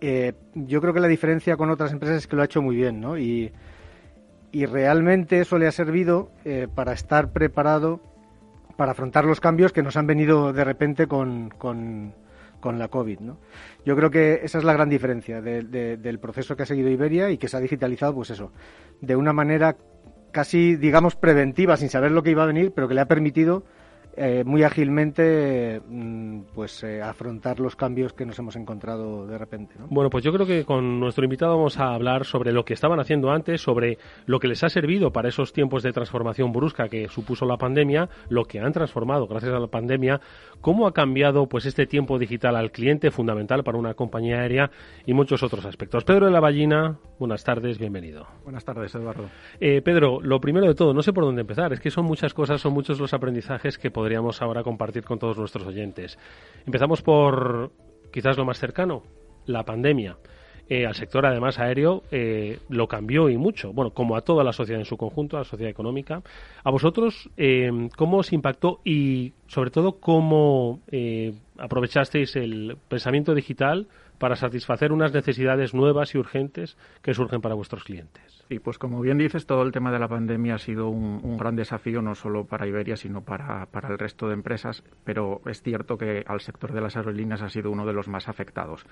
Eh, 0.00 0.32
yo 0.54 0.80
creo 0.80 0.92
que 0.92 1.00
la 1.00 1.08
diferencia 1.08 1.56
con 1.56 1.70
otras 1.70 1.92
empresas 1.92 2.18
es 2.18 2.26
que 2.26 2.34
lo 2.34 2.42
ha 2.42 2.46
hecho 2.46 2.60
muy 2.60 2.74
bien, 2.74 3.00
¿no? 3.00 3.16
Y, 3.16 3.52
y 4.50 4.66
realmente 4.66 5.40
eso 5.40 5.58
le 5.58 5.68
ha 5.68 5.72
servido 5.72 6.30
eh, 6.44 6.66
para 6.74 6.92
estar 6.92 7.32
preparado 7.32 8.00
para 8.76 8.92
afrontar 8.92 9.26
los 9.26 9.38
cambios 9.38 9.72
que 9.72 9.82
nos 9.82 9.96
han 9.96 10.06
venido 10.06 10.52
de 10.52 10.64
repente 10.64 11.06
con, 11.06 11.50
con 11.50 12.14
con 12.62 12.78
la 12.78 12.88
COVID. 12.88 13.20
¿no? 13.20 13.38
Yo 13.84 13.94
creo 13.94 14.10
que 14.10 14.40
esa 14.42 14.56
es 14.56 14.64
la 14.64 14.72
gran 14.72 14.88
diferencia 14.88 15.42
del 15.42 16.18
proceso 16.18 16.56
que 16.56 16.62
ha 16.62 16.66
seguido 16.66 16.88
Iberia 16.88 17.28
y 17.30 17.36
que 17.36 17.48
se 17.48 17.58
ha 17.58 17.60
digitalizado, 17.60 18.14
pues 18.14 18.30
eso, 18.30 18.52
de 19.02 19.16
una 19.16 19.34
manera 19.34 19.76
casi, 20.30 20.76
digamos, 20.76 21.16
preventiva, 21.16 21.76
sin 21.76 21.90
saber 21.90 22.12
lo 22.12 22.22
que 22.22 22.30
iba 22.30 22.44
a 22.44 22.46
venir, 22.46 22.72
pero 22.74 22.88
que 22.88 22.94
le 22.94 23.02
ha 23.02 23.06
permitido 23.06 23.64
eh, 24.14 24.44
muy 24.44 24.62
ágilmente 24.62 25.80
mm, 25.88 26.40
pues 26.54 26.84
eh, 26.84 27.00
afrontar 27.00 27.60
los 27.60 27.76
cambios 27.76 28.12
que 28.12 28.26
nos 28.26 28.38
hemos 28.38 28.56
encontrado 28.56 29.26
de 29.26 29.38
repente. 29.38 29.74
Bueno, 29.88 30.10
pues 30.10 30.22
yo 30.22 30.32
creo 30.34 30.46
que 30.46 30.66
con 30.66 31.00
nuestro 31.00 31.24
invitado 31.24 31.56
vamos 31.56 31.78
a 31.78 31.94
hablar 31.94 32.26
sobre 32.26 32.52
lo 32.52 32.62
que 32.66 32.74
estaban 32.74 33.00
haciendo 33.00 33.30
antes, 33.30 33.62
sobre 33.62 33.96
lo 34.26 34.38
que 34.38 34.48
les 34.48 34.62
ha 34.64 34.68
servido 34.68 35.12
para 35.12 35.30
esos 35.30 35.54
tiempos 35.54 35.82
de 35.82 35.92
transformación 35.92 36.52
brusca 36.52 36.90
que 36.90 37.08
supuso 37.08 37.46
la 37.46 37.56
pandemia, 37.56 38.10
lo 38.28 38.44
que 38.44 38.60
han 38.60 38.72
transformado 38.72 39.26
gracias 39.26 39.54
a 39.54 39.58
la 39.58 39.68
pandemia, 39.68 40.20
cómo 40.62 40.86
ha 40.86 40.94
cambiado 40.94 41.46
pues 41.48 41.66
este 41.66 41.86
tiempo 41.86 42.18
digital 42.18 42.56
al 42.56 42.70
cliente 42.70 43.10
fundamental 43.10 43.62
para 43.64 43.76
una 43.76 43.92
compañía 43.92 44.40
aérea 44.40 44.70
y 45.04 45.12
muchos 45.12 45.42
otros 45.42 45.66
aspectos. 45.66 46.04
Pedro 46.04 46.26
de 46.26 46.32
la 46.32 46.40
Ballina, 46.40 46.98
buenas 47.18 47.44
tardes, 47.44 47.78
bienvenido. 47.78 48.26
Buenas 48.44 48.64
tardes, 48.64 48.94
Eduardo. 48.94 49.28
Eh, 49.60 49.82
Pedro, 49.82 50.20
lo 50.22 50.40
primero 50.40 50.66
de 50.66 50.74
todo, 50.74 50.94
no 50.94 51.02
sé 51.02 51.12
por 51.12 51.24
dónde 51.24 51.42
empezar, 51.42 51.72
es 51.72 51.80
que 51.80 51.90
son 51.90 52.06
muchas 52.06 52.32
cosas, 52.32 52.60
son 52.60 52.72
muchos 52.72 52.98
los 52.98 53.12
aprendizajes 53.12 53.76
que 53.76 53.90
podríamos 53.90 54.40
ahora 54.40 54.62
compartir 54.62 55.04
con 55.04 55.18
todos 55.18 55.36
nuestros 55.36 55.66
oyentes. 55.66 56.18
Empezamos 56.64 57.02
por 57.02 57.72
quizás 58.12 58.38
lo 58.38 58.44
más 58.44 58.58
cercano, 58.58 59.02
la 59.44 59.64
pandemia. 59.64 60.16
Eh, 60.68 60.86
al 60.86 60.94
sector 60.94 61.26
además 61.26 61.58
aéreo 61.58 62.02
eh, 62.10 62.60
lo 62.68 62.86
cambió 62.88 63.28
y 63.28 63.36
mucho, 63.36 63.72
bueno, 63.72 63.90
como 63.90 64.16
a 64.16 64.22
toda 64.22 64.44
la 64.44 64.52
sociedad 64.52 64.80
en 64.80 64.86
su 64.86 64.96
conjunto, 64.96 65.36
a 65.36 65.40
la 65.40 65.44
sociedad 65.44 65.70
económica. 65.70 66.22
¿A 66.64 66.70
vosotros 66.70 67.28
eh, 67.36 67.70
cómo 67.96 68.18
os 68.18 68.32
impactó 68.32 68.80
y 68.84 69.32
sobre 69.48 69.70
todo 69.70 69.98
cómo 70.00 70.80
aprovechasteis 71.58 72.36
el 72.36 72.78
pensamiento 72.88 73.34
digital 73.34 73.88
para 74.18 74.36
satisfacer 74.36 74.92
unas 74.92 75.12
necesidades 75.12 75.74
nuevas 75.74 76.14
y 76.14 76.18
urgentes 76.18 76.76
que 77.02 77.12
surgen 77.12 77.40
para 77.40 77.56
vuestros 77.56 77.82
clientes? 77.82 78.44
Sí, 78.48 78.60
pues 78.60 78.78
como 78.78 79.00
bien 79.00 79.18
dices, 79.18 79.46
todo 79.46 79.62
el 79.62 79.72
tema 79.72 79.90
de 79.90 79.98
la 79.98 80.06
pandemia 80.06 80.54
ha 80.54 80.58
sido 80.58 80.88
un, 80.88 81.36
gran 81.36 81.56
desafío 81.56 82.02
no 82.02 82.14
solo 82.14 82.44
para 82.44 82.66
Iberia, 82.66 82.96
sino 82.96 83.22
para, 83.22 83.66
para, 83.66 83.88
el 83.88 83.98
resto 83.98 84.28
de 84.28 84.34
empresas, 84.34 84.84
pero 85.04 85.40
es 85.46 85.60
cierto 85.62 85.98
que 85.98 86.22
al 86.26 86.40
sector 86.40 86.72
de 86.72 86.80
las 86.80 86.96
aerolíneas 86.96 87.42
ha 87.42 87.48
sido 87.48 87.70
uno 87.70 87.84
de 87.84 87.94
los 87.94 88.08
más 88.08 88.28
afectados. 88.28 88.86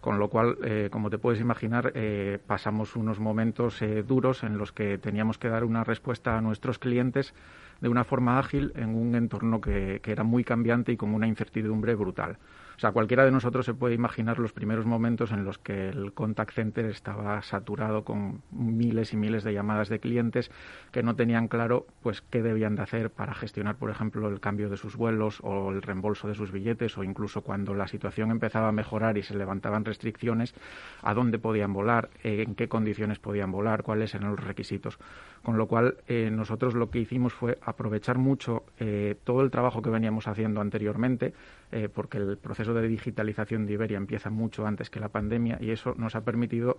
Con 0.00 0.18
lo 0.18 0.28
cual, 0.28 0.58
eh, 0.62 0.88
como 0.90 1.10
te 1.10 1.18
puedes 1.18 1.40
imaginar, 1.40 1.92
eh, 1.94 2.38
pasamos 2.46 2.96
unos 2.96 3.18
momentos 3.18 3.80
eh, 3.82 4.02
duros 4.02 4.42
en 4.42 4.58
los 4.58 4.72
que 4.72 4.98
teníamos 4.98 5.38
que 5.38 5.48
dar 5.48 5.64
una 5.64 5.84
respuesta 5.84 6.36
a 6.36 6.40
nuestros 6.40 6.78
clientes 6.78 7.34
de 7.80 7.88
una 7.88 8.04
forma 8.04 8.38
ágil 8.38 8.72
en 8.76 8.94
un 8.94 9.14
entorno 9.14 9.60
que 9.60 10.00
era 10.04 10.24
muy 10.24 10.44
cambiante 10.44 10.92
y 10.92 10.96
con 10.96 11.14
una 11.14 11.26
incertidumbre 11.26 11.94
brutal. 11.94 12.38
O 12.76 12.78
sea, 12.78 12.92
cualquiera 12.92 13.24
de 13.24 13.30
nosotros 13.30 13.64
se 13.64 13.72
puede 13.72 13.94
imaginar 13.94 14.38
los 14.38 14.52
primeros 14.52 14.84
momentos 14.84 15.32
en 15.32 15.44
los 15.44 15.56
que 15.58 15.88
el 15.88 16.12
contact 16.12 16.52
center 16.52 16.84
estaba 16.84 17.40
saturado 17.40 18.04
con 18.04 18.42
miles 18.50 19.14
y 19.14 19.16
miles 19.16 19.44
de 19.44 19.54
llamadas 19.54 19.88
de 19.88 19.98
clientes 19.98 20.50
que 20.92 21.02
no 21.02 21.16
tenían 21.16 21.48
claro 21.48 21.86
pues 22.02 22.20
qué 22.20 22.42
debían 22.42 22.76
de 22.76 22.82
hacer 22.82 23.10
para 23.10 23.34
gestionar, 23.34 23.76
por 23.76 23.90
ejemplo, 23.90 24.28
el 24.28 24.40
cambio 24.40 24.68
de 24.68 24.76
sus 24.76 24.94
vuelos 24.94 25.38
o 25.42 25.70
el 25.70 25.80
reembolso 25.80 26.28
de 26.28 26.34
sus 26.34 26.52
billetes 26.52 26.98
o 26.98 27.02
incluso 27.02 27.40
cuando 27.40 27.74
la 27.74 27.88
situación 27.88 28.30
empezaba 28.30 28.68
a 28.68 28.72
mejorar 28.72 29.16
y 29.16 29.22
se 29.22 29.34
levantaban 29.34 29.86
restricciones, 29.86 30.54
a 31.02 31.14
dónde 31.14 31.38
podían 31.38 31.72
volar, 31.72 32.10
en 32.22 32.54
qué 32.54 32.68
condiciones 32.68 33.18
podían 33.18 33.52
volar, 33.52 33.84
cuáles 33.84 34.14
eran 34.14 34.30
los 34.30 34.44
requisitos. 34.44 34.98
Con 35.46 35.58
lo 35.58 35.68
cual, 35.68 35.98
eh, 36.08 36.28
nosotros 36.28 36.74
lo 36.74 36.90
que 36.90 36.98
hicimos 36.98 37.32
fue 37.32 37.56
aprovechar 37.62 38.18
mucho 38.18 38.64
eh, 38.80 39.14
todo 39.22 39.42
el 39.42 39.52
trabajo 39.52 39.80
que 39.80 39.90
veníamos 39.90 40.26
haciendo 40.26 40.60
anteriormente, 40.60 41.34
eh, 41.70 41.88
porque 41.88 42.18
el 42.18 42.36
proceso 42.36 42.74
de 42.74 42.88
digitalización 42.88 43.64
de 43.64 43.74
Iberia 43.74 43.96
empieza 43.96 44.28
mucho 44.28 44.66
antes 44.66 44.90
que 44.90 44.98
la 44.98 45.08
pandemia 45.08 45.56
y 45.60 45.70
eso 45.70 45.94
nos 45.96 46.16
ha 46.16 46.22
permitido 46.22 46.78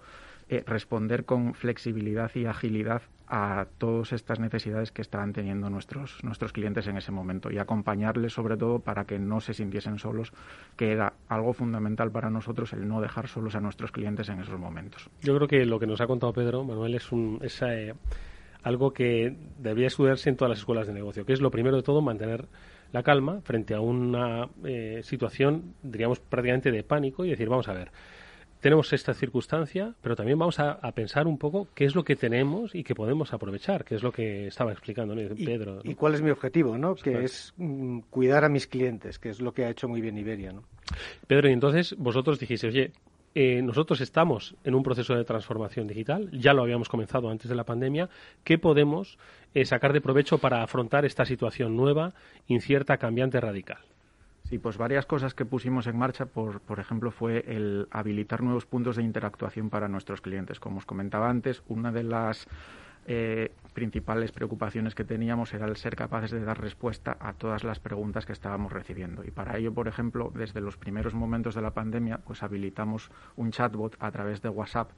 responder 0.65 1.23
con 1.23 1.53
flexibilidad 1.53 2.29
y 2.35 2.45
agilidad 2.45 3.03
a 3.27 3.67
todas 3.77 4.11
estas 4.13 4.39
necesidades 4.39 4.91
que 4.91 5.01
estaban 5.01 5.31
teniendo 5.31 5.69
nuestros, 5.69 6.21
nuestros 6.23 6.51
clientes 6.51 6.87
en 6.87 6.97
ese 6.97 7.11
momento 7.11 7.51
y 7.51 7.57
acompañarles 7.57 8.33
sobre 8.33 8.55
todo 8.55 8.79
para 8.79 9.05
que 9.05 9.17
no 9.17 9.39
se 9.39 9.53
sintiesen 9.53 9.97
solos, 9.97 10.33
que 10.75 10.91
era 10.91 11.13
algo 11.29 11.53
fundamental 11.53 12.11
para 12.11 12.29
nosotros 12.29 12.71
el 12.73 12.87
no 12.87 12.99
dejar 12.99 13.27
solos 13.27 13.55
a 13.55 13.61
nuestros 13.61 13.91
clientes 13.91 14.27
en 14.27 14.39
esos 14.39 14.57
momentos. 14.57 15.09
Yo 15.21 15.35
creo 15.35 15.47
que 15.47 15.65
lo 15.65 15.79
que 15.79 15.87
nos 15.87 15.99
ha 15.99 16.07
contado 16.07 16.33
Pedro, 16.33 16.63
Manuel, 16.63 16.95
es 16.95 17.11
un, 17.11 17.39
algo 18.67 18.91
que 18.91 19.33
debería 19.57 19.87
estudiarse 19.87 20.29
en 20.29 20.35
todas 20.35 20.49
las 20.49 20.59
escuelas 20.59 20.87
de 20.87 20.93
negocio, 20.93 21.25
que 21.25 21.33
es 21.33 21.41
lo 21.41 21.51
primero 21.51 21.77
de 21.77 21.83
todo 21.83 22.01
mantener 22.01 22.47
la 22.91 23.01
calma 23.01 23.41
frente 23.41 23.73
a 23.73 23.79
una 23.79 24.49
eh, 24.65 25.01
situación, 25.03 25.73
diríamos, 25.83 26.19
prácticamente 26.19 26.71
de 26.71 26.83
pánico 26.83 27.25
y 27.25 27.29
decir, 27.29 27.47
vamos 27.47 27.67
a 27.69 27.73
ver, 27.73 27.91
tenemos 28.59 28.91
esta 28.91 29.13
circunstancia, 29.13 29.93
pero 30.01 30.15
también 30.15 30.37
vamos 30.37 30.59
a, 30.59 30.79
pensar 30.93 31.27
un 31.27 31.37
poco 31.37 31.67
qué 31.75 31.85
es 31.85 31.95
lo 31.95 32.03
que 32.03 32.15
tenemos 32.15 32.75
y 32.75 32.83
que 32.83 32.95
podemos 32.95 33.33
aprovechar, 33.33 33.85
que 33.85 33.95
es 33.95 34.03
lo 34.03 34.11
que 34.11 34.47
estaba 34.47 34.71
explicando 34.71 35.15
Pedro. 35.15 35.79
Y, 35.83 35.95
cuál 35.95 36.15
es 36.15 36.21
mi 36.21 36.31
objetivo, 36.31 36.77
¿no? 36.77 36.95
que 36.95 37.23
es 37.23 37.53
mm, 37.57 37.99
cuidar 38.09 38.43
a 38.43 38.49
mis 38.49 38.67
clientes, 38.67 39.19
que 39.19 39.29
es 39.29 39.39
lo 39.39 39.53
que 39.53 39.65
ha 39.65 39.69
hecho 39.69 39.87
muy 39.87 40.01
bien 40.01 40.17
Iberia. 40.17 40.51
¿no? 40.51 40.63
Pedro, 41.27 41.49
y 41.49 41.53
entonces 41.53 41.95
vosotros 41.97 42.39
dijiste, 42.39 42.67
oye, 42.67 42.91
eh, 43.39 43.61
nosotros 43.61 44.01
estamos 44.01 44.55
en 44.63 44.73
un 44.73 44.81
proceso 44.81 45.13
de 45.13 45.23
transformación 45.23 45.85
digital, 45.85 46.27
ya 46.31 46.53
lo 46.53 46.63
habíamos 46.63 46.89
comenzado 46.89 47.29
antes 47.29 47.47
de 47.47 47.53
la 47.53 47.65
pandemia, 47.65 48.09
¿qué 48.43 48.57
podemos 48.57 49.19
eh, 49.53 49.63
sacar 49.63 49.93
de 49.93 50.01
provecho 50.01 50.39
para 50.39 50.63
afrontar 50.63 51.05
esta 51.05 51.23
situación 51.23 51.77
nueva, 51.77 52.15
incierta, 52.47 52.97
cambiante, 52.97 53.39
radical? 53.39 53.77
Sí, 54.45 54.57
pues 54.57 54.79
varias 54.79 55.05
cosas 55.05 55.35
que 55.35 55.45
pusimos 55.45 55.85
en 55.85 55.99
marcha, 55.99 56.25
por, 56.25 56.61
por 56.61 56.79
ejemplo, 56.79 57.11
fue 57.11 57.43
el 57.47 57.87
habilitar 57.91 58.41
nuevos 58.41 58.65
puntos 58.65 58.95
de 58.95 59.03
interactuación 59.03 59.69
para 59.69 59.87
nuestros 59.87 60.19
clientes. 60.19 60.59
Como 60.59 60.79
os 60.79 60.87
comentaba 60.87 61.29
antes, 61.29 61.61
una 61.67 61.91
de 61.91 62.01
las 62.05 62.47
eh, 63.07 63.51
principales 63.73 64.33
preocupaciones 64.33 64.95
que 64.95 65.05
teníamos 65.05 65.53
era 65.53 65.65
el 65.65 65.77
ser 65.77 65.95
capaces 65.95 66.31
de 66.31 66.41
dar 66.41 66.59
respuesta 66.59 67.15
a 67.19 67.33
todas 67.33 67.63
las 67.63 67.79
preguntas 67.79 68.25
que 68.25 68.33
estábamos 68.33 68.73
recibiendo. 68.73 69.23
Y 69.23 69.31
para 69.31 69.57
ello, 69.57 69.73
por 69.73 69.87
ejemplo, 69.87 70.31
desde 70.35 70.59
los 70.59 70.77
primeros 70.77 71.13
momentos 71.13 71.55
de 71.55 71.61
la 71.61 71.71
pandemia, 71.71 72.17
pues 72.17 72.43
habilitamos 72.43 73.09
un 73.37 73.51
chatbot 73.51 73.95
a 73.99 74.11
través 74.11 74.41
de 74.41 74.49
WhatsApp 74.49 74.91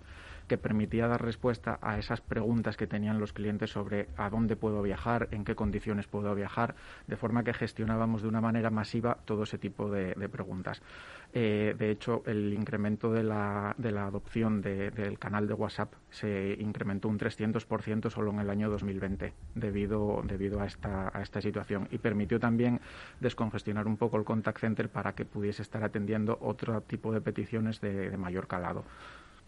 que 0.50 0.58
permitía 0.58 1.08
dar 1.08 1.24
respuesta 1.24 1.80
a 1.82 1.98
esas 1.98 2.20
preguntas 2.20 2.76
que 2.76 2.88
tenían 2.88 3.22
los 3.22 3.32
clientes 3.32 3.70
sobre 3.70 4.10
a 4.18 4.30
dónde 4.30 4.58
puedo 4.58 4.82
viajar, 4.82 5.30
en 5.32 5.46
qué 5.46 5.56
condiciones 5.56 6.08
puedo 6.08 6.36
viajar, 6.36 6.76
de 7.08 7.16
forma 7.16 7.46
que 7.46 7.54
gestionábamos 7.54 8.22
de 8.22 8.28
una 8.28 8.42
manera 8.42 8.70
masiva 8.70 9.20
todo 9.24 9.44
ese 9.44 9.58
tipo 9.58 9.90
de 9.90 10.28
preguntas. 10.28 10.82
Eh, 11.32 11.76
de 11.78 11.92
hecho, 11.92 12.24
el 12.26 12.54
incremento 12.54 13.12
de 13.12 13.24
la, 13.24 13.76
de 13.78 13.92
la 13.92 14.08
adopción 14.08 14.62
del 14.62 15.20
canal 15.20 15.48
de 15.48 15.54
WhatsApp 15.54 15.94
se 16.10 16.56
incrementó 16.60 17.08
un 17.08 17.20
300% 17.20 18.10
solo 18.10 18.32
en 18.32 18.40
el 18.40 18.50
año 18.50 18.70
2020 18.70 19.34
debido, 19.54 20.24
debido 20.26 20.60
a, 20.60 20.66
esta, 20.66 21.16
a 21.16 21.22
esta 21.22 21.40
situación 21.40 21.88
y 21.92 22.00
permitió 22.00 22.40
también 22.40 22.82
descongestionar 23.20 23.86
un 23.86 23.98
poco 23.98 24.18
el 24.18 24.24
contact 24.24 24.60
center 24.60 24.90
para 24.90 25.14
que 25.14 25.26
pudiese 25.26 25.62
estar 25.62 25.84
atendiendo 25.84 26.36
otro 26.42 26.82
tipo 26.82 27.14
de 27.14 27.22
peticiones 27.22 27.80
de 27.80 28.18
mayor 28.18 28.48
calado. 28.48 28.84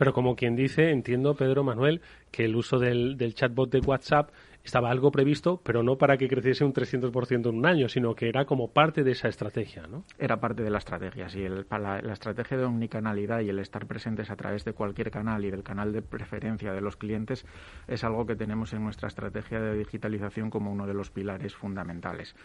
Pero 0.02 0.14
como 0.14 0.36
quien 0.36 0.56
dice, 0.56 0.90
entiendo, 0.90 1.36
Pedro 1.36 1.64
Manuel, 1.64 2.02
que 2.32 2.46
el 2.46 2.56
uso 2.56 2.80
del, 2.80 3.20
chatbot 3.36 3.70
de 3.70 3.82
WhatsApp 3.82 4.32
estaba 4.64 4.90
algo 4.90 5.12
previsto, 5.12 5.62
pero 5.64 5.84
no 5.84 6.00
para 6.00 6.18
que 6.18 6.28
creciese 6.28 6.66
un 6.66 6.74
300% 6.74 7.48
en 7.48 7.56
un 7.56 7.68
año, 7.68 7.88
sino 7.88 8.16
que 8.16 8.28
era 8.28 8.46
como 8.46 8.72
parte 8.72 9.04
de 9.04 9.12
esa 9.12 9.28
estrategia, 9.28 9.86
¿no? 9.86 10.04
Era 10.18 10.40
parte 10.40 10.64
de 10.64 10.72
la 10.72 10.80
estrategia, 10.80 11.30
sí. 11.30 11.44
El, 11.44 11.68
la, 11.70 12.02
la, 12.02 12.14
estrategia 12.14 12.58
de 12.58 12.64
omnicanalidad 12.64 13.42
y 13.42 13.50
el 13.50 13.60
estar 13.60 13.86
presentes 13.86 14.32
a 14.32 14.36
través 14.36 14.66
de 14.66 14.74
cualquier 14.74 15.12
canal 15.12 15.46
y 15.46 15.52
del 15.52 15.62
canal 15.62 15.94
de 15.94 16.02
preferencia 16.02 16.74
de 16.74 16.82
los 16.82 16.98
clientes 16.98 17.46
es 17.88 18.04
algo 18.04 18.26
que 18.26 18.36
tenemos 18.36 18.74
en 18.74 18.84
nuestra 18.84 19.08
estrategia 19.08 19.60
de 19.60 19.78
digitalización 19.78 20.50
como 20.50 20.72
uno 20.72 20.88
de 20.88 20.96
los 20.96 21.12
pilares 21.12 21.54
fundamentales. 21.54 22.36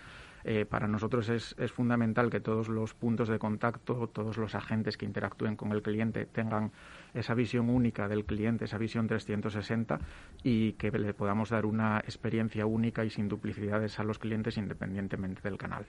Eh, 0.48 0.64
para 0.64 0.86
nosotros 0.86 1.28
es, 1.28 1.56
fundamental 1.72 2.30
que 2.30 2.38
todos 2.38 2.68
los 2.68 2.94
puntos 2.94 3.28
de 3.28 3.36
contacto, 3.36 4.08
todos 4.12 4.36
los 4.36 4.54
agentes 4.54 4.96
que 4.96 5.04
interactúen 5.04 5.56
con 5.56 5.72
el 5.72 5.82
cliente 5.82 6.24
tengan 6.24 6.70
esa 7.18 7.34
visión 7.34 7.70
única 7.70 8.08
del 8.08 8.24
cliente, 8.24 8.66
esa 8.66 8.78
visión 8.78 9.06
360 9.06 9.98
y 10.42 10.72
que 10.74 10.90
le 10.90 11.14
podamos 11.14 11.50
dar 11.50 11.66
una 11.66 11.98
experiencia 11.98 12.66
única 12.66 13.04
y 13.04 13.10
sin 13.10 13.28
duplicidades 13.28 13.98
a 13.98 14.04
los 14.04 14.18
clientes 14.18 14.56
independientemente 14.56 15.40
del 15.42 15.58
canal. 15.58 15.86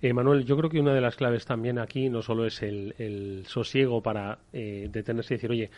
Eh, 0.00 0.12
Manuel, 0.12 0.44
yo 0.44 0.56
creo 0.56 0.70
que 0.70 0.80
una 0.80 0.94
de 0.94 1.00
las 1.00 1.16
claves 1.16 1.44
también 1.46 1.78
aquí 1.78 2.08
no 2.08 2.22
solo 2.22 2.46
es 2.46 2.62
el, 2.62 3.44
sosiego 3.46 4.02
para 4.02 4.38
eh, 4.52 4.88
detenerse 4.90 5.34
y 5.34 5.36
decir, 5.36 5.50
oye, 5.50 5.70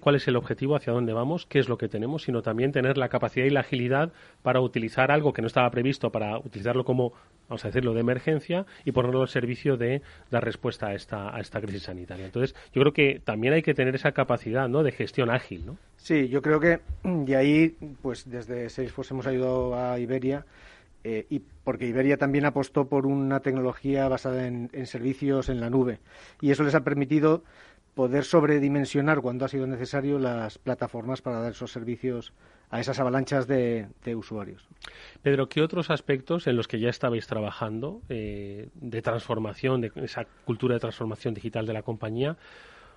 cuál 0.00 0.16
es 0.16 0.28
el 0.28 0.36
objetivo, 0.36 0.76
hacia 0.76 0.92
dónde 0.92 1.12
vamos, 1.12 1.46
qué 1.46 1.58
es 1.58 1.68
lo 1.68 1.78
que 1.78 1.88
tenemos, 1.88 2.22
sino 2.22 2.42
también 2.42 2.72
tener 2.72 2.98
la 2.98 3.08
capacidad 3.08 3.46
y 3.46 3.50
la 3.50 3.60
agilidad 3.60 4.12
para 4.42 4.60
utilizar 4.60 5.10
algo 5.10 5.32
que 5.32 5.42
no 5.42 5.46
estaba 5.46 5.70
previsto, 5.70 6.10
para 6.10 6.38
utilizarlo 6.38 6.84
como, 6.84 7.12
vamos 7.48 7.64
a 7.64 7.68
decirlo, 7.68 7.94
de 7.94 8.00
emergencia 8.00 8.66
y 8.84 8.92
ponerlo 8.92 9.22
al 9.22 9.28
servicio 9.28 9.76
de 9.76 10.02
dar 10.30 10.44
respuesta 10.44 10.88
a 10.88 10.94
esta, 10.94 11.34
a 11.34 11.40
esta 11.40 11.60
crisis 11.60 11.84
sanitaria. 11.84 12.26
Entonces, 12.26 12.54
yo 12.72 12.82
creo 12.82 12.92
que 12.92 13.20
también 13.24 13.54
hay 13.54 13.62
que 13.62 13.74
tener 13.74 13.94
esa 13.94 14.12
capacidad 14.12 14.68
¿no? 14.68 14.82
de 14.82 14.92
gestión 14.92 15.30
ágil. 15.30 15.66
¿no? 15.66 15.76
Sí, 15.96 16.28
yo 16.28 16.42
creo 16.42 16.60
que 16.60 16.80
de 17.02 17.36
ahí, 17.36 17.76
pues 18.02 18.28
desde 18.28 18.68
Salesforce 18.68 19.14
hemos 19.14 19.26
ayudado 19.26 19.74
a 19.74 19.98
Iberia. 19.98 20.44
Eh, 21.08 21.24
y 21.30 21.40
porque 21.62 21.86
Iberia 21.86 22.16
también 22.16 22.46
apostó 22.46 22.88
por 22.88 23.06
una 23.06 23.38
tecnología 23.38 24.08
basada 24.08 24.48
en, 24.48 24.86
servicios 24.86 25.48
en 25.48 25.60
la 25.60 25.70
nube 25.70 26.00
y 26.40 26.50
eso 26.50 26.64
les 26.64 26.74
ha 26.74 26.80
permitido 26.80 27.44
poder 27.96 28.24
sobredimensionar 28.24 29.22
cuando 29.22 29.46
ha 29.46 29.48
sido 29.48 29.66
necesario 29.66 30.18
las 30.18 30.58
plataformas 30.58 31.22
para 31.22 31.40
dar 31.40 31.52
esos 31.52 31.72
servicios 31.72 32.34
a 32.68 32.78
esas 32.78 33.00
avalanchas 33.00 33.46
de, 33.46 33.88
usuarios. 34.14 34.68
Pedro, 35.22 35.48
¿qué 35.48 35.62
otros 35.62 35.88
aspectos 35.88 36.46
en 36.46 36.56
los 36.56 36.68
que 36.68 36.78
ya 36.78 36.90
estabais 36.90 37.26
trabajando 37.26 38.02
eh, 38.10 38.68
de 38.74 39.00
transformación, 39.00 39.80
de 39.80 39.92
esa 39.96 40.26
cultura 40.44 40.74
de 40.74 40.80
transformación 40.80 41.32
digital 41.32 41.64
de 41.64 41.72
la 41.72 41.82
compañía, 41.82 42.36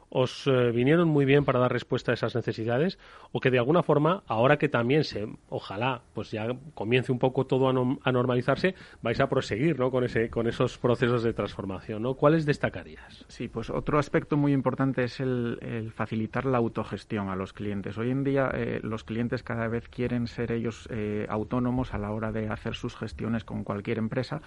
os 0.09 0.47
eh, 0.47 0.71
vinieron 0.71 1.07
muy 1.07 1.25
bien 1.25 1.45
para 1.45 1.59
dar 1.59 1.71
respuesta 1.71 2.11
a 2.11 2.15
esas 2.15 2.35
necesidades 2.35 2.97
o 3.31 3.39
que 3.39 3.51
de 3.51 3.59
alguna 3.59 3.83
forma, 3.83 4.23
ahora 4.27 4.57
que 4.57 4.69
también 4.69 5.03
se, 5.03 5.27
ojalá, 5.49 6.01
pues 6.13 6.31
ya 6.31 6.47
comience 6.73 7.11
un 7.11 7.19
poco 7.19 7.45
todo 7.45 7.69
a, 7.69 8.11
normalizarse, 8.11 8.75
vais 9.01 9.19
a 9.19 9.29
proseguir 9.29 9.77
¿no? 9.79 9.91
con, 9.91 10.03
ese, 10.03 10.29
con 10.29 10.47
esos 10.47 10.77
procesos 10.77 11.23
de 11.23 11.33
transformación. 11.33 12.01
¿no? 12.01 12.15
¿Cuáles 12.15 12.45
destacarías? 12.45 13.25
Sí, 13.27 13.47
pues 13.47 13.69
otro 13.69 13.99
aspecto 13.99 14.35
muy 14.35 14.53
importante 14.53 15.03
es 15.03 15.19
el, 15.19 15.91
facilitar 15.93 16.45
la 16.45 16.57
autogestión 16.57 17.29
a 17.29 17.35
los 17.35 17.53
clientes. 17.53 17.97
Hoy 17.97 18.09
en 18.09 18.23
día 18.23 18.49
eh, 18.53 18.79
los 18.81 19.03
clientes 19.03 19.43
cada 19.43 19.67
vez 19.67 19.87
quieren 19.89 20.27
ser 20.27 20.51
ellos 20.51 20.87
eh, 20.91 21.27
autónomos 21.29 21.93
a 21.93 21.99
la 21.99 22.11
hora 22.11 22.31
de 22.31 22.49
hacer 22.49 22.73
sus 22.73 22.95
gestiones 22.95 23.43
con 23.43 23.63
cualquier 23.63 23.99
empresa 23.99 24.41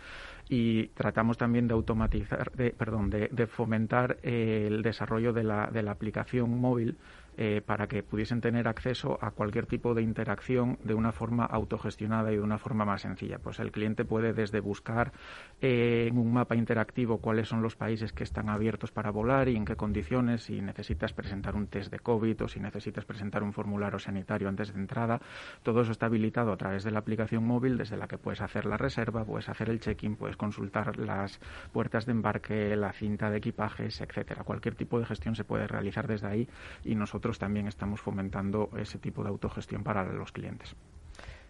y 0.48 0.88
tratamos 0.88 1.38
también 1.38 1.68
de 1.68 1.74
automatizar, 1.74 2.50
de, 2.52 2.70
perdón, 2.70 3.10
de, 3.10 3.28
de 3.30 3.46
fomentar 3.46 4.18
el 4.22 4.82
desarrollo 4.82 5.32
de 5.32 5.44
la 5.44 5.51
de 5.72 5.82
la 5.82 5.92
aplicación 5.92 6.58
móvil 6.58 6.96
eh, 7.36 7.62
para 7.64 7.86
que 7.86 8.02
pudiesen 8.02 8.40
tener 8.40 8.68
acceso 8.68 9.18
a 9.22 9.30
cualquier 9.30 9.66
tipo 9.66 9.94
de 9.94 10.02
interacción 10.02 10.78
de 10.84 10.94
una 10.94 11.12
forma 11.12 11.46
autogestionada 11.46 12.30
y 12.30 12.36
de 12.36 12.42
una 12.42 12.58
forma 12.58 12.84
más 12.84 13.02
sencilla. 13.02 13.38
Pues 13.38 13.58
el 13.58 13.72
cliente 13.72 14.04
puede 14.04 14.34
desde 14.34 14.60
buscar 14.60 15.12
eh, 15.60 16.08
en 16.10 16.18
un 16.18 16.32
mapa 16.32 16.56
interactivo 16.56 17.18
cuáles 17.18 17.48
son 17.48 17.62
los 17.62 17.74
países 17.74 18.12
que 18.12 18.24
están 18.24 18.50
abiertos 18.50 18.90
para 18.92 19.10
volar 19.10 19.48
y 19.48 19.56
en 19.56 19.64
qué 19.64 19.76
condiciones, 19.76 20.42
si 20.42 20.60
necesitas 20.60 21.14
presentar 21.14 21.56
un 21.56 21.68
test 21.68 21.90
de 21.90 22.00
COVID 22.00 22.42
o 22.42 22.48
si 22.48 22.60
necesitas 22.60 23.06
presentar 23.06 23.42
un 23.42 23.54
formulario 23.54 23.98
sanitario 23.98 24.48
antes 24.48 24.74
de 24.74 24.80
entrada. 24.80 25.20
Todo 25.62 25.80
eso 25.80 25.92
está 25.92 26.06
habilitado 26.06 26.52
a 26.52 26.56
través 26.56 26.84
de 26.84 26.90
la 26.90 26.98
aplicación 26.98 27.46
móvil 27.46 27.78
desde 27.78 27.96
la 27.96 28.08
que 28.08 28.18
puedes 28.18 28.42
hacer 28.42 28.66
la 28.66 28.76
reserva, 28.76 29.24
puedes 29.24 29.48
hacer 29.48 29.70
el 29.70 29.80
check-in, 29.80 30.16
puedes 30.16 30.36
consultar 30.36 30.98
las 30.98 31.40
puertas 31.72 32.04
de 32.04 32.12
embarque, 32.12 32.76
la 32.76 32.92
cinta 32.92 33.30
de 33.30 33.38
equipajes, 33.38 34.00
etcétera. 34.00 34.44
Cualquier 34.44 34.74
tipo 34.74 34.98
de 34.98 35.06
gestión 35.06 35.34
se 35.34 35.44
puede 35.44 35.66
realizar 35.66 36.06
desde 36.06 36.26
ahí 36.26 36.48
y 36.84 36.94
nosotros 36.94 37.21
nosotros 37.22 37.38
también 37.38 37.68
estamos 37.68 38.00
fomentando 38.00 38.68
ese 38.76 38.98
tipo 38.98 39.22
de 39.22 39.28
autogestión 39.28 39.84
para 39.84 40.02
los 40.12 40.32
clientes. 40.32 40.74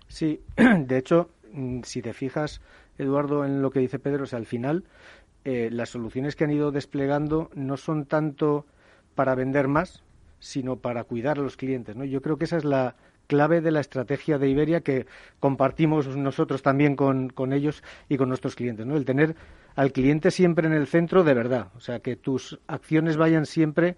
Sí, 0.06 0.38
de 0.56 0.98
hecho, 0.98 1.30
mm, 1.50 1.80
si 1.82 2.02
te 2.02 2.12
fijas, 2.12 2.60
Eduardo, 2.98 3.46
en 3.46 3.62
lo 3.62 3.70
que 3.70 3.80
dice 3.80 3.98
Pedro, 3.98 4.24
o 4.30 4.36
al 4.36 4.44
final 4.44 4.84
eh, 5.46 5.70
las 5.72 5.88
soluciones 5.88 6.36
que 6.36 6.44
han 6.44 6.50
ido 6.50 6.72
desplegando 6.72 7.48
no 7.54 7.78
son 7.78 8.04
tanto 8.04 8.66
para 9.14 9.34
vender 9.34 9.66
más, 9.66 10.02
sino 10.40 10.76
para 10.76 11.04
cuidar 11.04 11.38
a 11.38 11.42
los 11.42 11.56
clientes. 11.56 11.96
¿no? 11.96 12.04
Yo 12.04 12.20
creo 12.20 12.36
que 12.36 12.44
esa 12.44 12.58
es 12.58 12.66
la 12.66 12.94
clave 13.26 13.62
de 13.62 13.70
la 13.70 13.80
estrategia 13.80 14.36
de 14.36 14.50
Iberia 14.50 14.82
que 14.82 15.06
compartimos 15.40 16.06
nosotros 16.18 16.60
también 16.60 16.96
con, 16.96 17.30
con 17.30 17.54
ellos 17.54 17.82
y 18.10 18.18
con 18.18 18.28
nuestros 18.28 18.56
clientes. 18.56 18.84
¿no? 18.84 18.94
El 18.94 19.06
tener 19.06 19.36
al 19.74 19.92
cliente 19.92 20.30
siempre 20.30 20.66
en 20.66 20.74
el 20.74 20.86
centro 20.86 21.24
de 21.24 21.32
verdad, 21.32 21.68
o 21.74 21.80
sea, 21.80 22.00
que 22.00 22.14
tus 22.14 22.60
acciones 22.66 23.16
vayan 23.16 23.46
siempre 23.46 23.96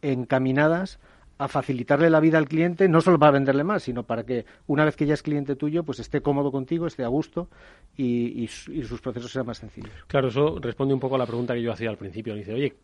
encaminadas 0.00 0.98
a 1.42 1.48
facilitarle 1.48 2.08
la 2.08 2.20
vida 2.20 2.38
al 2.38 2.48
cliente, 2.48 2.88
no 2.88 3.00
solo 3.00 3.18
para 3.18 3.32
venderle 3.32 3.64
más, 3.64 3.82
sino 3.82 4.04
para 4.04 4.24
que 4.24 4.44
una 4.66 4.84
vez 4.84 4.96
que 4.96 5.06
ya 5.06 5.14
es 5.14 5.22
cliente 5.22 5.56
tuyo, 5.56 5.82
pues 5.82 5.98
esté 5.98 6.20
cómodo 6.20 6.52
contigo, 6.52 6.86
esté 6.86 7.04
a 7.04 7.08
gusto 7.08 7.48
y, 7.96 8.46
sus 8.46 9.00
procesos 9.00 9.32
sean 9.32 9.46
más 9.46 9.58
sencillos. 9.58 9.92
Claro, 10.06 10.28
eso 10.28 10.58
responde 10.60 10.94
un 10.94 11.00
poco 11.00 11.16
a 11.16 11.18
la 11.18 11.26
pregunta 11.26 11.54
que 11.54 11.62
yo 11.62 11.72
hacía 11.72 11.90
al 11.90 11.96
principio. 11.96 12.34
Dice, 12.34 12.54
oye, 12.54 12.74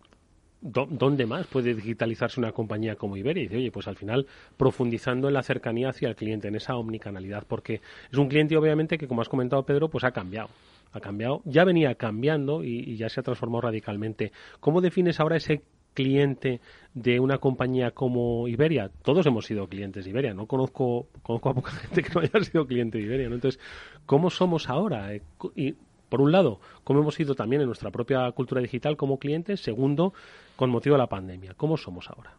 ¿dónde 0.61 1.25
más 1.27 1.47
puede 1.47 1.75
digitalizarse 1.75 2.41
una 2.41 2.53
compañía 2.53 2.97
como 2.97 3.17
Iberia? 3.17 3.43
Y 3.43 3.47
dice, 3.47 3.57
oye, 3.59 3.71
pues 3.71 3.87
al 3.87 3.97
final 3.97 4.27
profundizando 4.57 5.29
en 5.29 5.35
la 5.35 5.43
cercanía 5.43 5.91
hacia 5.91 6.09
el 6.09 6.17
cliente, 6.17 6.49
en 6.49 6.57
esa 6.57 6.77
omnicanalidad, 6.77 7.45
porque 7.47 7.81
es 8.11 8.19
un 8.19 8.29
cliente 8.29 8.57
obviamente 8.57 8.99
que, 8.99 9.07
como 9.07 9.23
has 9.23 9.29
comentado 9.29 9.65
Pedro, 9.65 9.89
pues 9.89 10.05
ha 10.05 10.11
cambiado. 10.11 10.49
Ha 10.93 11.01
cambiado, 11.01 11.43
ya 11.45 11.65
venía 11.65 11.95
cambiando 11.97 12.65
y, 12.65 12.79
y 12.79 12.97
ya 12.97 13.09
se 13.09 13.21
ha 13.21 13.23
transformado 13.23 13.63
radicalmente. 13.63 14.33
¿Cómo 14.59 14.81
defines 14.81 15.21
ahora 15.21 15.37
ese 15.37 15.63
cliente 15.95 16.61
de 16.95 17.21
una 17.21 17.39
compañía 17.39 17.91
como 17.93 18.49
Iberia. 18.49 18.91
Todos 19.03 19.27
hemos 19.27 19.47
sido 19.47 19.69
clientes 19.69 20.05
de 20.05 20.11
Iberia. 20.11 20.35
No 20.35 20.47
conozco, 20.47 21.09
conozco 21.23 21.51
a 21.51 21.55
poca 21.55 21.71
gente 21.83 22.03
que 22.03 22.11
no 22.15 22.21
haya 22.21 22.45
sido 22.45 22.67
cliente 22.67 22.99
de 22.99 23.05
Iberia. 23.05 23.27
Entonces, 23.27 23.61
¿cómo 24.07 24.31
somos 24.31 24.69
ahora? 24.69 25.15
Eh, 25.15 25.23
y, 25.55 25.75
por 26.09 26.21
un 26.21 26.33
lado, 26.33 26.61
cómo 26.85 27.01
hemos 27.01 27.15
sido 27.15 27.35
también 27.35 27.61
en 27.63 27.67
nuestra 27.67 27.91
propia 27.91 28.31
cultura 28.33 28.61
digital 28.61 28.97
como 28.97 29.19
clientes. 29.19 29.61
Segundo, 29.61 30.15
con 30.57 30.71
motivo 30.71 30.95
de 30.95 30.99
la 30.99 31.09
pandemia. 31.09 31.55
¿Cómo 31.55 31.77
somos 31.77 32.09
ahora? 32.09 32.35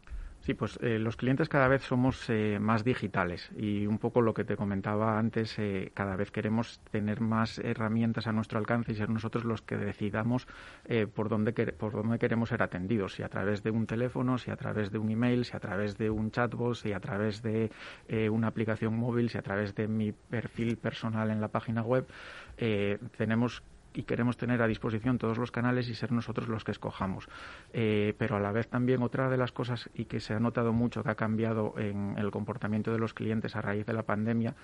Sí, 0.50 0.56
pues 0.56 0.80
eh, 0.82 0.98
los 0.98 1.16
clientes 1.16 1.48
cada 1.48 1.68
vez 1.68 1.84
somos 1.84 2.28
eh, 2.28 2.58
más 2.60 2.84
digitales 2.84 3.52
y 3.56 3.86
un 3.86 4.00
poco 4.00 4.20
lo 4.20 4.34
que 4.34 4.44
te 4.44 4.56
comentaba 4.56 5.20
antes, 5.20 5.60
eh, 5.60 5.92
cada 5.94 6.16
vez 6.16 6.32
queremos 6.32 6.80
tener 6.90 7.22
más 7.22 7.60
herramientas 7.60 8.26
a 8.26 8.32
nuestro 8.32 8.58
alcance 8.58 8.92
y 8.92 8.96
ser 8.96 9.12
nosotros 9.12 9.46
los 9.46 9.62
que 9.62 9.78
decidamos 9.78 10.48
por, 11.14 11.30
dónde 11.30 11.54
por 11.74 11.92
dónde 11.92 12.18
queremos 12.18 12.50
ser 12.50 12.64
atendidos, 12.64 13.14
si 13.14 13.22
a 13.22 13.30
través 13.30 13.62
de 13.62 13.70
un 13.70 13.86
teléfono, 13.86 14.40
si 14.40 14.50
a 14.50 14.56
través 14.56 14.90
de 14.90 14.98
un 14.98 15.12
email, 15.12 15.46
si 15.46 15.56
a 15.56 15.60
través 15.60 16.00
de 16.00 16.10
un 16.10 16.32
chatbot, 16.32 16.74
si 16.74 16.94
a 16.94 17.00
través 17.00 17.44
de 17.44 17.70
una 18.32 18.48
aplicación 18.48 18.98
móvil, 18.98 19.30
si 19.30 19.38
a 19.38 19.44
través 19.44 19.76
de 19.76 19.88
mi 19.88 20.14
perfil 20.14 20.78
personal 20.78 21.30
en 21.30 21.42
la 21.42 21.50
página 21.50 21.84
web. 21.84 22.08
tenemos 23.18 23.62
y 23.94 24.04
queremos 24.04 24.38
tener 24.38 24.62
a 24.62 24.68
disposición 24.68 25.18
todos 25.18 25.38
los 25.38 25.52
canales 25.52 25.90
y 25.90 25.96
ser 25.96 26.12
nosotros 26.12 26.48
los 26.48 26.64
que 26.64 26.72
escojamos. 26.72 27.28
Eh, 27.74 28.14
pero 28.18 28.36
a 28.36 28.40
la 28.40 28.52
vez 28.52 28.68
también 28.68 29.02
otra 29.02 29.30
de 29.30 29.38
las 29.38 29.52
cosas 29.52 29.90
y 29.94 30.06
que 30.06 30.20
se 30.20 30.34
ha 30.34 30.40
notado 30.40 30.74
mucho 30.74 31.04
que 31.04 31.10
ha 31.10 31.16
cambiado 31.16 31.74
en 31.78 32.18
el 32.18 32.32
comportamiento 32.32 32.92
de 32.92 33.00
los 33.00 33.14
clientes 33.14 33.56
a 33.56 33.62
raíz 33.62 33.86
de 33.86 33.94
la 33.94 34.04
pandemia 34.04 34.56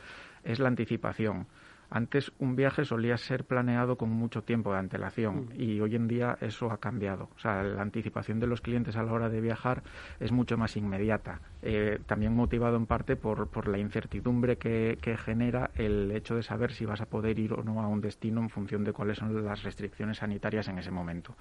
es 0.44 0.60
la 0.60 0.68
anticipación. 0.68 1.48
Antes 1.90 2.32
un 2.40 2.56
viaje 2.56 2.86
solía 2.86 3.18
ser 3.18 3.46
planeado 3.46 3.98
con 3.98 4.10
mucho 4.10 4.44
tiempo 4.44 4.72
de 4.74 4.80
antelación 4.80 5.50
mm. 5.50 5.62
y 5.62 5.80
hoy 5.82 5.96
en 5.96 6.08
día 6.08 6.38
eso 6.42 6.72
ha 6.72 6.78
cambiado. 6.78 7.30
O 7.36 7.40
sea, 7.40 7.64
la 7.64 7.82
anticipación 7.82 8.40
de 8.40 8.48
los 8.48 8.62
clientes 8.62 8.96
a 8.96 9.04
la 9.04 9.14
hora 9.14 9.30
de 9.30 9.42
viajar 9.42 9.84
es 10.20 10.32
mucho 10.32 10.58
más 10.58 10.76
inmediata. 10.78 11.42
Eh, 11.62 12.00
también 12.06 12.34
motivado 12.34 12.78
en 12.78 12.86
parte 12.86 13.16
por, 13.16 13.48
por 13.48 13.68
la 13.68 13.78
incertidumbre 13.78 14.58
que, 14.58 14.98
que, 15.02 15.18
genera 15.18 15.72
el 15.76 16.12
hecho 16.12 16.36
de 16.36 16.44
saber 16.44 16.72
si 16.72 16.86
vas 16.86 17.02
a 17.02 17.06
poder 17.06 17.40
ir 17.40 17.54
o 17.54 17.64
no 17.64 17.82
a 17.82 17.88
un 17.88 18.02
destino 18.02 18.42
en 18.42 18.50
función 18.50 18.84
de 18.84 18.94
cuáles 18.94 19.18
son 19.18 19.44
las 19.44 19.64
restricciones 19.64 20.18
sanitarias 20.18 20.68
en 20.68 20.78
ese 20.78 20.92
momento. 20.92 21.36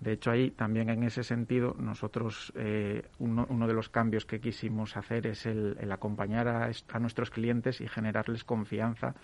De 0.00 0.12
hecho, 0.12 0.30
ahí 0.30 0.50
también 0.50 0.90
en 0.90 1.02
ese 1.04 1.22
sentido, 1.22 1.74
nosotros 1.78 2.52
eh, 2.54 3.02
uno, 3.18 3.46
uno, 3.48 3.66
de 3.66 3.72
los 3.72 3.88
cambios 3.88 4.26
que 4.26 4.40
quisimos 4.40 4.96
hacer 4.96 5.26
es 5.26 5.46
el, 5.46 5.76
el 5.80 5.90
acompañar 5.90 6.48
a, 6.48 6.70
a, 6.92 6.98
nuestros 6.98 7.30
clientes 7.30 7.80
y 7.80 7.88
generarles 7.88 8.44
confianza 8.44 9.14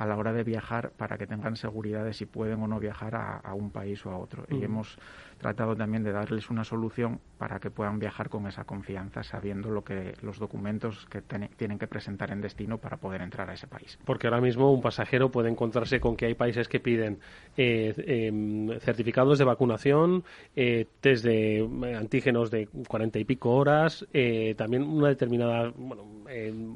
a 0.00 0.06
la 0.06 0.16
hora 0.16 0.32
de 0.32 0.44
viajar 0.44 0.92
para 0.96 1.18
que 1.18 1.26
tengan 1.26 1.56
seguridad 1.56 2.06
de 2.06 2.14
si 2.14 2.24
pueden 2.24 2.62
o 2.62 2.66
no 2.66 2.80
viajar 2.80 3.14
a, 3.14 3.52
un 3.52 3.70
país 3.70 4.06
o 4.06 4.10
a 4.10 4.16
otro. 4.16 4.46
Y 4.48 4.64
hemos 4.64 4.96
tratado 5.36 5.76
también 5.76 6.02
de 6.02 6.10
darles 6.10 6.48
una 6.48 6.64
solución 6.64 7.20
para 7.36 7.60
que 7.60 7.70
puedan 7.70 7.98
viajar 7.98 8.30
con 8.30 8.46
esa 8.46 8.64
confianza, 8.64 9.22
sabiendo 9.22 9.68
lo 9.68 9.84
que 9.84 10.14
los 10.22 10.38
documentos 10.38 11.04
que 11.10 11.20
tienen 11.20 11.78
que 11.78 11.86
presentar 11.86 12.30
en 12.30 12.40
destino 12.40 12.78
para 12.78 12.96
poder 12.96 13.20
entrar 13.20 13.50
a 13.50 13.52
ese 13.52 13.66
país. 13.66 13.98
Porque 14.06 14.26
ahora 14.26 14.40
mismo 14.40 14.72
un 14.72 14.80
pasajero 14.80 15.30
puede 15.30 15.50
encontrarse 15.50 16.00
con 16.00 16.16
que 16.16 16.24
hay 16.24 16.34
países 16.34 16.66
que 16.66 16.80
piden 16.80 17.18
eh, 17.58 17.92
em, 17.98 18.80
certificados 18.80 19.38
de 19.38 19.44
vacunación, 19.44 20.24
eh, 20.56 20.86
test 21.02 21.26
de 21.26 21.58
eh, 21.58 21.94
antígenos 21.94 22.50
de 22.50 22.68
cuarenta 22.88 23.18
y 23.18 23.24
pico 23.24 23.50
horas, 23.50 24.06
eh, 24.14 24.54
también 24.56 24.82
una 24.82 25.08
determinada 25.08 25.70
bueno, 25.76 26.06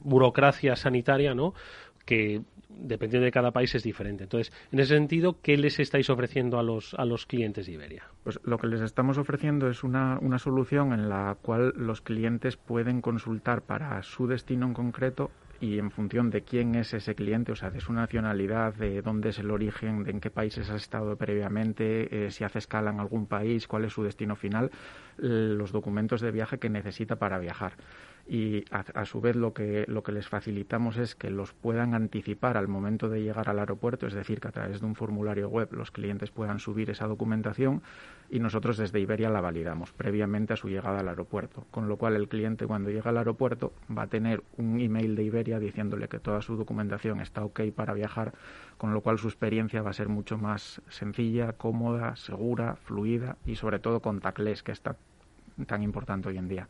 burocracia 0.05 0.77
sanitaria, 0.77 1.35
¿no? 1.35 1.55
que 2.05 2.43
dependiendo 2.79 3.25
de 3.25 3.33
cada 3.33 3.51
país 3.51 3.75
es 3.75 3.83
diferente. 3.83 4.25
Entonces, 4.25 4.53
en 4.73 4.79
ese 4.79 4.95
sentido, 4.95 5.41
¿qué 5.43 5.57
les 5.57 5.79
estáis 5.81 6.11
ofreciendo 6.11 6.59
a 6.59 6.63
los, 6.63 6.95
a 6.95 7.05
los 7.05 7.27
clientes 7.27 7.67
de 7.67 7.73
Iberia? 7.73 8.05
Pues 8.23 8.39
lo 8.45 8.59
que 8.59 8.67
les 8.67 8.81
estamos 8.81 9.19
ofreciendo 9.19 9.69
es 9.69 9.85
una, 9.85 10.19
una 10.21 10.39
solución 10.39 10.93
en 10.93 11.09
la 11.09 11.37
cual 11.41 11.73
los 11.77 12.01
clientes 12.01 12.57
pueden 12.57 13.01
consultar 13.01 13.63
para 13.63 14.03
su 14.03 14.27
destino 14.27 14.67
en 14.67 14.75
concreto 14.75 15.31
y 15.61 15.79
en 15.79 15.91
función 15.91 16.31
de 16.31 16.43
quién 16.43 16.75
es 16.75 16.93
ese 16.95 17.15
cliente, 17.15 17.53
o 17.53 17.57
sea, 17.57 17.71
de 17.71 17.81
su 17.81 17.93
nacionalidad, 17.93 18.75
de 18.75 19.01
dónde 19.03 19.31
es 19.31 19.39
el 19.39 19.51
origen, 19.51 20.05
de 20.05 20.11
en 20.11 20.21
qué 20.21 20.31
países 20.31 20.71
ha 20.71 20.77
estado 20.77 21.17
previamente, 21.17 22.27
eh, 22.27 22.31
si 22.31 22.45
hace 22.45 22.59
escala 22.59 22.91
en 22.91 23.01
algún 23.01 23.27
país, 23.27 23.67
cuál 23.67 23.85
es 23.85 23.93
su 23.93 24.03
destino 24.03 24.37
final, 24.37 24.71
los 25.17 25.73
documentos 25.73 26.21
de 26.21 26.33
viaje 26.33 26.59
que 26.59 26.69
necesita 26.69 27.17
para 27.17 27.39
viajar 27.39 27.75
y 28.27 28.65
a, 28.71 29.05
su 29.05 29.21
vez 29.21 29.37
lo 29.37 29.53
que, 29.53 29.85
lo 29.87 30.03
que 30.03 30.13
les 30.13 30.29
facilitamos 30.29 30.97
es 30.97 31.15
que 31.15 31.29
los 31.29 31.53
puedan 31.53 31.95
anticipar 31.95 32.57
al 32.57 32.69
momento 32.69 33.11
de 33.11 33.23
llegar 33.23 33.51
al 33.51 33.59
aeropuerto, 33.59 34.07
es 34.07 34.15
decir, 34.15 34.41
que 34.41 34.49
a 34.49 34.53
través 34.53 34.81
de 34.81 34.87
un 34.87 34.95
formulario 34.95 35.49
web 35.49 35.73
los 35.73 35.91
clientes 35.91 36.31
puedan 36.31 36.59
subir 36.59 36.89
esa 36.89 37.07
documentación 37.07 37.83
y 38.31 38.39
nosotros 38.39 38.79
desde 38.79 38.99
Iberia 39.01 39.29
la 39.29 39.43
validamos 39.43 39.93
previamente 39.93 40.55
a 40.55 40.57
su 40.57 40.69
llegada 40.69 41.01
al 41.01 41.09
aeropuerto, 41.09 41.67
con 41.71 41.87
lo 41.89 41.99
cual 41.99 42.17
el 42.17 42.29
cliente 42.29 42.67
cuando 42.67 42.91
llega 42.91 43.11
al 43.11 43.19
aeropuerto 43.19 43.73
va 43.97 44.03
a 44.03 44.07
tener 44.07 44.43
un 44.57 44.81
email 44.81 45.17
de 45.17 45.25
Iberia 45.25 45.59
diciéndole 45.59 46.09
que 46.09 46.19
toda 46.19 46.41
su 46.41 46.57
documentación 46.57 47.21
está 47.21 47.45
ok 47.45 47.61
para 47.77 47.93
viajar, 47.93 48.33
con 48.79 48.95
lo 48.95 49.03
cual 49.03 49.19
su 49.19 49.29
experiencia 49.29 49.83
va 49.83 49.91
a 49.91 49.95
ser 49.95 50.09
mucho 50.09 50.39
más 50.39 50.81
sencilla, 50.89 51.53
cómoda, 51.53 52.17
segura, 52.17 52.77
fluida 52.77 53.37
y 53.45 53.57
sobre 53.57 53.81
todo 53.81 54.01
contactless, 54.01 54.63
que 54.63 54.73
está 54.73 54.97
tan 55.67 55.83
importante 55.83 56.31
hoy 56.31 56.39
en 56.39 56.49
día. 56.49 56.69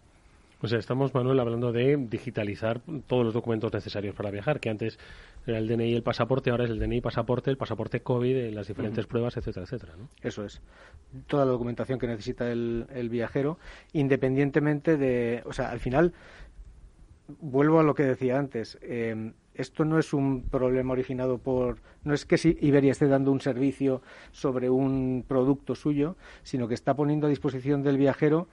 O 0.65 0.67
sea, 0.67 0.79
estamos, 0.79 1.13
Manuel, 1.13 1.39
hablando 1.41 1.73
de 1.73 1.95
digitalizar 2.09 2.81
todos 3.07 3.23
los 3.23 3.35
documentos 3.35 3.71
necesarios 3.71 4.15
para 4.15 4.31
viajar, 4.31 4.61
que 4.61 4.71
antes 4.71 4.99
era 5.47 5.59
el 5.59 5.69
DNI 5.69 5.91
y 5.91 5.95
el 5.95 6.03
pasaporte, 6.03 6.49
ahora 6.49 6.65
es 6.65 6.71
el 6.71 6.79
DNI, 6.79 7.03
pasaporte, 7.03 7.51
el 7.51 7.59
pasaporte 7.59 8.01
COVID, 8.01 8.35
eh, 8.35 8.51
las 8.51 8.69
diferentes 8.69 9.07
pruebas, 9.07 9.37
etcétera, 9.37 9.65
etcétera. 9.65 9.93
¿no? 9.99 10.09
Eso 10.23 10.43
es. 10.43 10.63
Toda 11.27 11.45
la 11.45 11.51
documentación 11.51 11.99
que 11.99 12.07
necesita 12.07 12.51
el, 12.51 13.09
viajero, 13.11 13.59
independientemente 13.93 14.97
de. 14.97 15.43
O 15.45 15.53
sea, 15.53 15.69
al 15.69 15.81
final, 15.81 16.15
vuelvo 17.43 17.79
a 17.79 17.83
lo 17.83 17.95
que 17.95 18.05
decía 18.05 18.39
antes. 18.39 18.79
Em, 18.81 19.35
esto 19.53 19.85
no 19.85 19.99
es 19.99 20.15
un 20.15 20.45
problema 20.49 20.95
originado 20.95 21.37
por. 21.37 21.83
No 22.05 22.15
es 22.15 22.25
que 22.25 22.39
si 22.39 22.57
Iberia 22.63 22.93
esté 22.93 23.07
dando 23.07 23.33
un 23.33 23.43
servicio 23.43 24.01
sobre 24.33 24.71
un 24.71 25.27
producto 25.29 25.75
suyo, 25.75 26.17
sino 26.43 26.69
que 26.69 26.75
está 26.75 26.97
poniendo 26.97 27.27
a 27.27 27.31
disposición 27.31 27.83
del 27.83 27.99
viajero 27.99 28.49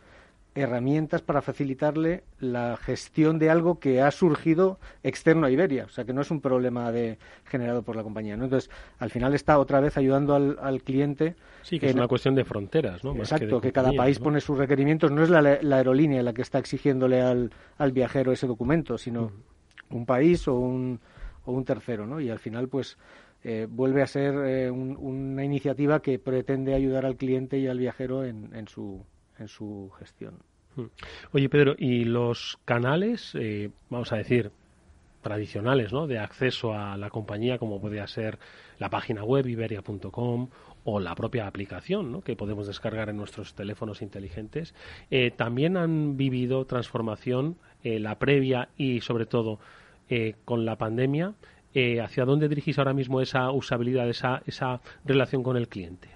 herramientas 0.53 1.21
para 1.21 1.41
facilitarle 1.41 2.23
la 2.39 2.75
gestión 2.75 3.39
de 3.39 3.49
algo 3.49 3.79
que 3.79 4.01
ha 4.01 4.11
surgido 4.11 4.79
externo 5.01 5.47
a 5.47 5.51
Iberia, 5.51 5.85
o 5.85 5.89
sea 5.89 6.03
que 6.03 6.11
no 6.11 6.21
es 6.21 6.29
un 6.29 6.41
problema 6.41 6.91
de, 6.91 7.17
generado 7.45 7.83
por 7.83 7.95
la 7.95 8.03
compañía. 8.03 8.35
¿no? 8.35 8.45
Entonces, 8.45 8.69
al 8.99 9.09
final 9.11 9.33
está 9.33 9.57
otra 9.59 9.79
vez 9.79 9.97
ayudando 9.97 10.35
al, 10.35 10.83
cliente. 10.83 11.35
Sí, 11.61 11.79
que 11.79 11.87
es 11.87 11.95
una 11.95 12.07
cuestión 12.07 12.35
de 12.35 12.43
fronteras, 12.43 13.03
¿no? 13.03 13.15
exacto, 13.15 13.61
que, 13.61 13.71
cada 13.71 13.93
país 13.93 14.19
pone 14.19 14.41
sus 14.41 14.57
requerimientos. 14.57 15.09
No 15.11 15.23
es 15.23 15.29
la, 15.29 15.39
aerolínea 15.77 16.21
la 16.21 16.33
que 16.33 16.41
está 16.41 16.59
exigiéndole 16.59 17.21
al, 17.21 17.51
al 17.77 17.91
viajero 17.91 18.31
ese 18.31 18.47
documento, 18.47 18.97
sino 18.97 19.31
un 19.89 20.05
país 20.05 20.47
o 20.47 20.55
un, 20.55 20.99
o 21.45 21.53
un 21.53 21.63
tercero, 21.63 22.05
¿no? 22.05 22.19
Y 22.19 22.29
al 22.29 22.39
final, 22.39 22.67
pues, 22.67 22.97
eh, 23.43 23.67
vuelve 23.69 24.01
a 24.01 24.07
ser 24.07 24.33
eh, 24.45 24.69
una 24.69 25.43
iniciativa 25.45 26.01
que 26.01 26.19
pretende 26.19 26.73
ayudar 26.73 27.05
al 27.05 27.15
cliente 27.15 27.57
y 27.57 27.67
al 27.67 27.79
viajero 27.79 28.23
en, 28.23 28.53
en 28.53 28.67
su 28.67 29.03
en 29.41 29.47
su 29.47 29.91
gestión. 29.99 30.35
Hmm. 30.75 30.85
Oye, 31.33 31.49
Pedro, 31.49 31.75
¿y 31.77 32.05
los 32.05 32.57
canales, 32.65 33.33
eh, 33.35 33.71
vamos 33.89 34.11
a 34.13 34.17
decir, 34.17 34.51
tradicionales, 35.21 35.91
¿no? 35.91 36.07
De 36.07 36.17
acceso 36.17 36.73
a 36.73 36.97
la 36.97 37.09
compañía, 37.09 37.59
como 37.59 37.79
podría 37.79 38.07
ser 38.07 38.39
la 38.79 38.89
página 38.89 39.23
web 39.23 39.45
iberia.com 39.47 40.49
o 40.83 40.99
la 40.99 41.13
propia 41.13 41.45
aplicación, 41.45 42.11
¿no? 42.11 42.21
Que 42.21 42.35
podemos 42.35 42.65
descargar 42.65 43.09
en 43.09 43.17
nuestros 43.17 43.53
teléfonos 43.53 44.01
inteligentes, 44.01 44.73
eh, 45.11 45.31
también 45.31 45.77
han 45.77 46.17
vivido 46.17 46.65
transformación, 46.65 47.57
eh, 47.83 47.99
la 47.99 48.17
previa 48.17 48.69
y 48.77 49.01
sobre 49.01 49.25
todo 49.25 49.59
con 50.43 50.65
la 50.65 50.75
pandemia. 50.75 51.35
¿Hacia 52.03 52.25
dónde 52.25 52.49
dirigís 52.49 52.77
ahora 52.77 52.93
mismo 52.93 53.21
esa 53.21 53.49
usabilidad, 53.51 54.09
esa, 54.09 54.43
esa 54.45 54.81
relación 55.05 55.41
con 55.41 55.55
el 55.55 55.69
cliente? 55.69 56.09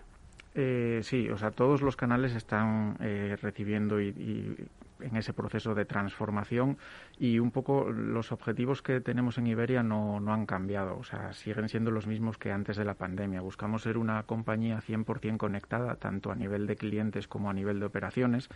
Eh, 0.57 1.01
sí, 1.03 1.29
o 1.29 1.37
sea, 1.37 1.51
todos 1.51 1.81
los 1.81 1.97
canales 1.97 2.33
están 2.33 2.95
eh, 3.01 3.37
recibiendo 3.41 3.99
y, 4.01 4.55
en 5.01 5.17
ese 5.17 5.33
proceso 5.33 5.75
de 5.75 5.83
transformación 5.83 6.77
y 7.19 7.39
un 7.39 7.51
poco 7.51 7.91
los 7.91 8.31
objetivos 8.31 8.81
que 8.81 9.01
tenemos 9.01 9.37
en 9.37 9.47
Iberia 9.47 9.83
no, 9.83 10.21
no 10.21 10.33
han 10.33 10.45
cambiado, 10.45 10.97
o 10.97 11.03
sea, 11.03 11.33
siguen 11.33 11.67
siendo 11.67 11.91
los 11.91 12.07
mismos 12.07 12.37
que 12.37 12.53
antes 12.53 12.77
de 12.77 12.85
la 12.85 12.93
pandemia. 12.93 13.41
Buscamos 13.41 13.81
ser 13.81 13.97
una 13.97 14.23
compañía 14.23 14.81
100% 14.81 15.35
conectada, 15.35 15.95
tanto 15.95 16.31
a 16.31 16.35
nivel 16.35 16.67
de 16.67 16.77
clientes 16.77 17.27
como 17.27 17.49
a 17.49 17.53
nivel 17.53 17.81
de 17.81 17.87
operaciones 17.87 18.49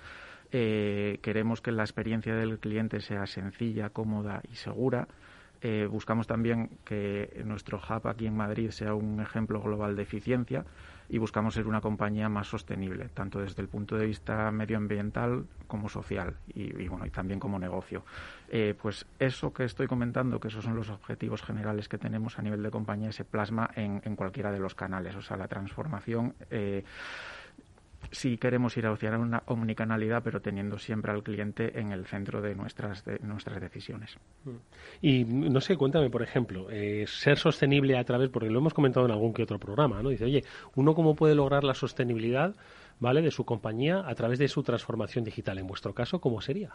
Eh, 0.52 1.20
queremos 1.22 1.62
que 1.62 1.72
la 1.72 1.84
experiencia 1.84 2.36
del 2.36 2.60
cliente 2.60 3.02
sea 3.02 3.28
sencilla, 3.28 3.90
cómoda 3.90 4.42
y 4.52 4.56
segura. 4.56 5.08
Eh, 5.62 5.88
buscamos 5.90 6.26
también 6.26 6.70
que 6.86 7.44
nuestro 7.46 7.78
hub 7.78 8.08
aquí 8.08 8.26
en 8.26 8.36
Madrid 8.36 8.72
sea 8.72 8.96
un 8.96 9.20
ejemplo 9.20 9.62
global 9.62 9.96
de 9.96 10.04
eficiencia 10.04 10.66
y 11.10 11.18
buscamos 11.18 11.56
ser 11.56 11.68
una 11.68 11.82
compañía 11.82 12.30
más 12.30 12.48
sostenible, 12.48 13.10
tanto 13.10 13.40
desde 13.40 13.62
el 13.62 13.68
punto 13.68 13.98
de 13.98 14.06
vista 14.06 14.52
medioambiental 14.52 15.46
como 15.68 15.90
social 15.90 16.38
y, 16.54 16.88
bueno 16.88 17.06
y 17.06 17.10
también 17.10 17.40
como 17.40 17.58
negocio. 17.58 18.04
Eh, 18.48 18.76
pues 18.80 19.06
eso 19.18 19.52
que 19.52 19.64
estoy 19.64 19.88
comentando, 19.88 20.40
que 20.40 20.48
esos 20.48 20.64
son 20.64 20.76
los 20.76 20.90
objetivos 20.90 21.42
generales 21.42 21.90
que 21.90 21.98
tenemos 21.98 22.38
a 22.38 22.42
nivel 22.42 22.62
de 22.62 22.72
compañía, 22.72 23.12
se 23.12 23.26
plasma 23.26 23.70
en, 23.76 24.02
en 24.06 24.16
cualquiera 24.16 24.52
de 24.52 24.60
los 24.60 24.76
canales. 24.76 25.16
O 25.16 25.22
sea, 25.22 25.38
la 25.38 25.48
transformación 25.48 26.36
eh, 26.52 26.84
si 28.12 28.38
queremos 28.38 28.76
ir 28.78 28.88
hacia 28.88 29.18
una 29.18 29.44
omnicanalidad, 29.46 30.24
pero 30.24 30.42
teniendo 30.42 30.78
siempre 30.78 31.12
al 31.12 31.24
cliente 31.24 31.80
en 31.80 31.92
el 31.92 32.06
centro 32.06 32.42
de 32.42 32.56
nuestras, 32.56 33.06
de 33.06 33.20
nuestras 33.20 33.62
decisiones. 33.62 34.18
Mm. 34.46 34.50
Y 35.02 35.24
no 35.26 35.62
sé, 35.62 35.78
cuéntame, 35.78 36.10
por 36.10 36.24
ejemplo, 36.24 36.68
eh, 36.70 37.06
ser 37.08 37.38
sostenible 37.38 37.98
a 37.98 38.04
través, 38.04 38.30
porque 38.30 38.50
lo 38.50 38.60
hemos 38.60 38.74
comentado 38.74 39.06
en 39.06 39.12
algún 39.12 39.34
que 39.34 39.44
otro 39.44 39.60
programa, 39.60 40.02
¿no? 40.02 40.10
Dice, 40.10 40.26
oye, 40.26 40.44
¿uno 40.76 40.94
cómo 40.94 41.16
puede 41.16 41.36
lograr 41.36 41.64
la 41.64 41.74
sostenibilidad, 41.74 42.56
¿vale?, 43.00 43.22
de 43.22 43.32
su 43.32 43.46
compañía 43.46 44.04
a 44.06 44.16
través 44.16 44.40
de 44.40 44.48
su 44.48 44.64
transformación 44.64 45.24
digital. 45.24 45.58
En 45.58 45.68
vuestro 45.68 45.94
caso, 45.94 46.20
¿cómo 46.20 46.42
sería? 46.42 46.72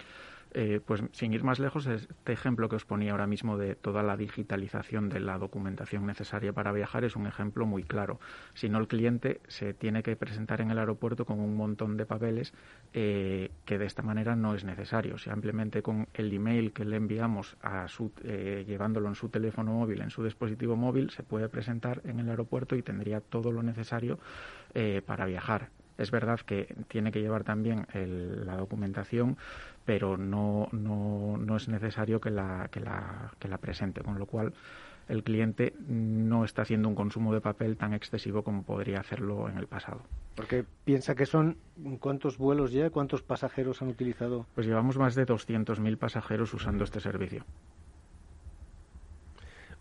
Eh, 0.57 0.81
pues 0.85 1.03
sin 1.13 1.33
ir 1.33 1.43
más 1.43 1.59
lejos, 1.59 1.87
este 1.87 2.33
ejemplo 2.33 2.69
que 2.69 2.77
os 2.77 2.85
ponía 2.85 3.11
ahora 3.11 3.27
mismo 3.27 3.59
de 3.59 3.75
toda 3.75 4.05
la 4.05 4.17
digitalización 4.17 5.09
de 5.09 5.19
la 5.19 5.37
documentación 5.37 6.07
necesaria 6.07 6.53
para 6.53 6.71
viajar 6.71 7.05
es 7.05 7.17
un 7.17 7.27
ejemplo 7.27 7.67
muy 7.67 7.83
claro. 7.83 8.21
Si 8.55 8.69
no, 8.69 8.79
el 8.79 8.87
cliente 8.87 9.41
se 9.49 9.75
tiene 9.75 10.05
que 10.05 10.15
presentar 10.15 10.61
en 10.61 10.71
el 10.71 10.79
aeropuerto 10.79 11.25
con 11.25 11.41
un 11.41 11.57
montón 11.57 11.97
de 11.97 12.07
papeles 12.07 12.55
eh, 12.93 13.51
que 13.65 13.79
de 13.79 13.87
esta 13.87 14.03
manera 14.03 14.37
no 14.37 14.55
es 14.55 14.65
necesario. 14.65 15.19
Simplemente 15.19 15.83
con 15.83 16.07
el 16.15 16.33
email 16.33 16.73
que 16.73 16.85
le 16.85 16.97
enviamos 16.97 17.57
a 17.61 17.89
su, 17.89 18.13
eh, 18.23 18.65
llevándolo 18.65 19.09
en 19.09 19.17
su 19.17 19.29
teléfono 19.31 19.73
móvil, 19.73 20.03
en 20.03 20.11
su 20.11 20.23
dispositivo 20.23 20.77
móvil, 20.77 21.11
se 21.11 21.25
puede 21.25 21.49
presentar 21.49 22.01
en 22.05 22.21
el 22.21 22.31
aeropuerto 22.31 22.77
y 22.77 22.83
tendría 22.83 23.21
todo 23.21 23.51
lo 23.51 23.63
necesario 23.63 24.19
para 25.07 25.25
viajar. 25.27 25.71
Es 25.99 26.11
verdad 26.11 26.41
que 26.41 26.75
tiene 26.89 27.13
que 27.13 27.21
llevar 27.21 27.45
también 27.45 27.87
la 27.93 28.57
documentación, 28.57 29.37
pero 29.85 30.17
no, 30.17 30.69
no, 30.73 31.37
no 31.39 31.57
es 31.57 31.69
necesario 31.69 32.21
que 32.21 32.31
la, 32.31 32.69
que, 32.71 32.81
la, 32.81 33.33
que 33.39 33.49
la 33.49 33.59
presente, 33.59 34.03
con 34.03 34.19
lo 34.19 34.27
cual 34.27 34.53
el 35.09 35.23
cliente 35.23 35.75
no 35.87 36.45
está 36.45 36.63
haciendo 36.63 36.89
un 36.89 36.95
consumo 36.95 37.35
de 37.35 37.41
papel 37.41 37.77
tan 37.77 37.93
excesivo 37.93 38.43
como 38.43 38.63
podría 38.63 39.01
hacerlo 39.01 39.49
en 39.49 39.59
el 39.59 39.67
pasado. 39.67 40.03
Porque 40.35 40.65
piensa 40.85 41.15
que 41.15 41.27
son 41.27 41.59
cuántos 42.01 42.39
vuelos 42.39 42.73
ya, 42.73 42.91
cuántos 42.91 43.23
pasajeros 43.23 43.83
han 43.83 43.89
utilizado. 43.89 44.47
Pues 44.55 44.67
llevamos 44.67 44.99
más 44.99 45.15
de 45.15 45.27
200.000 45.27 45.97
pasajeros 45.97 46.53
usando 46.55 46.85
este 46.85 47.01
servicio. 47.01 47.45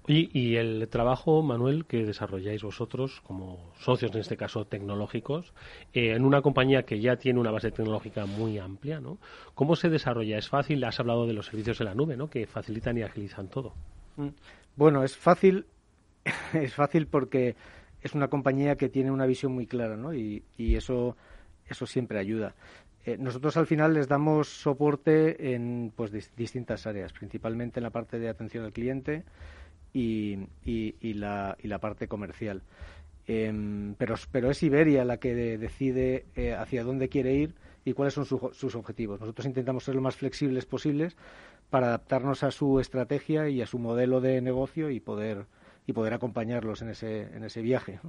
Y, 0.06 0.58
el 0.58 0.90
trabajo, 0.90 1.42
Manuel, 1.42 1.86
que 1.86 2.04
desarrolláis 2.04 2.62
vosotros 2.62 3.22
como 3.26 3.72
socios, 3.80 4.14
en 4.14 4.20
este 4.20 4.36
caso 4.36 4.66
tecnológicos, 4.66 5.54
eh, 5.94 6.12
en 6.12 6.26
una 6.26 6.42
compañía 6.42 6.84
que 6.84 7.00
ya 7.00 7.16
tiene 7.16 7.40
una 7.40 7.52
base 7.52 7.72
tecnológica 7.72 8.26
muy 8.26 8.58
amplia, 8.60 9.00
¿no? 9.00 9.18
¿Cómo 9.56 9.78
se 9.78 9.90
desarrolla? 9.90 10.38
¿Es 10.38 10.50
fácil? 10.50 10.84
Has 10.84 11.00
hablado 11.00 11.26
de 11.26 11.34
los 11.34 11.46
servicios 11.46 11.80
en 11.80 11.86
la 11.86 11.96
nube, 11.96 12.18
¿no? 12.18 12.30
Que 12.30 12.46
facilitan 12.46 12.98
y 12.98 13.04
agilizan 13.04 13.48
todo. 13.48 13.74
Mm. 14.18 14.28
Bueno, 14.76 15.06
es 15.06 15.16
fácil, 15.16 15.68
es 16.54 16.74
fácil 16.74 17.08
porque 17.08 17.56
es 18.02 18.14
una 18.14 18.28
compañía 18.28 18.76
que 18.76 18.90
tiene 18.90 19.10
una 19.10 19.26
visión 19.26 19.54
muy 19.54 19.68
clara, 19.68 19.96
¿no? 19.96 20.14
Y, 20.14 20.44
eso, 20.58 21.16
eso 21.66 21.86
siempre 21.86 22.20
ayuda. 22.20 22.56
Eh, 23.06 23.18
nosotros 23.18 23.56
al 23.56 23.68
final 23.68 23.94
les 23.94 24.10
damos 24.10 24.50
soporte 24.50 25.54
en 25.54 25.94
pues 25.96 26.12
distintas 26.36 26.88
áreas, 26.88 27.14
principalmente 27.14 27.80
en 27.80 27.84
la 27.84 27.90
parte 27.90 28.20
de 28.20 28.28
atención 28.28 28.66
al 28.66 28.74
cliente 28.74 29.24
y, 29.94 30.48
y, 30.66 31.14
la, 31.14 31.58
y 31.62 31.68
la 31.68 31.80
parte 31.80 32.08
comercial. 32.08 32.64
Em, 33.28 33.96
pero, 33.96 34.16
pero 34.32 34.52
es 34.52 34.62
Iberia 34.64 35.06
la 35.06 35.18
que 35.18 35.34
decide 35.34 36.26
eh, 36.36 36.54
hacia 36.54 36.84
dónde 36.84 37.08
quiere 37.08 37.34
ir 37.34 37.56
y 37.86 37.94
cuáles 37.94 38.14
son 38.14 38.26
sus 38.26 38.76
objetivos. 38.76 39.20
Nosotros 39.20 39.46
intentamos 39.46 39.84
ser 39.84 39.96
lo 39.96 40.02
más 40.02 40.16
flexibles 40.16 40.66
posibles 40.66 41.16
para 41.70 41.88
adaptarnos 41.88 42.44
a 42.44 42.52
su 42.52 42.80
estrategia 42.80 43.50
y 43.50 43.62
a 43.62 43.66
su 43.66 43.80
modelo 43.80 44.22
de 44.22 44.42
negocio 44.42 44.90
y 44.90 45.00
poder 45.00 45.46
y 45.86 45.94
poder 45.94 46.14
acompañarlos 46.14 46.82
en 46.82 46.90
ese, 46.90 47.24
en 47.36 47.44
ese 47.44 47.62
viaje. 47.62 48.00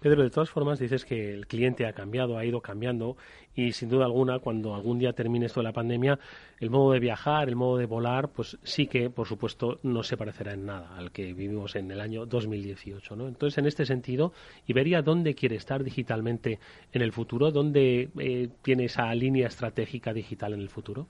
Pedro, 0.00 0.22
de 0.22 0.30
todas 0.30 0.50
formas 0.50 0.78
dices 0.78 1.04
que 1.04 1.32
el 1.32 1.46
cliente 1.46 1.86
ha 1.86 1.92
cambiado, 1.92 2.38
ha 2.38 2.44
ido 2.44 2.60
cambiando 2.60 3.16
y 3.54 3.72
sin 3.72 3.88
duda 3.88 4.04
alguna 4.04 4.38
cuando 4.38 4.74
algún 4.74 4.98
día 4.98 5.12
termine 5.12 5.46
esto 5.46 5.60
de 5.60 5.64
la 5.64 5.72
pandemia, 5.72 6.18
el 6.58 6.70
modo 6.70 6.92
de 6.92 7.00
viajar, 7.00 7.48
el 7.48 7.56
modo 7.56 7.76
de 7.78 7.86
volar, 7.86 8.28
pues 8.28 8.58
sí 8.62 8.86
que 8.86 9.10
por 9.10 9.26
supuesto 9.26 9.78
no 9.82 10.02
se 10.02 10.16
parecerá 10.16 10.52
en 10.52 10.66
nada 10.66 10.96
al 10.96 11.10
que 11.10 11.32
vivimos 11.32 11.76
en 11.76 11.90
el 11.90 12.00
año 12.00 12.26
2018. 12.26 13.16
¿no? 13.16 13.28
Entonces, 13.28 13.58
en 13.58 13.66
este 13.66 13.84
sentido, 13.86 14.32
Iberia, 14.66 15.02
¿dónde 15.02 15.34
quiere 15.34 15.56
estar 15.56 15.82
digitalmente 15.84 16.58
en 16.92 17.02
el 17.02 17.12
futuro? 17.12 17.50
¿Dónde 17.50 18.10
eh, 18.18 18.48
tiene 18.62 18.84
esa 18.84 19.12
línea 19.14 19.48
estratégica 19.48 20.12
digital 20.12 20.54
en 20.54 20.60
el 20.60 20.68
futuro? 20.68 21.06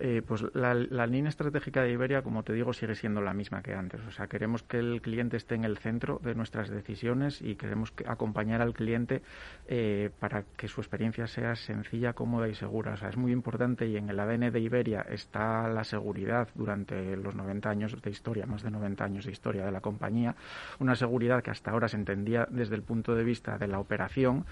Eh, 0.00 0.22
pues 0.26 0.44
la, 0.54 0.74
línea 1.06 1.28
estratégica 1.28 1.82
de 1.82 1.90
Iberia, 1.90 2.22
como 2.22 2.42
te 2.42 2.52
digo, 2.52 2.72
sigue 2.72 2.94
siendo 2.94 3.20
la 3.20 3.34
misma 3.34 3.62
que 3.62 3.74
antes. 3.74 4.00
O 4.06 4.10
sea, 4.10 4.28
queremos 4.28 4.62
que 4.62 4.78
el 4.78 5.00
cliente 5.02 5.36
esté 5.36 5.54
en 5.56 5.64
el 5.64 5.78
centro 5.78 6.20
de 6.22 6.34
nuestras 6.34 6.68
decisiones 6.68 7.42
y 7.42 7.56
queremos 7.56 7.92
acompañar 8.06 8.62
al 8.62 8.74
cliente 8.74 9.22
eh, 9.66 10.10
para 10.20 10.44
que 10.56 10.68
su 10.68 10.80
experiencia 10.80 11.26
sea 11.26 11.56
sencilla, 11.56 12.12
cómoda 12.12 12.48
y 12.48 12.54
segura. 12.54 12.92
O 12.92 12.96
sea, 12.96 13.08
es 13.08 13.16
muy 13.16 13.32
importante 13.32 13.86
y 13.86 13.96
en 13.96 14.08
el 14.08 14.20
ADN 14.20 14.52
de 14.52 14.60
Iberia 14.60 15.02
está 15.08 15.68
la 15.68 15.84
seguridad 15.84 16.48
durante 16.54 17.16
los 17.16 17.34
90 17.34 17.68
años 17.68 18.00
de 18.00 18.10
historia, 18.10 18.46
más 18.46 18.62
de 18.62 18.70
90 18.70 19.04
años 19.04 19.24
de 19.24 19.32
historia 19.32 19.64
de 19.64 19.72
la 19.72 19.80
compañía. 19.80 20.36
Una 20.78 20.94
seguridad 20.94 21.42
que 21.42 21.50
hasta 21.50 21.72
ahora 21.72 21.88
se 21.88 21.96
entendía 21.96 22.46
desde 22.50 22.76
el 22.76 22.82
punto 22.82 23.14
de 23.14 23.24
vista 23.24 23.58
de 23.58 23.66
la 23.66 23.80
operación 23.80 24.44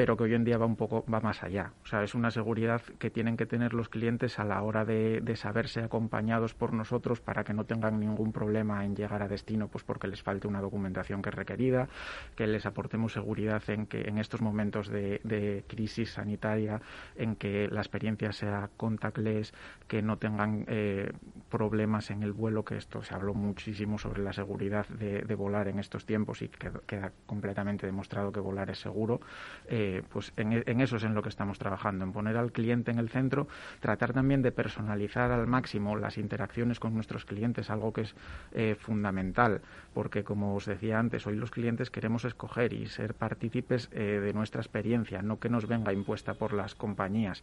pero 0.00 0.16
que 0.16 0.24
hoy 0.24 0.32
en 0.32 0.44
día 0.44 0.56
va 0.56 0.64
un 0.64 0.76
poco 0.76 1.04
va 1.12 1.20
más 1.20 1.42
allá. 1.42 1.74
O 1.82 1.86
sea, 1.86 2.02
es 2.02 2.14
una 2.14 2.30
seguridad 2.30 2.80
que 2.98 3.10
tienen 3.10 3.36
que 3.36 3.44
tener 3.44 3.74
los 3.74 3.90
clientes 3.90 4.38
a 4.38 4.44
la 4.44 4.62
hora 4.62 4.86
de, 4.86 5.20
saberse 5.36 5.80
acompañados 5.82 6.54
por 6.54 6.72
nosotros 6.72 7.20
para 7.20 7.44
que 7.44 7.52
no 7.52 7.64
tengan 7.66 8.00
ningún 8.00 8.32
problema 8.32 8.82
en 8.86 8.96
llegar 8.96 9.22
a 9.22 9.28
destino, 9.28 9.68
pues 9.68 9.84
porque 9.84 10.08
les 10.08 10.22
falte 10.22 10.48
una 10.48 10.62
documentación 10.62 11.20
que 11.20 11.28
es 11.28 11.34
requerida, 11.34 11.86
que 12.34 12.46
les 12.46 12.64
aportemos 12.64 13.12
seguridad 13.12 13.62
en 13.68 13.84
que 13.84 14.08
en 14.08 14.16
estos 14.16 14.40
momentos 14.40 14.88
de, 14.88 15.64
crisis 15.68 16.12
sanitaria, 16.12 16.80
en 17.14 17.36
que 17.36 17.68
la 17.68 17.82
experiencia 17.82 18.32
sea 18.32 18.70
contactless, 18.78 19.52
que 19.86 20.00
no 20.00 20.16
tengan 20.16 20.64
eh, 20.66 21.12
problemas 21.50 22.10
en 22.10 22.22
el 22.22 22.32
vuelo, 22.32 22.64
que 22.64 22.78
esto 22.78 23.02
se 23.02 23.14
habló 23.14 23.34
muchísimo 23.34 23.98
sobre 23.98 24.22
la 24.22 24.32
seguridad 24.32 24.88
de, 24.88 25.34
volar 25.34 25.68
en 25.68 25.78
estos 25.78 26.06
tiempos 26.06 26.40
y 26.40 26.48
que 26.48 26.70
queda 26.86 27.12
completamente 27.26 27.84
demostrado 27.84 28.32
que 28.32 28.40
volar 28.40 28.70
es 28.70 28.78
seguro. 28.78 29.20
Eh, 29.66 29.89
pues 30.08 30.32
en, 30.36 30.80
eso 30.80 30.96
es 30.96 31.04
en 31.04 31.14
lo 31.14 31.22
que 31.22 31.28
estamos 31.28 31.58
trabajando, 31.58 32.04
en 32.04 32.12
poner 32.12 32.36
al 32.36 32.52
cliente 32.52 32.90
en 32.90 32.98
el 32.98 33.08
centro, 33.08 33.48
tratar 33.80 34.12
también 34.12 34.42
de 34.42 34.52
personalizar 34.52 35.30
al 35.30 35.46
máximo 35.46 35.96
las 35.96 36.18
interacciones 36.18 36.80
con 36.80 36.94
nuestros 36.94 37.24
clientes, 37.24 37.70
algo 37.70 37.92
que 37.92 38.02
es 38.02 38.14
eh, 38.52 38.76
fundamental, 38.78 39.60
porque 39.94 40.24
como 40.24 40.54
os 40.54 40.66
decía 40.66 40.98
antes, 40.98 41.26
hoy 41.26 41.36
los 41.36 41.50
clientes 41.50 41.90
queremos 41.90 42.24
escoger 42.24 42.72
y 42.72 42.86
ser 42.86 43.14
partícipes 43.14 43.88
eh, 43.92 44.20
de 44.22 44.32
nuestra 44.32 44.60
experiencia, 44.60 45.22
no 45.22 45.38
que 45.38 45.48
nos 45.48 45.66
venga 45.66 45.92
impuesta 45.92 46.34
por 46.34 46.52
las 46.52 46.74
compañías. 46.74 47.42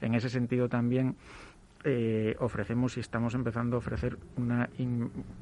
En 0.00 0.14
ese 0.14 0.30
sentido 0.30 0.68
también 0.68 1.16
eh, 1.84 2.36
ofrecemos 2.40 2.96
y 2.96 3.00
estamos 3.00 3.34
empezando 3.34 3.76
a 3.76 3.78
ofrecer 3.78 4.18
una 4.36 4.68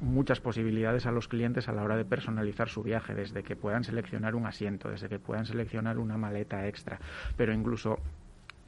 muchas 0.01 0.39
posibilidades 0.39 1.05
a 1.05 1.11
los 1.11 1.27
clientes 1.27 1.67
a 1.67 1.73
la 1.73 1.83
hora 1.83 1.97
de 1.97 2.05
personalizar 2.05 2.69
su 2.69 2.83
viaje, 2.83 3.15
desde 3.15 3.43
que 3.43 3.55
puedan 3.55 3.83
seleccionar 3.83 4.35
un 4.35 4.45
asiento, 4.45 4.89
desde 4.89 5.09
que 5.09 5.19
puedan 5.19 5.45
seleccionar 5.45 5.97
una 5.97 6.17
maleta 6.17 6.67
extra, 6.67 6.99
pero 7.35 7.53
incluso 7.53 7.99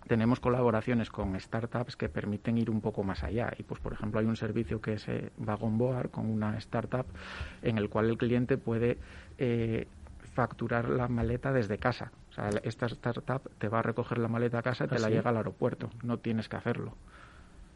tenemos 0.07 0.39
colaboraciones 0.39 1.11
con 1.11 1.39
startups 1.39 1.95
que 1.95 2.09
permiten 2.09 2.57
ir 2.57 2.71
un 2.71 2.81
poco 2.81 3.03
más 3.03 3.23
allá. 3.23 3.53
Y 3.57 3.63
pues, 3.63 3.79
por 3.79 3.93
ejemplo, 3.93 4.19
hay 4.19 4.25
un 4.25 4.35
servicio 4.35 4.81
que 4.81 4.93
es 4.93 5.07
eh, 5.07 5.31
Vagon 5.37 5.77
Board 5.77 6.09
con 6.09 6.25
una 6.25 6.57
startup 6.57 7.05
en 7.61 7.77
el 7.77 7.89
cual 7.89 8.09
el 8.09 8.17
cliente 8.17 8.57
puede 8.57 8.97
eh, 9.37 9.87
facturar 10.33 10.89
la 10.89 11.07
maleta 11.07 11.53
desde 11.53 11.77
casa. 11.77 12.11
O 12.31 12.33
sea, 12.33 12.49
esta 12.63 12.87
startup 12.87 13.51
te 13.59 13.67
va 13.67 13.79
a 13.79 13.81
recoger 13.83 14.17
la 14.17 14.27
maleta 14.27 14.59
a 14.59 14.63
casa 14.63 14.85
y 14.85 14.87
te 14.87 14.99
la 14.99 15.07
¿Ah, 15.07 15.09
llega 15.11 15.29
al 15.29 15.37
aeropuerto. 15.37 15.91
No 16.01 16.17
tienes 16.17 16.49
que 16.49 16.55
hacerlo. 16.55 16.95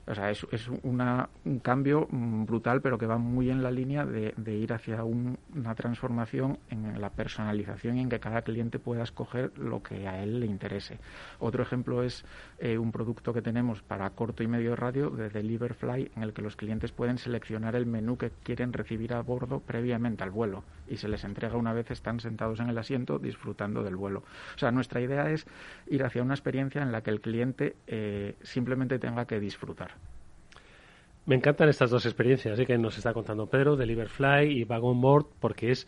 O 0.05 0.13
sea, 0.13 0.29
es, 0.31 0.45
es 0.51 0.67
una, 0.83 1.29
un 1.45 1.59
cambio 1.59 2.07
mm, 2.09 2.45
brutal, 2.45 2.81
pero 2.81 2.97
que 2.97 3.05
va 3.05 3.17
muy 3.17 3.49
en 3.49 3.63
la 3.63 3.71
línea 3.71 4.05
de, 4.05 4.33
ir 4.53 4.73
hacia 4.73 5.03
una 5.03 5.75
transformación 5.75 6.59
en 6.69 6.99
la 6.99 7.09
personalización 7.09 7.97
y 7.97 8.01
en 8.01 8.09
que 8.09 8.19
cada 8.19 8.41
cliente 8.41 8.79
pueda 8.79 9.03
escoger 9.03 9.57
lo 9.57 9.81
que 9.81 10.07
a 10.07 10.21
él 10.21 10.39
le 10.39 10.45
interese. 10.45 10.99
Otro 11.39 11.63
ejemplo 11.63 12.03
es 12.03 12.25
eh, 12.59 12.77
un 12.77 12.91
producto 12.91 13.33
que 13.33 13.41
tenemos 13.41 13.81
para 13.81 14.09
corto 14.09 14.43
y 14.43 14.47
medio 14.47 14.75
radio 14.75 15.09
de 15.09 15.29
Deliverfly, 15.29 16.11
en 16.15 16.23
el 16.23 16.33
que 16.33 16.41
los 16.41 16.55
clientes 16.55 16.91
pueden 16.91 17.17
seleccionar 17.17 17.75
el 17.75 17.85
menú 17.85 18.17
que 18.17 18.31
quieren 18.43 18.73
recibir 18.73 19.13
a 19.13 19.21
bordo 19.21 19.61
previamente 19.61 20.23
al 20.23 20.31
vuelo 20.31 20.63
y 20.87 20.97
se 20.97 21.07
les 21.07 21.23
entrega 21.23 21.57
una 21.57 21.73
vez 21.73 21.89
están 21.91 22.19
sentados 22.19 22.59
en 22.59 22.69
el 22.69 22.77
asiento 22.77 23.19
disfrutando 23.19 23.83
del 23.83 23.95
vuelo. 23.95 24.23
O 24.55 24.57
sea, 24.57 24.71
nuestra 24.71 25.01
idea 25.01 25.29
es 25.29 25.45
ir 25.87 26.03
hacia 26.03 26.21
una 26.21 26.33
experiencia 26.33 26.81
en 26.81 26.91
la 26.91 27.01
que 27.01 27.09
el 27.09 27.21
cliente 27.21 27.75
eh, 27.87 28.35
simplemente 28.41 28.99
tenga 28.99 29.25
que 29.25 29.39
disfrutar. 29.39 29.92
Me 31.26 31.36
encantan 31.36 31.69
estas 31.69 31.89
dos 31.89 32.05
experiencias 32.05 32.59
¿eh? 32.59 32.65
que 32.65 32.78
nos 32.78 32.97
está 32.97 33.13
contando 33.13 33.47
Pedro, 33.47 33.76
de 33.76 33.86
Liverfly 33.86 34.59
y 34.59 34.63
Wagon 34.65 34.99
Board, 34.99 35.28
porque 35.39 35.71
es 35.71 35.88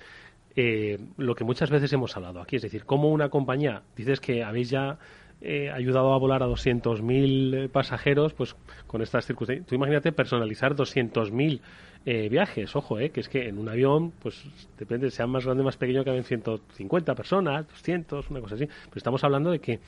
eh, 0.56 0.98
lo 1.18 1.36
que 1.36 1.44
muchas 1.44 1.70
veces 1.70 1.92
hemos 1.92 2.16
hablado 2.16 2.40
aquí. 2.42 2.56
Es 2.56 2.62
decir, 2.62 2.86
como 2.86 3.10
una 3.10 3.30
compañía, 3.30 3.84
dices 3.96 4.22
que 4.22 4.44
habéis 4.44 4.70
ya 4.70 4.98
eh, 5.42 5.70
ayudado 5.70 6.14
a 6.14 6.18
volar 6.18 6.42
a 6.42 6.48
200.000 6.48 7.70
pasajeros, 7.70 8.34
pues 8.34 8.56
con 8.88 9.02
estas 9.02 9.26
circunstancias. 9.26 9.68
Tú 9.68 9.76
imagínate 9.76 10.12
personalizar 10.14 10.76
200.000 10.76 11.60
eh, 12.06 12.30
viajes, 12.30 12.76
ojo, 12.76 13.00
eh, 13.00 13.10
que 13.10 13.20
es 13.20 13.28
que 13.28 13.50
en 13.50 13.58
un 13.58 13.68
avión, 13.68 14.12
pues 14.22 14.42
depende, 14.78 15.12
sea 15.12 15.28
más 15.28 15.46
grande 15.46 15.62
o 15.62 15.66
más 15.66 15.76
pequeño, 15.76 16.04
que 16.04 16.12
haben 16.12 16.24
150 16.24 17.16
personas, 17.16 17.68
200, 17.68 18.30
una 18.30 18.40
cosa 18.40 18.56
así. 18.56 18.66
Pero 18.66 18.96
estamos 18.96 19.24
hablando 19.24 19.52
de 19.52 19.60
que 19.60 19.80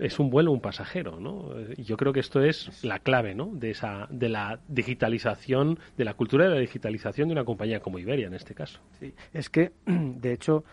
es 0.00 0.18
un 0.18 0.30
vuelo, 0.30 0.50
un 0.50 0.60
pasajero, 0.60 1.20
¿no? 1.20 1.54
Yo 1.76 1.96
creo 1.96 2.12
que 2.12 2.20
esto 2.20 2.42
es 2.42 2.82
la 2.82 2.98
clave, 3.00 3.34
¿no? 3.34 3.50
De 3.54 3.70
esa, 3.70 4.08
de 4.10 4.30
la 4.30 4.60
digitalización, 4.66 5.78
de 5.96 6.04
la 6.04 6.14
cultura 6.14 6.44
de 6.44 6.54
la 6.54 6.60
digitalización 6.60 7.28
de 7.28 7.32
una 7.32 7.44
compañía 7.44 7.80
como 7.80 7.98
Iberia 7.98 8.26
en 8.26 8.34
este 8.34 8.54
caso. 8.54 8.80
Sí, 8.98 9.12
es 9.34 9.50
que, 9.50 9.72
de 9.86 10.32
hecho, 10.32 10.64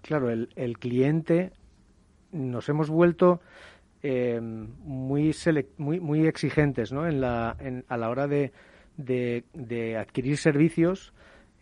claro, 0.00 0.30
el, 0.30 0.48
el 0.56 0.78
cliente 0.78 1.52
nos 2.32 2.68
hemos 2.70 2.88
vuelto 2.88 3.42
eh, 4.02 4.40
muy, 4.40 5.34
muy, 5.76 6.00
muy 6.00 6.26
exigentes, 6.26 6.90
¿no? 6.90 7.06
En 7.06 7.20
la, 7.20 7.56
en, 7.60 7.84
a 7.88 7.98
la 7.98 8.08
hora 8.08 8.26
de, 8.28 8.52
de, 8.96 9.44
de 9.52 9.98
adquirir 9.98 10.38
servicios 10.38 11.12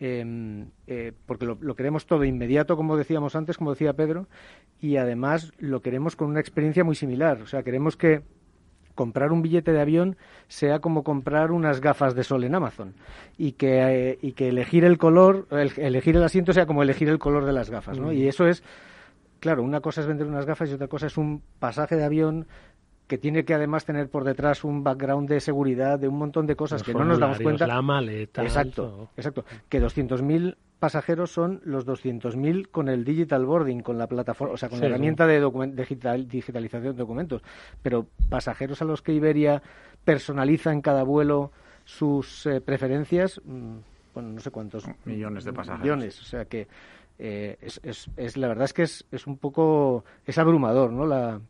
Em, 0.01 0.71
eh, 0.87 1.12
porque 1.27 1.45
lo, 1.45 1.75
queremos 1.75 2.07
todo 2.07 2.25
inmediato, 2.25 2.77
como 2.77 2.97
decíamos 2.97 3.35
antes, 3.35 3.57
como 3.57 3.73
decía 3.73 3.95
Pedro, 3.95 4.29
y 4.81 4.97
además 4.97 5.53
lo 5.59 5.81
queremos 5.81 6.16
con 6.16 6.29
una 6.29 6.41
experiencia 6.41 6.85
muy 6.85 6.95
similar. 6.95 7.43
O 7.43 7.47
sea, 7.47 7.62
queremos 7.62 7.97
que 7.97 8.22
comprar 8.95 9.31
un 9.31 9.43
billete 9.43 9.72
de 9.72 9.81
avión 9.81 10.16
sea 10.49 10.81
como 10.81 11.05
comprar 11.05 11.53
unas 11.53 11.81
gafas 11.81 12.16
de 12.16 12.24
sol 12.24 12.43
en 12.43 12.57
Amazon 12.57 12.95
y 13.37 13.53
que, 13.53 14.11
eh, 14.11 14.18
y 14.20 14.33
que 14.33 14.49
elegir 14.49 14.85
el 14.85 14.99
color, 14.99 15.47
elegir 15.76 16.16
el 16.16 16.24
asiento 16.24 16.53
sea 16.53 16.66
como 16.66 16.83
elegir 16.83 17.09
el 17.09 17.20
color 17.20 17.45
de 17.45 17.53
las 17.53 17.70
gafas, 17.70 18.01
¿no? 18.01 18.12
Y 18.12 18.26
eso 18.26 18.49
es, 18.49 18.64
claro, 19.39 19.62
una 19.62 19.81
cosa 19.81 20.01
es 20.01 20.09
vender 20.09 20.26
unas 20.26 20.47
gafas 20.47 20.68
y 20.70 20.72
otra 20.72 20.89
cosa 20.89 21.07
es 21.07 21.16
un 21.16 21.43
pasaje 21.61 21.95
de 21.95 22.03
avión 22.03 22.49
que 23.07 23.18
tiene 23.18 23.45
que 23.45 23.55
además 23.55 23.85
tener 23.85 24.11
por 24.11 24.24
detrás 24.24 24.64
un 24.64 24.83
background 24.83 25.29
de 25.29 25.39
seguridad, 25.39 25.99
de 25.99 26.09
un 26.09 26.18
montón 26.18 26.47
de 26.47 26.57
cosas 26.57 26.83
que 26.83 26.93
no 26.93 27.05
nos 27.05 27.20
damos 27.20 27.39
cuenta. 27.39 27.68
La 27.68 27.81
maleta. 27.81 28.43
Exacto, 28.43 29.11
exacto. 29.16 29.45
Que 29.68 29.81
200.000 29.81 30.57
pasajeros 30.79 31.31
son 31.31 31.61
los 31.64 31.87
200.000 31.87 32.68
con 32.70 32.89
el 32.89 33.05
digital 33.05 33.45
boarding, 33.45 33.81
con 33.81 33.99
la 33.99 34.07
plataforma, 34.07 34.55
o 34.55 34.57
sea, 34.57 34.68
con 34.68 34.81
la 34.81 34.87
herramienta 34.87 35.26
de 35.26 35.41
digitalización 36.26 36.93
de 36.95 36.99
documentos. 36.99 37.43
Pero 37.83 38.07
pasajeros 38.29 38.81
a 38.83 38.85
los 38.85 39.03
que 39.03 39.12
Iberia 39.12 39.62
personaliza 40.05 40.72
en 40.72 40.81
cada 40.81 41.03
vuelo 41.03 41.53
sus 41.85 42.47
eh, 42.47 42.61
preferencias, 42.61 43.41
mm, 43.45 43.76
bueno, 44.14 44.31
no 44.31 44.41
sé 44.41 44.51
cuántos 44.51 44.85
millones 45.05 45.45
de 45.45 45.53
pasajeros. 45.53 45.83
Millones, 45.83 46.20
o 46.20 46.24
sea 46.24 46.45
que 46.45 46.68
eh, 47.18 47.57
es, 47.61 47.81
es, 47.83 48.11
es, 48.16 48.37
la 48.37 48.49
verdad 48.49 48.64
es 48.64 48.72
que 48.72 48.83
es, 48.83 49.05
es 49.11 49.26
un 49.26 49.39
poco 49.39 50.05
es 50.24 50.39
abrumador, 50.39 50.93
¿no? 50.93 51.07
La 51.07 51.41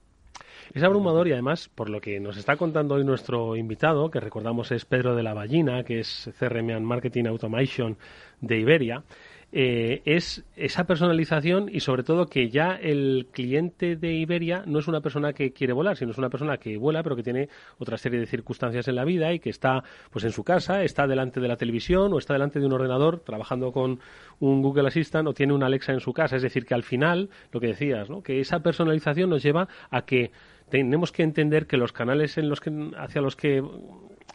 es 0.74 0.82
abrumador 0.82 1.28
y 1.28 1.32
además, 1.32 1.68
por 1.74 1.90
lo 1.90 2.00
que 2.00 2.20
nos 2.20 2.36
está 2.36 2.56
contando 2.56 2.94
hoy 2.94 3.04
nuestro 3.04 3.56
invitado, 3.56 4.10
que 4.10 4.20
recordamos 4.20 4.70
es 4.72 4.84
Pedro 4.84 5.14
de 5.14 5.22
la 5.22 5.34
Ballina, 5.34 5.84
que 5.84 6.00
es 6.00 6.30
CRM 6.38 6.82
Marketing 6.82 7.26
Automation 7.26 7.96
de 8.40 8.58
Iberia, 8.58 9.04
eh, 9.50 10.02
es 10.04 10.44
esa 10.56 10.84
personalización 10.84 11.70
y 11.72 11.80
sobre 11.80 12.02
todo 12.02 12.26
que 12.26 12.50
ya 12.50 12.74
el 12.74 13.28
cliente 13.32 13.96
de 13.96 14.12
Iberia 14.12 14.62
no 14.66 14.78
es 14.78 14.88
una 14.88 15.00
persona 15.00 15.32
que 15.32 15.52
quiere 15.52 15.72
volar, 15.72 15.96
sino 15.96 16.10
es 16.10 16.18
una 16.18 16.28
persona 16.28 16.58
que 16.58 16.76
vuela 16.76 17.02
pero 17.02 17.16
que 17.16 17.22
tiene 17.22 17.48
otra 17.78 17.96
serie 17.96 18.20
de 18.20 18.26
circunstancias 18.26 18.88
en 18.88 18.96
la 18.96 19.06
vida 19.06 19.32
y 19.32 19.38
que 19.38 19.48
está 19.48 19.82
pues 20.10 20.26
en 20.26 20.32
su 20.32 20.44
casa, 20.44 20.82
está 20.84 21.06
delante 21.06 21.40
de 21.40 21.48
la 21.48 21.56
televisión 21.56 22.12
o 22.12 22.18
está 22.18 22.34
delante 22.34 22.60
de 22.60 22.66
un 22.66 22.74
ordenador 22.74 23.20
trabajando 23.20 23.72
con 23.72 24.00
un 24.38 24.60
Google 24.60 24.88
Assistant 24.88 25.26
o 25.28 25.32
tiene 25.32 25.54
una 25.54 25.66
Alexa 25.66 25.92
en 25.92 26.00
su 26.00 26.12
casa. 26.12 26.36
Es 26.36 26.42
decir, 26.42 26.66
que 26.66 26.74
al 26.74 26.82
final, 26.82 27.30
lo 27.50 27.58
que 27.58 27.68
decías, 27.68 28.10
¿no? 28.10 28.22
que 28.22 28.40
esa 28.40 28.60
personalización 28.60 29.30
nos 29.30 29.42
lleva 29.42 29.66
a 29.90 30.02
que 30.02 30.30
tenemos 30.70 31.12
que 31.12 31.22
entender 31.22 31.66
que 31.66 31.76
los 31.76 31.92
canales 31.92 32.38
en 32.38 32.48
los 32.48 32.60
que, 32.60 32.70
hacia 32.96 33.20
los 33.20 33.36
que, 33.36 33.62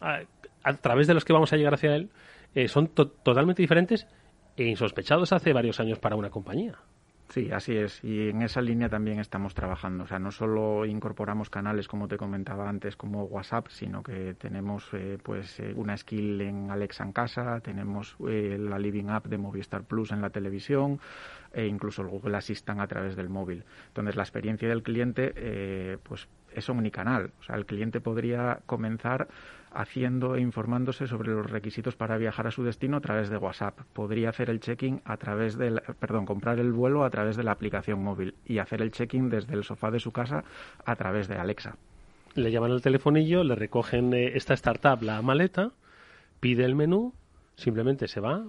a, 0.01 0.73
través 0.75 1.07
de 1.07 1.13
los 1.13 1.25
que 1.25 1.33
vamos 1.33 1.53
a 1.53 1.57
llegar 1.57 1.73
hacia 1.73 1.95
él, 1.95 2.09
eh, 2.55 2.67
son 2.67 2.87
totalmente 2.87 3.61
diferentes 3.61 4.07
e 4.55 4.65
insospechados 4.65 5.33
hace 5.33 5.53
varios 5.53 5.79
años 5.79 5.99
para 5.99 6.15
una 6.15 6.29
compañía. 6.29 6.75
Sí, 7.33 7.49
así 7.51 7.75
es. 7.75 8.03
Y 8.03 8.29
en 8.29 8.43
esa 8.43 8.61
línea 8.61 8.89
también 8.89 9.19
estamos 9.19 9.55
trabajando. 9.55 10.03
O 10.03 10.07
sea, 10.07 10.19
no 10.19 10.29
solo 10.29 10.85
incorporamos 10.85 11.49
canales, 11.49 11.87
como 11.87 12.07
te 12.07 12.15
comentaba 12.15 12.69
antes, 12.69 12.95
como 12.95 13.23
WhatsApp, 13.23 13.69
sino 13.69 14.03
que 14.03 14.35
tenemos 14.35 14.87
eh, 14.93 15.17
pues 15.23 15.59
eh, 15.59 15.73
una 15.75 15.97
skill 15.97 16.41
en 16.41 16.69
Alexa 16.69 17.03
en 17.03 17.11
casa, 17.11 17.59
tenemos 17.61 18.15
la 18.19 18.77
Living 18.77 19.09
App 19.09 19.25
de 19.25 19.39
Movistar 19.39 19.83
Plus 19.83 20.11
en 20.11 20.21
la 20.21 20.29
televisión, 20.29 20.99
e 21.51 21.65
incluso 21.65 22.03
el 22.03 22.09
Google 22.09 22.37
Assistant 22.37 22.79
a 22.79 22.85
través 22.85 23.15
del 23.15 23.29
móvil. 23.29 23.63
Entonces, 23.87 24.15
la 24.15 24.21
experiencia 24.21 24.69
del 24.69 24.83
cliente 24.83 25.33
eh, 25.35 25.97
pues 26.03 26.27
es 26.53 26.69
omnicanal. 26.69 27.31
O 27.39 27.43
sea, 27.43 27.55
el 27.55 27.65
cliente 27.65 27.99
podría 27.99 28.59
comenzar 28.67 29.27
haciendo 29.73 30.35
e 30.35 30.41
informándose 30.41 31.07
sobre 31.07 31.31
los 31.31 31.49
requisitos 31.49 31.95
para 31.95 32.17
viajar 32.17 32.47
a 32.47 32.51
su 32.51 32.63
destino 32.63 32.97
a 32.97 33.01
través 33.01 33.29
de 33.29 33.37
WhatsApp. 33.37 33.79
Podría 33.93 34.29
hacer 34.29 34.49
el 34.49 34.59
check-in 34.59 35.01
a 35.05 35.17
través 35.17 35.57
del, 35.57 35.81
perdón, 35.99 36.25
comprar 36.25 36.59
el 36.59 36.71
vuelo 36.71 37.03
a 37.03 37.09
través 37.09 37.35
de 37.35 37.43
la 37.43 37.51
aplicación 37.51 38.03
móvil 38.03 38.35
y 38.45 38.59
hacer 38.59 38.81
el 38.81 38.91
check-in 38.91 39.29
desde 39.29 39.53
el 39.53 39.63
sofá 39.63 39.91
de 39.91 39.99
su 39.99 40.11
casa 40.11 40.43
a 40.85 40.95
través 40.95 41.27
de 41.27 41.35
Alexa. 41.35 41.77
Le 42.35 42.51
llaman 42.51 42.71
al 42.71 42.81
telefonillo, 42.81 43.43
le 43.43 43.55
recogen 43.55 44.13
eh, 44.13 44.31
esta 44.35 44.53
startup 44.53 45.01
la 45.01 45.21
maleta, 45.21 45.71
pide 46.39 46.65
el 46.65 46.75
menú, 46.75 47.13
simplemente 47.55 48.07
se 48.07 48.19
va, 48.19 48.43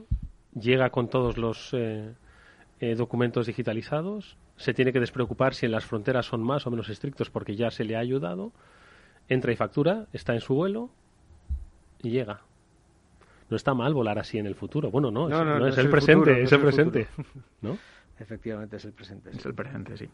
llega 0.58 0.90
con 0.90 1.08
todos 1.08 1.36
los 1.36 1.74
eh, 1.74 2.14
eh, 2.80 2.94
documentos 2.94 3.46
digitalizados, 3.46 4.36
se 4.56 4.72
tiene 4.72 4.92
que 4.92 5.00
despreocupar 5.00 5.54
si 5.54 5.66
en 5.66 5.72
las 5.72 5.84
fronteras 5.84 6.26
son 6.26 6.42
más 6.42 6.66
o 6.66 6.70
menos 6.70 6.88
estrictos 6.88 7.30
porque 7.30 7.56
ya 7.56 7.70
se 7.70 7.84
le 7.84 7.96
ha 7.96 8.00
ayudado, 8.00 8.52
entra 9.28 9.52
y 9.52 9.56
factura, 9.56 10.06
está 10.12 10.34
en 10.34 10.40
su 10.40 10.54
vuelo 10.54 10.90
y 12.04 12.10
llega. 12.10 12.40
No 13.50 13.56
está 13.56 13.74
mal 13.74 13.92
volar 13.94 14.18
así 14.18 14.38
en 14.38 14.46
el 14.46 14.54
futuro. 14.54 14.90
Bueno, 14.90 15.10
no, 15.10 15.28
es, 15.66 15.78
el, 15.78 15.90
presente, 15.90 16.42
es 16.42 16.52
el 16.52 16.60
presente. 16.60 17.08
¿No? 17.60 17.76
Efectivamente, 18.18 18.76
es 18.76 18.84
el 18.84 18.92
presente. 18.92 19.30
Es 19.30 19.44
el 19.44 19.54
presente, 19.54 19.96
sí. 19.96 20.08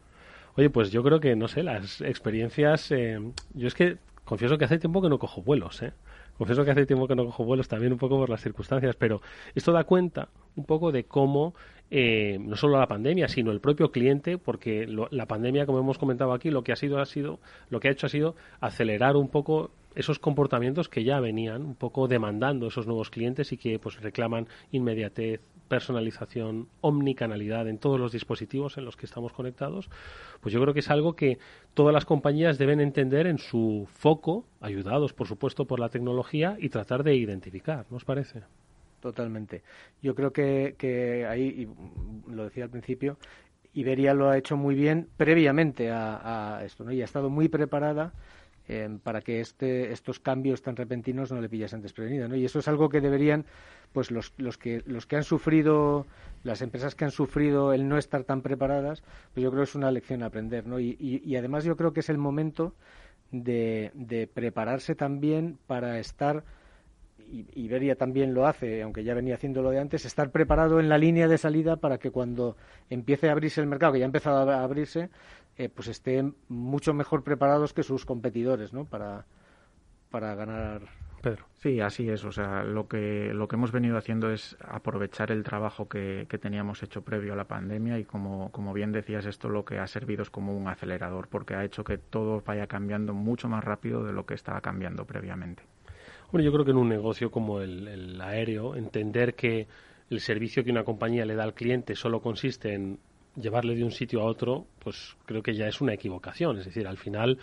Oye, 0.55 0.69
pues 0.69 0.91
yo 0.91 1.01
creo 1.03 1.19
que, 1.19 1.35
no 1.35 1.47
sé, 1.47 1.63
las 1.63 2.01
experiencias... 2.01 2.91
Eh, 2.91 3.19
yo 3.53 3.67
es 3.67 3.73
que 3.73 3.97
confieso 4.25 4.57
que 4.57 4.65
hace 4.65 4.79
tiempo 4.79 5.01
que 5.01 5.09
no 5.09 5.17
cojo 5.17 5.41
vuelos, 5.41 5.81
¿eh? 5.81 5.93
Confieso 6.37 6.65
que 6.65 6.71
hace 6.71 6.85
tiempo 6.85 7.07
que 7.07 7.15
no 7.15 7.25
cojo 7.25 7.45
vuelos 7.45 7.67
también 7.67 7.93
un 7.93 7.99
poco 7.99 8.17
por 8.17 8.29
las 8.29 8.41
circunstancias, 8.41 8.95
pero 8.95 9.21
esto 9.53 9.71
da 9.71 9.83
cuenta 9.83 10.29
un 10.55 10.65
poco 10.65 10.91
de 10.91 11.03
cómo 11.03 11.53
eh, 11.89 12.37
no 12.39 12.55
solo 12.55 12.79
la 12.79 12.87
pandemia, 12.87 13.27
sino 13.27 13.51
el 13.51 13.59
propio 13.59 13.91
cliente, 13.91 14.37
porque 14.37 14.87
la 14.87 15.25
pandemia, 15.25 15.65
como 15.65 15.79
hemos 15.79 15.97
comentado 15.97 16.33
aquí, 16.33 16.49
lo 16.49 16.63
que 16.63 16.71
ha 16.71 16.75
sido 16.75 16.99
ha 16.99 17.05
sido, 17.05 17.39
lo 17.69 17.79
que 17.79 17.89
ha 17.89 17.91
hecho 17.91 18.07
ha 18.07 18.09
sido 18.09 18.35
acelerar 18.59 19.17
un 19.17 19.29
poco 19.29 19.71
esos 19.95 20.19
comportamientos 20.19 20.89
que 20.89 21.03
ya 21.03 21.19
venían 21.19 21.63
un 21.63 21.75
poco 21.75 22.07
demandando 22.07 22.67
esos 22.67 22.87
nuevos 22.87 23.09
clientes 23.09 23.51
y 23.51 23.57
que 23.57 23.79
pues 23.79 24.01
reclaman 24.01 24.47
inmediatez, 24.71 25.41
personalización, 25.67 26.67
omnicanalidad 26.81 27.69
en 27.69 27.77
todos 27.77 27.97
los 27.97 28.11
dispositivos 28.11 28.77
en 28.77 28.83
los 28.83 28.97
que 28.97 29.05
estamos 29.05 29.31
conectados, 29.31 29.89
pues 30.41 30.53
yo 30.53 30.61
creo 30.61 30.73
que 30.73 30.81
es 30.81 30.89
algo 30.89 31.15
que 31.15 31.39
todas 31.73 31.93
las 31.93 32.03
compañías 32.03 32.57
deben 32.57 32.81
entender 32.81 33.25
en 33.25 33.37
su 33.37 33.87
foco, 33.93 34.45
ayudados 34.59 35.13
por 35.13 35.27
supuesto 35.27 35.65
por 35.65 35.79
la 35.79 35.87
tecnología 35.87 36.57
y 36.59 36.67
tratar 36.67 37.03
de 37.03 37.15
identificar, 37.15 37.85
¿no 37.89 37.97
os 37.97 38.03
parece? 38.03 38.41
Totalmente. 38.99 39.63
Yo 40.01 40.13
creo 40.13 40.33
que, 40.33 40.75
que 40.77 41.25
ahí, 41.25 41.67
y 42.27 42.31
lo 42.31 42.43
decía 42.43 42.65
al 42.65 42.69
principio, 42.69 43.17
Iberia 43.73 44.13
lo 44.13 44.29
ha 44.29 44.37
hecho 44.37 44.57
muy 44.57 44.75
bien 44.75 45.07
previamente 45.17 45.89
a, 45.91 46.61
esto, 46.65 46.83
¿no? 46.83 46.91
Y 46.91 47.01
ha 47.01 47.05
estado 47.05 47.29
muy 47.29 47.47
preparada 47.47 48.13
eh, 48.67 48.97
para 49.03 49.21
que 49.21 49.39
este, 49.39 49.91
estos 49.91 50.19
cambios 50.19 50.61
tan 50.61 50.75
repentinos 50.75 51.31
no 51.31 51.41
le 51.41 51.49
pillasen 51.49 51.81
desprevenido, 51.81 52.27
¿no? 52.27 52.35
Y 52.35 52.45
eso 52.45 52.59
es 52.59 52.67
algo 52.67 52.89
que 52.89 53.01
deberían, 53.01 53.45
pues 53.91 54.11
los, 54.11 54.33
los 54.37 54.57
que 54.57 54.81
los 54.85 55.05
que 55.05 55.15
han 55.15 55.23
sufrido, 55.23 56.05
las 56.43 56.61
empresas 56.61 56.95
que 56.95 57.05
han 57.05 57.11
sufrido 57.11 57.73
el 57.73 57.87
no 57.87 57.97
estar 57.97 58.23
tan 58.23 58.41
preparadas, 58.41 59.03
pues 59.33 59.43
yo 59.43 59.49
creo 59.49 59.63
que 59.63 59.69
es 59.69 59.75
una 59.75 59.91
lección 59.91 60.23
a 60.23 60.27
aprender, 60.27 60.67
¿no? 60.67 60.79
Y, 60.79 60.95
y, 60.99 61.21
y 61.25 61.35
además 61.35 61.63
yo 61.63 61.75
creo 61.75 61.93
que 61.93 62.01
es 62.01 62.09
el 62.09 62.17
momento 62.17 62.75
de, 63.31 63.91
de 63.93 64.27
prepararse 64.27 64.95
también 64.95 65.57
para 65.67 65.99
estar 65.99 66.43
Iberia 67.55 67.95
también 67.95 68.33
lo 68.33 68.45
hace, 68.45 68.81
aunque 68.81 69.03
ya 69.03 69.13
venía 69.13 69.35
haciéndolo 69.35 69.69
de 69.69 69.79
antes, 69.79 70.05
estar 70.05 70.31
preparado 70.31 70.79
en 70.79 70.89
la 70.89 70.97
línea 70.97 71.27
de 71.27 71.37
salida 71.37 71.77
para 71.77 71.97
que 71.97 72.11
cuando 72.11 72.57
empiece 72.89 73.29
a 73.29 73.31
abrirse 73.31 73.61
el 73.61 73.67
mercado, 73.67 73.93
que 73.93 73.99
ya 73.99 74.05
ha 74.05 74.07
empezado 74.07 74.49
a 74.49 74.63
abrirse, 74.63 75.09
eh, 75.57 75.69
pues 75.69 75.87
estén 75.87 76.35
mucho 76.47 76.93
mejor 76.93 77.23
preparados 77.23 77.73
que 77.73 77.83
sus 77.83 78.05
competidores, 78.05 78.73
¿no? 78.73 78.85
Para, 78.85 79.25
para 80.09 80.35
ganar 80.35 80.81
Pedro. 81.21 81.45
Sí, 81.57 81.79
así 81.79 82.09
es. 82.09 82.25
O 82.25 82.31
sea, 82.31 82.63
lo 82.63 82.87
que, 82.87 83.31
lo 83.33 83.47
que 83.47 83.55
hemos 83.55 83.71
venido 83.71 83.97
haciendo 83.97 84.31
es 84.31 84.57
aprovechar 84.59 85.31
el 85.31 85.43
trabajo 85.43 85.87
que, 85.87 86.25
que 86.27 86.37
teníamos 86.37 86.81
hecho 86.83 87.03
previo 87.03 87.33
a 87.33 87.35
la 87.35 87.45
pandemia 87.45 87.99
y 87.99 88.05
como, 88.05 88.51
como 88.51 88.73
bien 88.73 88.91
decías, 88.91 89.25
esto 89.25 89.47
lo 89.47 89.63
que 89.63 89.77
ha 89.77 89.87
servido 89.87 90.23
es 90.23 90.29
como 90.29 90.55
un 90.57 90.67
acelerador 90.67 91.27
porque 91.27 91.53
ha 91.53 91.63
hecho 91.63 91.83
que 91.83 91.97
todo 91.97 92.41
vaya 92.41 92.67
cambiando 92.67 93.13
mucho 93.13 93.47
más 93.47 93.63
rápido 93.63 94.03
de 94.03 94.13
lo 94.13 94.25
que 94.25 94.33
estaba 94.33 94.61
cambiando 94.61 95.05
previamente. 95.05 95.63
Bueno, 96.31 96.45
yo 96.45 96.51
creo 96.51 96.65
que 96.65 96.71
en 96.71 96.77
un 96.77 96.89
negocio 96.89 97.29
como 97.29 97.61
el, 97.61 98.19
aéreo, 98.21 98.75
entender 98.75 99.35
que 99.35 99.67
el 100.09 100.19
servicio 100.21 100.63
que 100.63 100.71
una 100.71 100.83
compañía 100.83 101.25
le 101.25 101.35
da 101.35 101.43
al 101.43 101.53
cliente 101.53 101.95
solo 101.95 102.21
consiste 102.21 102.73
en 102.73 102.99
llevarle 103.35 103.75
de 103.75 103.83
un 103.83 103.91
sitio 103.91 104.21
a 104.21 104.25
otro, 104.25 104.67
pues 104.79 105.15
creo 105.25 105.41
que 105.41 105.53
ya 105.53 105.67
es 105.67 105.81
una 105.81 105.93
equivocación. 105.93 106.57
Es 106.57 106.65
decir, 106.65 106.87
al 106.87 106.97
final, 106.97 107.37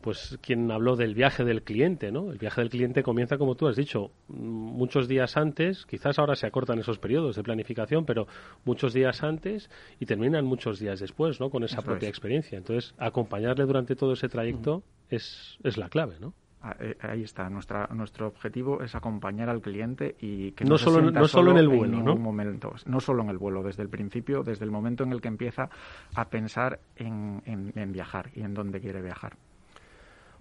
pues 0.00 0.38
quien 0.42 0.70
habló 0.70 0.96
del 0.96 1.14
viaje 1.14 1.44
del 1.44 1.62
cliente, 1.62 2.12
¿no? 2.12 2.30
El 2.30 2.38
viaje 2.38 2.60
del 2.60 2.70
cliente 2.70 3.02
comienza, 3.02 3.38
como 3.38 3.54
tú 3.54 3.68
has 3.68 3.76
dicho, 3.76 4.10
muchos 4.28 5.08
días 5.08 5.36
antes, 5.36 5.86
quizás 5.86 6.18
ahora 6.18 6.34
se 6.34 6.46
acortan 6.46 6.78
esos 6.78 6.98
periodos 6.98 7.36
de 7.36 7.42
planificación, 7.42 8.04
pero 8.04 8.26
muchos 8.64 8.92
días 8.92 9.22
antes 9.22 9.70
y 10.00 10.06
terminan 10.06 10.44
muchos 10.44 10.78
días 10.78 11.00
después, 11.00 11.40
¿no? 11.40 11.50
Con 11.50 11.64
esa 11.64 11.82
propia 11.82 12.08
experiencia. 12.08 12.58
Entonces, 12.58 12.94
acompañarle 12.98 13.64
durante 13.64 13.96
todo 13.96 14.12
ese 14.12 14.28
trayecto 14.28 14.82
es, 15.08 15.58
es 15.62 15.76
la 15.76 15.88
clave, 15.88 16.16
¿no? 16.20 16.34
Ah, 16.64 16.76
eh, 16.78 16.96
ahí 17.00 17.24
está, 17.24 17.50
nuestra, 17.50 17.88
nuestro 17.92 18.28
objetivo 18.28 18.82
es 18.82 18.94
acompañar 18.94 19.48
al 19.48 19.60
cliente 19.60 20.14
y 20.20 20.52
que 20.52 20.64
no, 20.64 20.78
solo, 20.78 21.10
no 21.10 21.26
solo 21.26 21.50
en 21.50 21.58
el 21.58 21.68
vuelo, 21.68 22.00
¿no? 22.00 22.14
Momento, 22.14 22.72
no 22.86 23.00
solo 23.00 23.24
en 23.24 23.30
el 23.30 23.38
vuelo, 23.38 23.64
desde 23.64 23.82
el 23.82 23.88
principio, 23.88 24.44
desde 24.44 24.64
el 24.64 24.70
momento 24.70 25.02
en 25.02 25.10
el 25.10 25.20
que 25.20 25.26
empieza 25.26 25.68
a 26.14 26.28
pensar 26.28 26.78
en, 26.94 27.42
en, 27.46 27.92
viajar 27.92 28.30
y 28.36 28.42
en 28.42 28.54
dónde 28.54 28.80
quiere 28.80 29.02
viajar. 29.02 29.36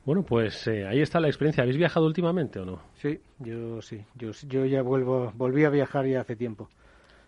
Bueno, 0.06 0.22
pues 0.22 0.68
eh, 0.68 0.86
ahí 0.86 1.02
está 1.02 1.20
la 1.20 1.28
experiencia. 1.28 1.64
¿Habéis 1.64 1.78
viajado 1.78 2.06
últimamente 2.06 2.60
o 2.60 2.66
no? 2.66 2.82
Sí, 2.94 3.20
yo 3.40 3.82
sí. 3.82 4.06
Yo, 4.14 4.30
yo 4.48 4.66
ya 4.66 4.84
vuelvo, 4.84 5.32
volví 5.36 5.64
a 5.64 5.70
viajar 5.72 6.06
ya 6.06 6.22
hace 6.22 6.36
tiempo 6.36 6.70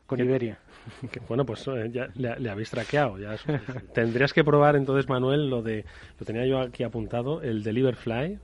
con 0.06 0.20
Iberia. 0.20 0.60
bueno, 1.28 1.46
pues 1.46 1.68
eh, 1.68 1.90
ya 1.92 2.10
le, 2.14 2.50
habéis 2.50 2.70
traqueado. 2.70 3.18
Ya 3.18 3.36
tendrías 3.94 4.34
que 4.34 4.44
probar 4.44 4.76
entonces, 4.76 5.10
Manuel, 5.10 5.50
lo 5.50 5.64
de, 5.64 5.84
lo 6.20 6.26
tenía 6.28 6.46
yo 6.46 6.60
aquí 6.60 6.84
apuntado, 6.84 7.42
el 7.42 7.64
Deliverfly, 7.64 8.40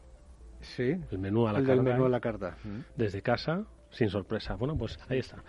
Sí. 0.76 0.96
El 1.12 1.20
menú 1.20 1.48
a 1.48 1.54
la 1.54 1.64
carta. 1.64 1.82
menú 1.82 2.06
a 2.06 2.10
la 2.10 2.20
carta. 2.20 2.58
Desde 2.96 3.22
casa, 3.22 3.66
sin 3.92 4.10
sorpresa. 4.10 4.56
Bueno, 4.56 4.78
pues 4.78 5.00
ahí 5.10 5.20
está. 5.20 5.44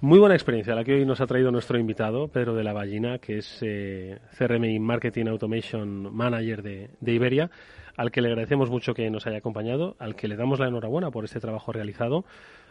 Muy 0.00 0.18
buena 0.18 0.34
experiencia 0.34 0.74
la 0.74 0.84
que 0.84 0.94
hoy 0.94 1.06
nos 1.06 1.20
ha 1.20 1.26
traído 1.26 1.50
nuestro 1.50 1.78
invitado, 1.78 2.28
Pedro 2.28 2.54
de 2.54 2.64
la 2.64 2.72
Ballina, 2.72 3.18
que 3.18 3.38
es 3.38 3.58
eh, 3.62 4.18
CRM 4.36 4.64
y 4.64 4.78
Marketing 4.78 5.26
Automation 5.26 6.14
Manager 6.14 6.62
de, 6.62 6.90
de, 7.00 7.12
Iberia, 7.12 7.50
al 7.96 8.10
que 8.10 8.22
le 8.22 8.28
agradecemos 8.28 8.70
mucho 8.70 8.94
que 8.94 9.10
nos 9.10 9.26
haya 9.26 9.38
acompañado, 9.38 9.96
al 9.98 10.14
que 10.16 10.28
le 10.28 10.36
damos 10.36 10.58
la 10.58 10.68
enhorabuena 10.68 11.10
por 11.10 11.24
este 11.24 11.40
trabajo 11.40 11.72
realizado 11.72 12.24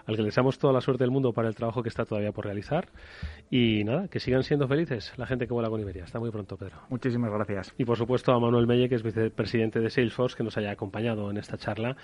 al 0.05 0.15
que 0.15 0.23
les 0.23 0.35
damos 0.35 0.57
toda 0.57 0.73
la 0.73 0.81
suerte 0.81 1.03
del 1.03 1.11
mundo 1.11 1.33
para 1.33 1.47
el 1.47 1.55
trabajo 1.55 1.83
que 1.83 1.89
está 1.89 2.05
todavía 2.05 2.31
por 2.31 2.45
realizar. 2.45 2.89
Y 3.49 3.83
nada, 3.83 4.07
que 4.07 4.19
sigan 4.19 4.43
siendo 4.43 4.67
felices 4.67 5.13
la 5.17 5.25
gente 5.25 5.47
que 5.47 5.53
vuela 5.53 5.69
con 5.69 5.79
Iberia. 5.81 6.03
Hasta 6.03 6.19
muy 6.19 6.31
pronto, 6.31 6.57
Pedro. 6.57 6.77
Muchísimas 6.89 7.31
gracias. 7.31 7.73
Y 7.77 7.85
por 7.85 7.97
supuesto 7.97 8.31
a 8.31 8.39
Manuel 8.39 8.67
Melle, 8.67 8.89
que 8.89 8.95
es 8.95 9.03
vicepresidente 9.03 9.79
de 9.79 9.89
Salesforce, 9.89 10.35
que 10.35 10.43
nos 10.43 10.57
haya 10.57 10.71
acompañado 10.71 11.29
en 11.29 11.37
esta 11.37 11.57
charla 11.57 11.95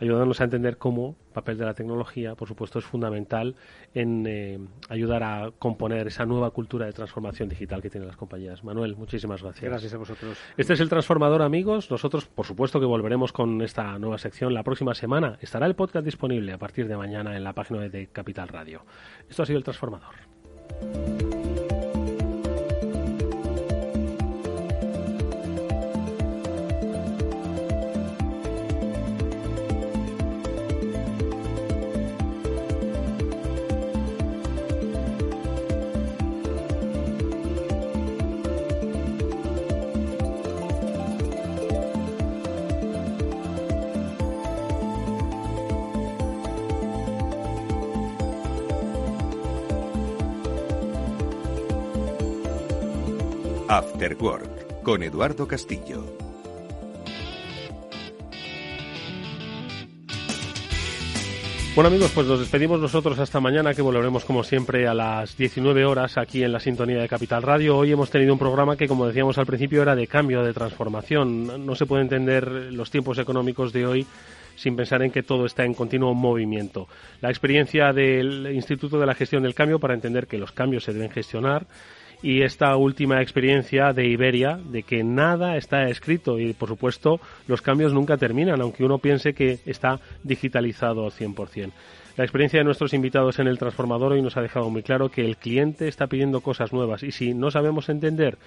ayudándonos 0.00 0.40
a 0.40 0.44
entender 0.44 0.78
cómo 0.78 1.16
el 1.28 1.32
papel 1.32 1.58
de 1.58 1.64
la 1.64 1.74
tecnología, 1.74 2.34
por 2.34 2.48
supuesto, 2.48 2.78
es 2.78 2.84
fundamental 2.84 3.56
en 3.94 4.26
eh, 4.26 4.58
ayudar 4.88 5.22
a 5.22 5.50
componer 5.58 6.06
esa 6.06 6.26
nueva 6.26 6.50
cultura 6.50 6.86
de 6.86 6.92
transformación 6.92 7.48
digital 7.48 7.82
que 7.82 7.90
tienen 7.90 8.06
las 8.06 8.16
compañías. 8.16 8.64
Manuel, 8.64 8.96
muchísimas 8.96 9.42
gracias. 9.42 9.70
Gracias 9.70 9.94
a 9.94 9.98
vosotros. 9.98 10.38
Este 10.56 10.72
es 10.72 10.80
el 10.80 10.88
Transformador, 10.88 11.42
amigos. 11.42 11.90
Nosotros, 11.90 12.26
por 12.26 12.46
supuesto, 12.46 12.80
que 12.80 12.86
volveremos 12.86 13.32
con 13.32 13.62
esta 13.62 13.98
nueva 13.98 14.18
sección 14.18 14.54
la 14.54 14.62
próxima 14.62 14.94
semana. 14.94 15.38
Estará 15.40 15.66
el 15.66 15.74
podcast 15.74 16.04
disponible 16.04 16.52
a 16.52 16.58
partir 16.58 16.88
de 16.88 16.96
mañana 16.96 17.36
en 17.36 17.44
la 17.44 17.52
página 17.52 17.88
de 17.88 18.06
Capital 18.08 18.48
Radio. 18.48 18.82
Esto 19.28 19.42
ha 19.42 19.46
sido 19.46 19.58
el 19.58 19.64
Transformador. 19.64 21.37
After 53.68 54.16
Work 54.18 54.82
con 54.82 55.02
Eduardo 55.02 55.46
Castillo. 55.46 56.02
Bueno 61.74 61.88
amigos, 61.88 62.10
pues 62.14 62.26
nos 62.26 62.40
despedimos 62.40 62.80
nosotros 62.80 63.18
hasta 63.18 63.40
mañana 63.40 63.74
que 63.74 63.82
volveremos 63.82 64.24
como 64.24 64.42
siempre 64.42 64.88
a 64.88 64.94
las 64.94 65.36
19 65.36 65.84
horas 65.84 66.16
aquí 66.16 66.42
en 66.42 66.52
la 66.52 66.60
sintonía 66.60 66.98
de 66.98 67.08
Capital 67.08 67.42
Radio. 67.42 67.76
Hoy 67.76 67.92
hemos 67.92 68.10
tenido 68.10 68.32
un 68.32 68.38
programa 68.38 68.74
que 68.74 68.88
como 68.88 69.06
decíamos 69.06 69.36
al 69.36 69.44
principio 69.44 69.82
era 69.82 69.94
de 69.94 70.06
cambio, 70.06 70.42
de 70.42 70.54
transformación. 70.54 71.66
No 71.66 71.74
se 71.74 71.84
puede 71.84 72.02
entender 72.02 72.50
los 72.72 72.90
tiempos 72.90 73.18
económicos 73.18 73.74
de 73.74 73.86
hoy 73.86 74.06
sin 74.56 74.76
pensar 74.76 75.02
en 75.02 75.10
que 75.10 75.22
todo 75.22 75.44
está 75.44 75.64
en 75.64 75.74
continuo 75.74 76.14
movimiento. 76.14 76.88
La 77.20 77.28
experiencia 77.28 77.92
del 77.92 78.50
Instituto 78.50 78.98
de 78.98 79.06
la 79.06 79.14
Gestión 79.14 79.42
del 79.42 79.54
Cambio 79.54 79.78
para 79.78 79.94
entender 79.94 80.26
que 80.26 80.38
los 80.38 80.52
cambios 80.52 80.84
se 80.84 80.94
deben 80.94 81.10
gestionar 81.10 81.66
y 82.22 82.42
esta 82.42 82.76
última 82.76 83.22
experiencia 83.22 83.92
de 83.92 84.08
Iberia 84.08 84.56
de 84.56 84.82
que 84.82 85.04
nada 85.04 85.56
está 85.56 85.88
escrito 85.88 86.38
y 86.38 86.52
por 86.52 86.68
supuesto 86.68 87.20
los 87.46 87.62
cambios 87.62 87.92
nunca 87.92 88.16
terminan 88.16 88.60
aunque 88.60 88.84
uno 88.84 88.98
piense 88.98 89.34
que 89.34 89.60
está 89.66 90.00
digitalizado 90.24 91.04
al 91.04 91.12
100%. 91.12 91.72
La 92.16 92.24
experiencia 92.24 92.58
de 92.58 92.64
nuestros 92.64 92.94
invitados 92.94 93.38
en 93.38 93.46
el 93.46 93.58
transformador 93.58 94.12
hoy 94.12 94.22
nos 94.22 94.36
ha 94.36 94.42
dejado 94.42 94.68
muy 94.70 94.82
claro 94.82 95.08
que 95.08 95.24
el 95.24 95.36
cliente 95.36 95.86
está 95.86 96.08
pidiendo 96.08 96.40
cosas 96.40 96.72
nuevas 96.72 97.04
y 97.04 97.12
si 97.12 97.32
no 97.32 97.50
sabemos 97.52 97.88
entender 97.88 98.38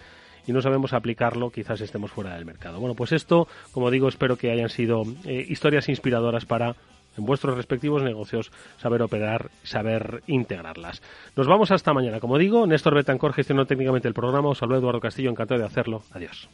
y 0.46 0.52
no 0.52 0.62
sabemos 0.62 0.92
aplicarlo, 0.94 1.52
quizás 1.52 1.80
estemos 1.82 2.12
fuera 2.12 2.36
del 2.36 2.46
mercado. 2.46 2.80
Bueno, 2.80 2.96
pues 2.96 3.12
esto, 3.12 3.48
como 3.72 3.92
digo, 3.92 4.10
espero 4.10 4.38
que 4.38 4.52
hayan 4.52 4.70
sido 4.70 5.04
eh, 5.24 5.46
historias 5.48 5.88
inspiradoras 5.88 6.46
para 6.46 6.76
en 7.18 7.26
vuestros 7.26 7.56
respectivos 7.56 8.04
negocios, 8.04 8.52
saber 8.78 9.02
operar, 9.02 9.50
saber 9.64 10.24
integrarlas. 10.28 11.02
Nos 11.36 11.48
vamos 11.48 11.72
hasta 11.72 11.94
mañana. 11.94 12.20
Como 12.20 12.38
digo, 12.38 12.66
Néstor 12.68 12.96
Betancor 12.96 13.34
gestionó 13.34 13.66
técnicamente 13.66 14.08
el 14.08 14.14
programa. 14.14 14.50
Os 14.50 14.58
saludo 14.58 14.80
Eduardo 14.80 15.00
Castillo, 15.00 15.30
encantado 15.30 15.60
de 15.60 15.66
hacerlo. 15.66 16.04
Adiós. 16.12 16.50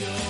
you. 0.00 0.29